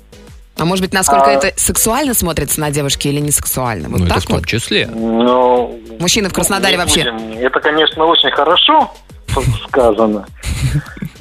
А 0.62 0.66
может 0.66 0.84
быть, 0.86 0.94
насколько 0.94 1.26
А- 1.26 1.32
это 1.32 1.52
сексуально 1.60 2.14
смотрится 2.14 2.62
на 2.62 2.70
девушке 2.70 3.10
или 3.10 3.20
не 3.20 3.32
сексуально? 3.32 3.90
Вот 3.90 3.98
ну, 3.98 4.06
это 4.06 4.14
так 4.14 4.24
в 4.24 4.28
том 4.28 4.36
вот? 4.38 4.46
числе. 4.46 4.86
Но... 4.86 5.74
Мужчины 6.00 6.30
в 6.30 6.34
Краснодаре 6.34 6.78
вообще. 6.78 7.12
будем. 7.12 7.40
Это, 7.40 7.60
конечно, 7.60 8.06
очень 8.06 8.30
хорошо 8.30 8.94
сказано. 9.68 10.28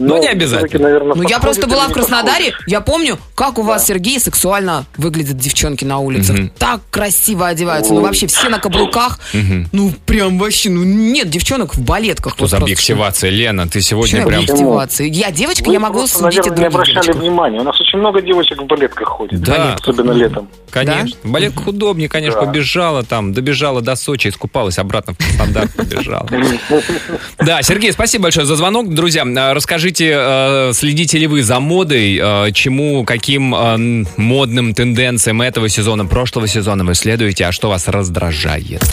Но 0.01 0.19
не 0.19 0.29
обязательно. 0.29 0.83
наверное, 0.85 1.15
Ну, 1.15 1.23
я 1.23 1.39
просто 1.39 1.67
была 1.67 1.89
в 1.89 1.93
Краснодаре, 1.93 2.47
подходит. 2.53 2.69
я 2.69 2.81
помню, 2.81 3.19
как 3.35 3.59
у 3.59 3.63
вас, 3.63 3.87
Сергей, 3.87 4.19
сексуально 4.19 4.87
выглядят 4.97 5.37
девчонки 5.37 5.85
на 5.85 5.99
улицах. 5.99 6.37
Мгм. 6.37 6.51
Так 6.59 6.81
красиво 6.91 7.47
одеваются. 7.49 7.93
Ну, 7.93 7.99
Ой. 8.01 8.07
вообще, 8.07 8.27
все 8.27 8.49
на 8.49 8.59
каблуках. 8.59 9.19
Мгм. 9.33 9.69
Ну, 9.73 9.93
прям 10.07 10.39
вообще, 10.39 10.71
ну, 10.71 10.83
нет 10.85 11.29
девчонок 11.31 11.75
в 11.75 11.81
балетках. 11.83 12.35
Что 12.35 12.45
Вот 12.45 12.55
объективация, 12.55 13.31
Лена? 13.31 13.69
Ты 13.69 13.81
сегодня 13.81 14.17
Почему 14.25 14.29
прям... 14.29 14.43
объективация? 14.45 15.07
Я 15.07 15.31
девочка, 15.31 15.65
Вы 15.67 15.75
я 15.75 15.81
могу 15.81 15.99
просто, 15.99 16.19
судить 16.19 16.39
наверное, 16.39 16.59
не 16.61 16.67
обращали 16.67 16.95
девочках. 17.03 17.17
внимания. 17.23 17.61
У 17.61 17.65
нас 17.65 17.81
очень 17.81 17.99
много 17.99 18.23
девочек 18.23 18.63
в 18.63 18.67
балетках 18.67 19.09
ходит. 19.09 19.41
Да. 19.43 19.75
Особенно 19.81 20.13
летом. 20.13 20.49
Конечно. 20.71 21.17
Балетка 21.25 21.69
удобнее, 21.69 22.09
конечно, 22.09 22.41
Да. 22.41 22.47
побежала 22.47 23.03
там, 23.03 23.33
добежала 23.33 23.81
до 23.81 23.97
Сочи, 23.97 24.29
искупалась, 24.29 24.79
обратно 24.79 25.15
в 25.15 25.19
Краснодар 25.19 25.69
побежала. 25.69 26.29
Да, 27.39 27.63
Сергей, 27.63 27.93
спасибо 27.93 28.25
большое 28.25 28.47
за 28.47 28.57
звонок. 28.57 28.93
Друзья, 28.95 29.25
а, 29.37 29.55
расскажите 29.55 29.90
Скажите, 29.91 30.15
э, 30.17 30.73
следите 30.73 31.19
ли 31.19 31.27
вы 31.27 31.43
за 31.43 31.59
модой? 31.59 32.17
Э, 32.23 32.53
чему, 32.53 33.05
каким 33.05 33.53
э, 33.53 34.05
модным 34.17 34.73
тенденциям 34.73 35.43
этого 35.43 35.69
сезона, 35.69 36.07
прошлого 36.07 36.47
сезона 36.47 36.85
вы 36.85 36.95
следуете? 36.95 37.47
А 37.47 37.51
что 37.51 37.71
вас 37.71 37.89
раздражает? 37.89 38.85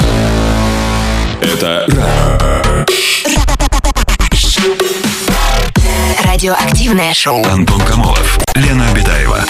Это 1.40 1.86
Радиоактивное 6.26 7.14
шоу. 7.14 7.46
Антон 7.46 7.82
Камолов, 7.82 8.40
Лена 8.56 8.90
Обитаева. 8.90 9.46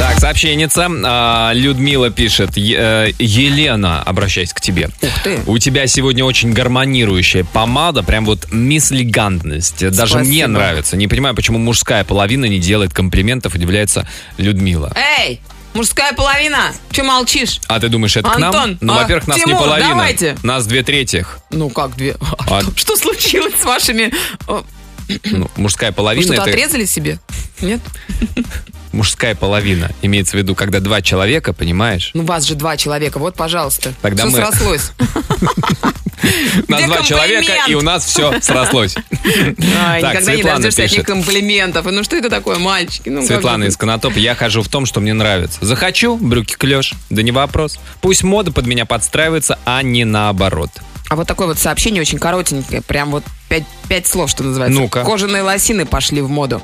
Так, 0.00 0.18
сообщенница. 0.18 0.88
а, 1.04 1.52
Людмила 1.52 2.08
пишет. 2.10 2.56
Э, 2.56 3.12
Елена, 3.18 4.02
обращаясь 4.02 4.52
к 4.54 4.60
тебе. 4.60 4.88
Ух 5.02 5.10
ты. 5.22 5.40
У 5.46 5.58
тебя 5.58 5.86
сегодня 5.86 6.24
очень 6.24 6.52
гармонирующая 6.54 7.44
помада, 7.44 8.02
прям 8.02 8.24
вот 8.24 8.50
мисс-элегантность. 8.50 9.78
Даже 9.90 10.12
Спасибо. 10.14 10.18
мне 10.24 10.46
нравится. 10.46 10.96
Не 10.96 11.06
понимаю, 11.06 11.34
почему 11.34 11.58
мужская 11.58 12.04
половина 12.04 12.46
не 12.46 12.58
делает 12.58 12.94
комплиментов, 12.94 13.54
удивляется 13.54 14.08
Людмила. 14.38 14.90
Эй, 14.96 15.38
мужская 15.74 16.14
половина, 16.14 16.72
че 16.92 17.02
молчишь? 17.02 17.60
А 17.68 17.78
ты 17.78 17.88
думаешь, 17.90 18.16
это 18.16 18.30
к 18.30 18.38
нам? 18.38 18.54
Антон, 18.56 18.78
Ну, 18.80 18.94
а, 18.94 19.02
во-первых, 19.02 19.28
нас 19.28 19.36
не 19.36 19.44
Тимур, 19.44 19.58
половина. 19.58 19.88
давайте. 19.90 20.38
Нас 20.42 20.64
две 20.66 20.82
трети. 20.82 21.26
Ну 21.50 21.68
как 21.68 21.94
две? 21.96 22.16
А- 22.48 22.62
Что 22.74 22.96
случилось 22.96 23.52
с 23.60 23.64
вашими... 23.66 24.10
О, 24.48 24.64
Ну, 25.26 25.50
мужская 25.56 25.90
Вы 25.90 25.96
половина 25.96 26.24
что-то 26.34 26.48
это 26.48 26.50
отрезали 26.58 26.86
себе? 26.86 27.18
Нет? 27.60 27.80
мужская 28.92 29.34
половина. 29.34 29.90
Имеется 30.02 30.36
в 30.36 30.38
виду, 30.38 30.54
когда 30.54 30.80
два 30.80 31.02
человека, 31.02 31.52
понимаешь? 31.52 32.10
Ну 32.14 32.24
вас 32.24 32.44
же 32.44 32.54
два 32.54 32.76
человека, 32.76 33.18
вот, 33.18 33.34
пожалуйста. 33.34 33.92
Тогда 34.02 34.26
Все 34.26 34.36
мы- 34.36 34.38
срослось. 34.38 34.92
Нас 36.68 36.84
два 36.84 37.02
человека, 37.02 37.52
и 37.66 37.74
у 37.74 37.80
нас 37.80 38.04
все 38.04 38.40
срослось. 38.42 38.94
Никогда 39.24 40.34
не 40.34 40.42
дождешься 40.42 40.82
пишет. 40.82 41.06
комплиментов. 41.06 41.86
Ну 41.86 42.04
что 42.04 42.16
это 42.16 42.28
такое, 42.28 42.58
мальчики? 42.58 43.08
Ну, 43.08 43.26
Светлана 43.26 43.64
из 43.64 43.76
Конотопа, 43.76 44.18
я 44.18 44.34
хожу 44.34 44.62
в 44.62 44.68
том, 44.68 44.86
что 44.86 45.00
мне 45.00 45.14
нравится. 45.14 45.58
Захочу, 45.64 46.16
брюки 46.16 46.54
клеш, 46.54 46.92
да 47.08 47.22
не 47.22 47.32
вопрос. 47.32 47.78
Пусть 48.00 48.22
мода 48.22 48.52
под 48.52 48.66
меня 48.66 48.84
подстраивается, 48.84 49.58
а 49.64 49.82
не 49.82 50.04
наоборот. 50.04 50.70
А 51.08 51.16
вот 51.16 51.26
такое 51.26 51.48
вот 51.48 51.58
сообщение 51.58 52.00
очень 52.02 52.18
коротенькое, 52.18 52.82
прям 52.82 53.10
вот 53.10 53.24
пять, 53.48 53.64
пять 53.88 54.06
слов, 54.06 54.30
что 54.30 54.44
называется. 54.44 54.78
Ну-ка. 54.78 55.02
Кожаные 55.04 55.42
лосины 55.42 55.84
пошли 55.84 56.20
в 56.20 56.28
моду. 56.30 56.62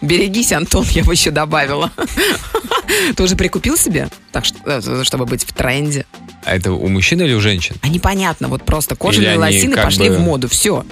Берегись, 0.00 0.52
Антон, 0.52 0.86
я 0.90 1.04
бы 1.04 1.12
еще 1.12 1.30
добавила. 1.30 1.90
Ты 3.16 3.22
уже 3.22 3.36
прикупил 3.36 3.76
себе? 3.76 4.08
Так 4.32 4.44
э, 4.64 4.80
чтобы 5.02 5.26
быть 5.26 5.44
в 5.44 5.52
тренде. 5.52 6.06
А 6.44 6.54
это 6.54 6.72
у 6.72 6.88
мужчин 6.88 7.20
или 7.20 7.34
у 7.34 7.40
женщин? 7.40 7.76
А 7.82 7.88
непонятно, 7.88 8.48
вот 8.48 8.62
просто 8.64 8.94
кожаные 8.96 9.36
лосины 9.36 9.76
пошли 9.76 10.08
в 10.10 10.20
моду. 10.20 10.48
Все. 10.48 10.84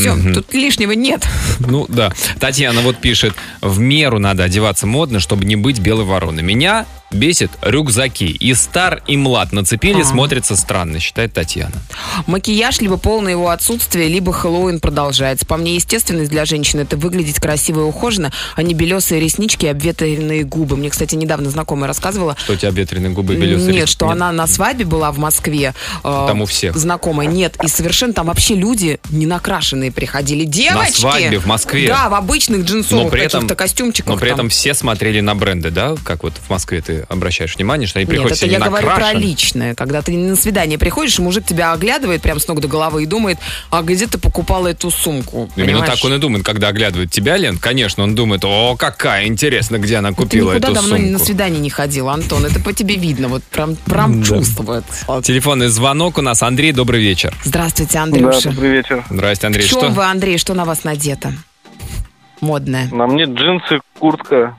Все, 0.00 0.14
Мгм. 0.14 0.34
тут 0.34 0.52
лишнего 0.54 0.92
нет. 0.92 1.26
Ну 1.60 1.86
да. 1.88 2.12
Татьяна 2.38 2.80
вот 2.82 2.98
пишет, 2.98 3.34
в 3.60 3.78
меру 3.80 4.18
надо 4.18 4.44
одеваться 4.44 4.86
модно, 4.86 5.20
чтобы 5.20 5.44
не 5.44 5.56
быть 5.56 5.78
белой 5.80 6.04
вороной. 6.04 6.42
Меня 6.42 6.86
бесит 7.12 7.50
рюкзаки. 7.62 8.26
И 8.26 8.52
стар, 8.54 9.02
и 9.06 9.16
млад 9.16 9.52
нацепили, 9.52 10.00
А. 10.02 10.04
смотрится 10.04 10.56
странно, 10.56 10.98
считает 11.00 11.32
Татьяна. 11.32 11.72
Макияж 12.26 12.80
либо 12.80 12.96
полное 12.96 13.32
его 13.32 13.48
отсутствие, 13.50 14.08
либо 14.08 14.32
Хэллоуин 14.32 14.80
продолжается. 14.80 15.46
По 15.46 15.56
мне, 15.56 15.76
естественность 15.76 16.30
для 16.30 16.44
женщины 16.44 16.80
это 16.82 16.96
выглядеть 16.96 17.38
красиво 17.38 17.80
и 17.80 17.84
ухоженно, 17.84 18.32
а 18.56 18.62
не 18.62 18.74
белесые 18.74 19.20
реснички 19.20 19.66
и 19.66 19.68
обветренные 19.68 20.44
губы. 20.44 20.76
Мне, 20.76 20.90
кстати, 20.90 21.14
недавно 21.14 21.48
знакомая 21.50 21.86
рассказывала, 21.88 22.36
Что 22.44 22.54
у 22.54 22.56
тебя 22.56 22.70
ветреные 22.70 23.10
губы 23.12 23.34
и 23.34 23.36
белесые 23.36 23.66
Нет, 23.66 23.74
ресницы? 23.76 23.92
что 23.92 24.08
она 24.10 24.32
на 24.32 24.46
свадьбе 24.46 24.84
была 24.84 25.12
в 25.12 25.18
Москве. 25.18 25.74
э, 26.04 26.24
Там 26.28 26.42
у 26.42 26.46
всех. 26.46 26.76
Знакомая. 26.76 27.28
Нет, 27.28 27.56
и 27.62 27.68
совершенно 27.68 28.12
там 28.14 28.26
вообще 28.26 28.54
люди 28.56 28.98
не 29.10 29.26
накрашенные 29.86 29.92
приходили. 29.92 30.44
Девочки! 30.44 31.00
свадьбе 31.00 31.38
в 31.38 31.46
Москве? 31.46 31.88
Да, 31.88 32.08
в 32.08 32.14
обычных 32.14 32.64
джинсовых 32.64 33.10
каких-то 33.12 33.54
костюмчиках. 33.54 34.14
но 34.14 34.18
при 34.18 34.28
там. 34.28 34.34
этом 34.36 34.48
все 34.48 34.74
смотрели 34.74 35.20
на 35.20 35.34
бренды, 35.34 35.70
да? 35.70 35.94
Как 36.04 36.22
вот 36.22 36.34
в 36.44 36.50
Москве 36.50 36.80
ты 36.80 37.06
обращаешь 37.08 37.56
внимание, 37.56 37.86
что 37.86 37.98
они 37.98 38.06
приходят 38.06 38.32
Нет, 38.32 38.42
это 38.42 38.52
я 38.52 38.60
говорю 38.60 38.88
про 38.88 39.12
личное. 39.12 39.74
Когда 39.74 40.02
ты 40.02 40.12
на 40.16 40.36
свидание 40.36 40.78
приходишь, 40.78 41.18
и 41.18 41.22
мужик 41.22 41.44
тебя 41.46 41.72
оглядывает 41.72 42.22
прям 42.22 42.38
с 42.40 42.48
ног 42.48 42.60
до 42.60 42.68
головы 42.68 43.04
и 43.04 43.06
думает, 43.06 43.38
а 43.70 43.82
где 43.82 44.06
ты 44.06 44.18
покупала 44.18 44.68
эту 44.68 44.90
сумку? 44.90 45.48
Именно 45.56 45.72
Понимаешь? 45.78 45.94
так 45.94 46.04
он 46.04 46.14
и 46.14 46.18
думает, 46.18 46.44
когда 46.44 46.68
оглядывает 46.68 47.10
тебя, 47.10 47.36
Лен. 47.36 47.58
Конечно, 47.58 48.02
он 48.02 48.14
думает, 48.14 48.44
о, 48.44 48.76
какая 48.76 49.26
интересно, 49.26 49.78
где 49.78 49.96
она 49.96 50.10
Ты 50.10 50.16
купила 50.16 50.52
никуда 50.52 50.68
эту 50.68 50.74
давно 50.74 50.96
сумку. 50.96 51.12
на 51.12 51.18
свидание 51.18 51.60
не 51.60 51.70
ходил, 51.70 52.08
Антон. 52.08 52.44
Это 52.46 52.60
по 52.60 52.72
тебе 52.72 52.96
видно. 52.96 53.28
Вот 53.28 53.42
прям, 53.44 53.76
прям 53.76 54.20
Да. 54.22 54.26
чувствует. 54.26 54.84
Телефонный 55.22 55.68
звонок 55.68 56.18
у 56.18 56.22
нас. 56.22 56.42
Андрей, 56.42 56.72
добрый 56.72 57.00
вечер. 57.00 57.34
Здравствуйте, 57.44 57.94
Да, 57.94 58.02
Андрюша. 58.04 58.50
добрый 58.50 58.70
вечер. 58.70 59.04
Здрасте, 59.10 59.46
Андрей. 59.46 59.66
В 59.66 59.70
чем 59.70 59.75
Что? 59.80 59.88
вы, 59.90 60.04
Андрей, 60.04 60.38
что 60.38 60.54
на 60.54 60.64
вас 60.64 60.84
надето? 60.84 61.32
Модное. 62.40 62.88
На 62.92 63.06
мне 63.06 63.24
джинсы, 63.24 63.80
куртка, 63.98 64.56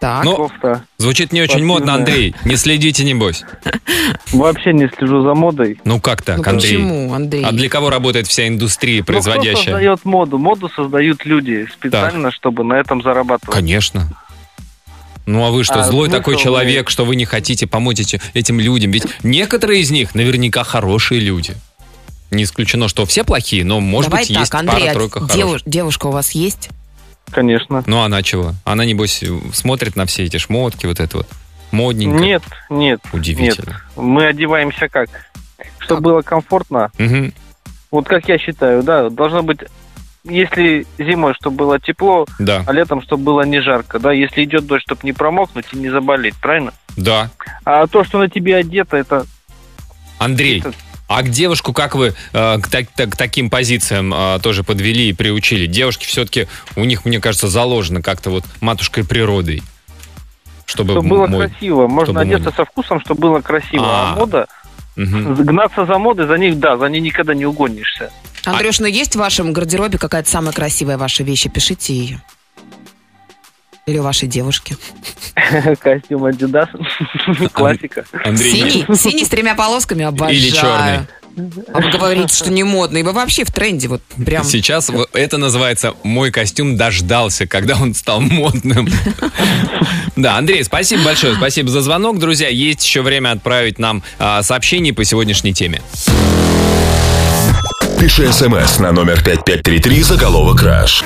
Так. 0.00 0.24
Ну, 0.24 0.34
кофта. 0.34 0.84
Звучит 0.98 1.32
не 1.32 1.40
очень 1.42 1.50
Спортивная. 1.50 1.74
модно, 1.78 1.94
Андрей. 1.94 2.34
Не 2.44 2.56
следите, 2.56 3.04
небось. 3.04 3.44
Вообще 4.32 4.72
не 4.72 4.88
слежу 4.88 5.22
за 5.22 5.34
модой. 5.34 5.78
Ну 5.84 6.00
как 6.00 6.22
так, 6.22 6.38
Ну 6.38 6.42
Андрей? 6.50 6.72
почему, 6.78 7.12
Андрей? 7.14 7.44
А 7.44 7.52
для 7.52 7.68
кого 7.68 7.88
работает 7.90 8.26
вся 8.26 8.48
индустрия 8.48 8.98
Ну, 8.98 9.04
кто 9.04 9.12
производящая? 9.12 9.64
создает 9.64 10.04
моду? 10.04 10.38
Моду 10.38 10.68
создают 10.74 11.24
люди 11.24 11.68
специально, 11.72 12.32
чтобы 12.32 12.64
на 12.64 12.74
этом 12.74 13.02
зарабатывать. 13.02 13.54
Конечно. 13.54 14.08
Ну 15.26 15.44
а 15.46 15.50
вы 15.52 15.62
что, 15.62 15.80
А 15.80 15.84
злой 15.84 16.08
такой 16.10 16.34
вы- 16.34 16.40
человек, 16.40 16.90
что 16.90 17.04
вы 17.04 17.14
не 17.14 17.24
хотите 17.24 17.68
помочь 17.68 18.00
эти- 18.00 18.20
этим 18.34 18.58
людям? 18.58 18.90
Ведь 18.90 19.06
некоторые 19.22 19.82
из 19.82 19.90
них 19.92 20.16
наверняка 20.16 20.64
хорошие 20.64 21.20
люди. 21.20 21.54
Не 22.32 22.44
исключено, 22.44 22.88
что 22.88 23.04
все 23.04 23.24
плохие, 23.24 23.62
но 23.64 23.78
может 23.80 24.10
Давай 24.10 24.24
быть 24.24 24.32
так, 24.34 24.40
есть 24.40 24.54
Андрей, 24.54 24.76
а 24.88 24.94
пара-тройка 24.94 25.20
девуш- 25.20 25.28
хороших. 25.42 25.68
девушка 25.68 26.06
у 26.06 26.10
вас 26.10 26.30
есть? 26.32 26.70
Конечно. 27.30 27.84
Ну 27.86 28.00
она 28.02 28.22
чего? 28.22 28.54
Она, 28.64 28.84
небось, 28.86 29.22
смотрит 29.52 29.96
на 29.96 30.06
все 30.06 30.24
эти 30.24 30.38
шмотки, 30.38 30.86
вот 30.86 30.98
это 30.98 31.18
вот. 31.18 31.28
Модненько. 31.72 32.18
Нет, 32.18 32.42
нет, 32.70 33.00
Удивительно. 33.12 33.70
нет. 33.70 33.82
Мы 33.96 34.26
одеваемся 34.26 34.88
как? 34.88 35.08
Чтобы 35.78 36.00
было 36.02 36.22
комфортно. 36.22 36.90
Мгм. 36.98 37.32
Вот 37.90 38.06
как 38.08 38.26
я 38.28 38.38
считаю, 38.38 38.82
да, 38.82 39.10
должно 39.10 39.42
быть, 39.42 39.58
если 40.24 40.86
зимой, 40.98 41.34
чтобы 41.38 41.56
было 41.58 41.78
тепло, 41.80 42.26
Да, 42.38 42.64
а 42.66 42.72
летом, 42.72 43.02
чтобы 43.02 43.24
было 43.24 43.42
не 43.42 43.60
жарко, 43.60 43.98
да, 43.98 44.12
если 44.12 44.44
идет 44.44 44.66
дождь, 44.66 44.84
чтобы 44.84 45.00
не 45.04 45.12
промокнуть 45.12 45.66
и 45.72 45.76
не 45.76 45.90
заболеть, 45.90 46.36
правильно? 46.36 46.72
да. 46.96 47.30
А 47.64 47.86
то, 47.86 48.04
что 48.04 48.18
на 48.18 48.28
тебе 48.30 48.56
одето, 48.56 48.96
это 48.96 49.26
Андрей, 50.18 50.60
Это- 50.60 50.72
а 51.16 51.22
к 51.22 51.28
девушку 51.30 51.72
как 51.72 51.94
вы 51.94 52.14
э, 52.32 52.58
к, 52.58 52.68
так- 52.68 52.88
так- 52.96 53.10
к 53.10 53.16
таким 53.16 53.50
позициям 53.50 54.12
э, 54.14 54.38
тоже 54.42 54.62
подвели 54.64 55.08
и 55.08 55.12
приучили? 55.12 55.66
Девушки 55.66 56.06
все-таки, 56.06 56.48
у 56.76 56.84
них, 56.84 57.04
мне 57.04 57.20
кажется, 57.20 57.48
заложено 57.48 58.02
как-то 58.02 58.30
вот 58.30 58.44
матушкой 58.60 59.04
природой. 59.04 59.62
Чтобы, 60.64 60.94
чтобы 60.94 61.08
было 61.08 61.26
мой- 61.26 61.48
красиво. 61.48 61.86
Можно 61.88 62.04
чтобы 62.14 62.20
одеться 62.20 62.44
модно. 62.50 62.56
со 62.56 62.64
вкусом, 62.64 63.00
чтобы 63.00 63.20
было 63.20 63.40
красиво. 63.40 63.84
А, 63.86 64.12
А. 64.12 64.16
мода, 64.16 64.46
Мгм. 64.96 65.34
гнаться 65.44 65.84
за 65.86 65.98
модой, 65.98 66.26
за 66.26 66.36
них, 66.38 66.58
да, 66.58 66.76
за 66.76 66.86
ней 66.86 67.00
никогда 67.00 67.34
не 67.34 67.44
угонишься. 67.46 68.10
Андрюш, 68.44 68.80
ну 68.80 68.86
есть 68.86 69.14
в 69.14 69.18
вашем 69.18 69.52
гардеробе 69.52 69.98
какая-то 69.98 70.28
самая 70.28 70.52
красивая 70.52 70.98
ваша 70.98 71.22
вещь? 71.24 71.46
Опишите 71.46 71.94
ее. 71.94 72.22
Или 73.86 73.98
у 73.98 74.02
вашей 74.02 74.28
девушки. 74.28 74.76
Костюм 75.80 76.24
Adidas, 76.24 76.68
классика. 77.52 78.04
Синий, 78.36 78.86
синий 78.96 79.24
с 79.24 79.28
тремя 79.28 79.54
полосками 79.54 80.04
обожаю. 80.04 80.38
Или 80.38 80.50
черный. 80.50 81.06
А 81.72 81.80
вы 81.80 81.90
говорите, 81.90 82.34
что 82.34 82.50
не 82.50 82.62
модный. 82.62 83.02
Вы 83.02 83.12
вообще 83.12 83.44
в 83.44 83.50
тренде. 83.50 83.88
Вот 83.88 84.02
прям. 84.24 84.44
Сейчас 84.44 84.90
это 85.14 85.38
называется 85.38 85.94
«Мой 86.02 86.30
костюм 86.30 86.76
дождался», 86.76 87.46
когда 87.46 87.76
он 87.80 87.94
стал 87.94 88.20
модным. 88.20 88.88
Да, 90.14 90.36
Андрей, 90.36 90.62
спасибо 90.62 91.04
большое, 91.04 91.34
спасибо 91.36 91.70
за 91.70 91.80
звонок. 91.80 92.18
Друзья, 92.18 92.48
есть 92.48 92.84
еще 92.84 93.00
время 93.00 93.30
отправить 93.30 93.78
нам 93.78 94.02
а, 94.18 94.42
сообщение 94.42 94.92
по 94.92 95.04
сегодняшней 95.04 95.54
теме. 95.54 95.80
Пиши 98.02 98.32
смс 98.32 98.80
на 98.80 98.90
номер 98.90 99.22
5533 99.22 100.02
заголовок 100.02 100.58
«Краш». 100.58 101.04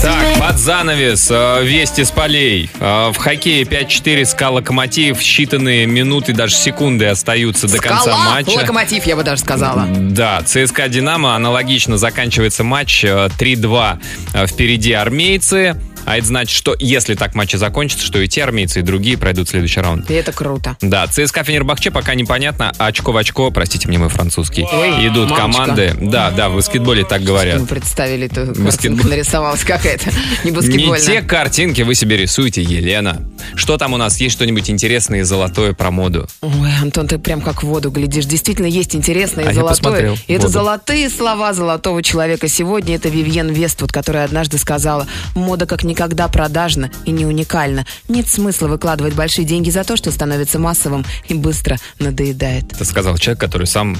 Так, 0.00 0.38
под 0.38 0.58
занавес, 0.60 1.26
э, 1.28 1.64
вести 1.64 2.04
с 2.04 2.12
полей. 2.12 2.70
Э, 2.78 3.10
В 3.12 3.16
хоккее 3.16 3.64
5-4 3.64 4.24
ска 4.24 4.50
Локомотив. 4.50 5.18
Считанные 5.18 5.86
минуты, 5.86 6.32
даже 6.34 6.54
секунды 6.54 7.06
остаются 7.06 7.66
до 7.66 7.78
конца 7.78 8.12
Скала, 8.12 8.30
матча. 8.30 8.50
локомотив, 8.50 9.04
я 9.06 9.16
бы 9.16 9.24
даже 9.24 9.40
сказала. 9.42 9.86
Да, 9.88 10.42
ЦСКА 10.46 10.86
«Динамо» 10.88 11.34
аналогично 11.34 11.98
заканчивается 11.98 12.62
матч 12.62 13.02
э, 13.04 13.28
3-2. 13.40 13.98
Э, 14.34 14.46
Впереди 14.46 14.92
армейцы. 14.92 15.74
А 16.06 16.16
это 16.16 16.26
значит, 16.26 16.56
что 16.56 16.74
если 16.78 17.14
так 17.14 17.34
матч 17.34 17.54
и 17.54 17.58
закончится, 17.58 18.06
что 18.06 18.18
и 18.20 18.28
те 18.28 18.44
армейцы, 18.44 18.78
и 18.78 18.82
другие 18.82 19.18
пройдут 19.18 19.48
следующий 19.48 19.80
раунд. 19.80 20.10
И 20.10 20.14
это 20.14 20.32
круто. 20.32 20.76
Да, 20.80 21.06
ЦСКА 21.06 21.44
Фенербахче 21.44 21.90
пока 21.90 22.14
непонятно. 22.14 22.72
Очко 22.78 23.12
в 23.12 23.16
очко, 23.16 23.50
простите 23.50 23.88
мне 23.88 23.98
мой 23.98 24.08
французский. 24.08 24.64
Ой, 24.72 25.06
Идут 25.08 25.30
мамочка. 25.30 25.62
команды. 25.64 25.94
Да, 26.00 26.30
да, 26.30 26.48
в 26.48 26.54
баскетболе 26.54 27.04
так 27.04 27.22
говорят. 27.22 27.60
Мы 27.60 27.66
представили, 27.66 28.26
эту 28.26 28.60
Баскетбол. 28.60 29.10
нарисовалась 29.10 29.64
какая-то. 29.64 30.10
Не 30.44 30.50
Не 30.50 30.56
баскетбольная. 30.56 31.00
те 31.00 31.22
картинки 31.22 31.82
вы 31.82 31.94
себе 31.94 32.16
рисуете, 32.16 32.62
Елена. 32.62 33.20
Что 33.54 33.76
там 33.76 33.92
у 33.92 33.96
нас? 33.96 34.18
Есть 34.20 34.34
что-нибудь 34.36 34.70
интересное 34.70 35.20
и 35.20 35.22
золотое 35.22 35.72
про 35.72 35.90
моду? 35.90 36.28
Ой, 36.40 36.70
Антон, 36.80 37.08
ты 37.08 37.18
прям 37.18 37.40
как 37.40 37.62
в 37.62 37.66
воду 37.66 37.90
глядишь. 37.90 38.26
Действительно, 38.26 38.66
есть 38.66 38.94
интересное 38.94 39.44
и 39.44 39.48
А 39.48 39.52
золотое. 39.52 40.16
И 40.26 40.32
это 40.32 40.42
«Воду». 40.46 40.52
золотые 40.52 41.10
слова 41.10 41.52
золотого 41.52 42.02
человека 42.02 42.48
сегодня. 42.48 42.94
Это 42.96 43.08
Вивьен 43.08 43.48
Вествуд, 43.50 43.92
которая 43.92 44.24
однажды 44.24 44.58
сказала, 44.58 45.06
мода 45.34 45.66
как 45.66 45.82
никогда 45.96 46.28
продажна 46.28 46.90
и 47.06 47.10
не 47.10 47.24
уникальна. 47.24 47.86
Нет 48.08 48.28
смысла 48.28 48.68
выкладывать 48.68 49.14
большие 49.14 49.46
деньги 49.46 49.70
за 49.70 49.82
то, 49.82 49.96
что 49.96 50.10
становится 50.12 50.58
массовым 50.58 51.06
и 51.28 51.32
быстро 51.34 51.78
надоедает. 51.98 52.70
Это 52.72 52.84
сказал 52.84 53.16
человек, 53.16 53.40
который 53.40 53.66
сам 53.66 53.96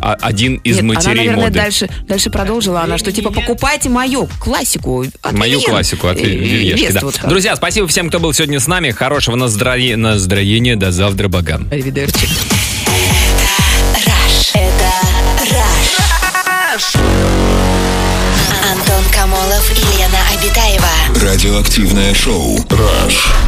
один 0.00 0.56
из 0.56 0.76
Нет, 0.76 0.84
она, 0.84 0.92
матерей 0.94 1.16
наверное, 1.16 1.44
моды. 1.46 1.54
дальше, 1.58 1.88
дальше 2.06 2.30
продолжила. 2.30 2.82
Она 2.82 2.98
что, 2.98 3.10
типа, 3.12 3.32
покупайте 3.32 3.88
мою 3.88 4.28
классику. 4.38 5.06
от 5.22 5.32
Мою 5.32 5.58
Вивьен. 5.58 5.70
классику 5.70 6.06
от 6.08 6.18
И- 6.18 6.24
Ви- 6.24 6.34
и 6.34 6.38
Вивьешки, 6.38 6.92
да. 6.92 7.00
Вествуд. 7.00 7.20
Друзья, 7.28 7.56
спасибо 7.56 7.88
всем, 7.88 8.08
кто 8.10 8.20
был 8.20 8.32
сегодня 8.34 8.60
с 8.60 8.66
нами. 8.68 8.90
Хорошего 8.90 9.34
настроения, 9.36 9.96
настроения. 9.96 10.76
До 10.76 10.92
завтра, 10.92 11.28
богам. 11.28 11.66
Аривидерчи. 11.72 12.28
Радиоактивное 21.20 22.14
шоу. 22.14 22.56
Rush. 22.68 23.47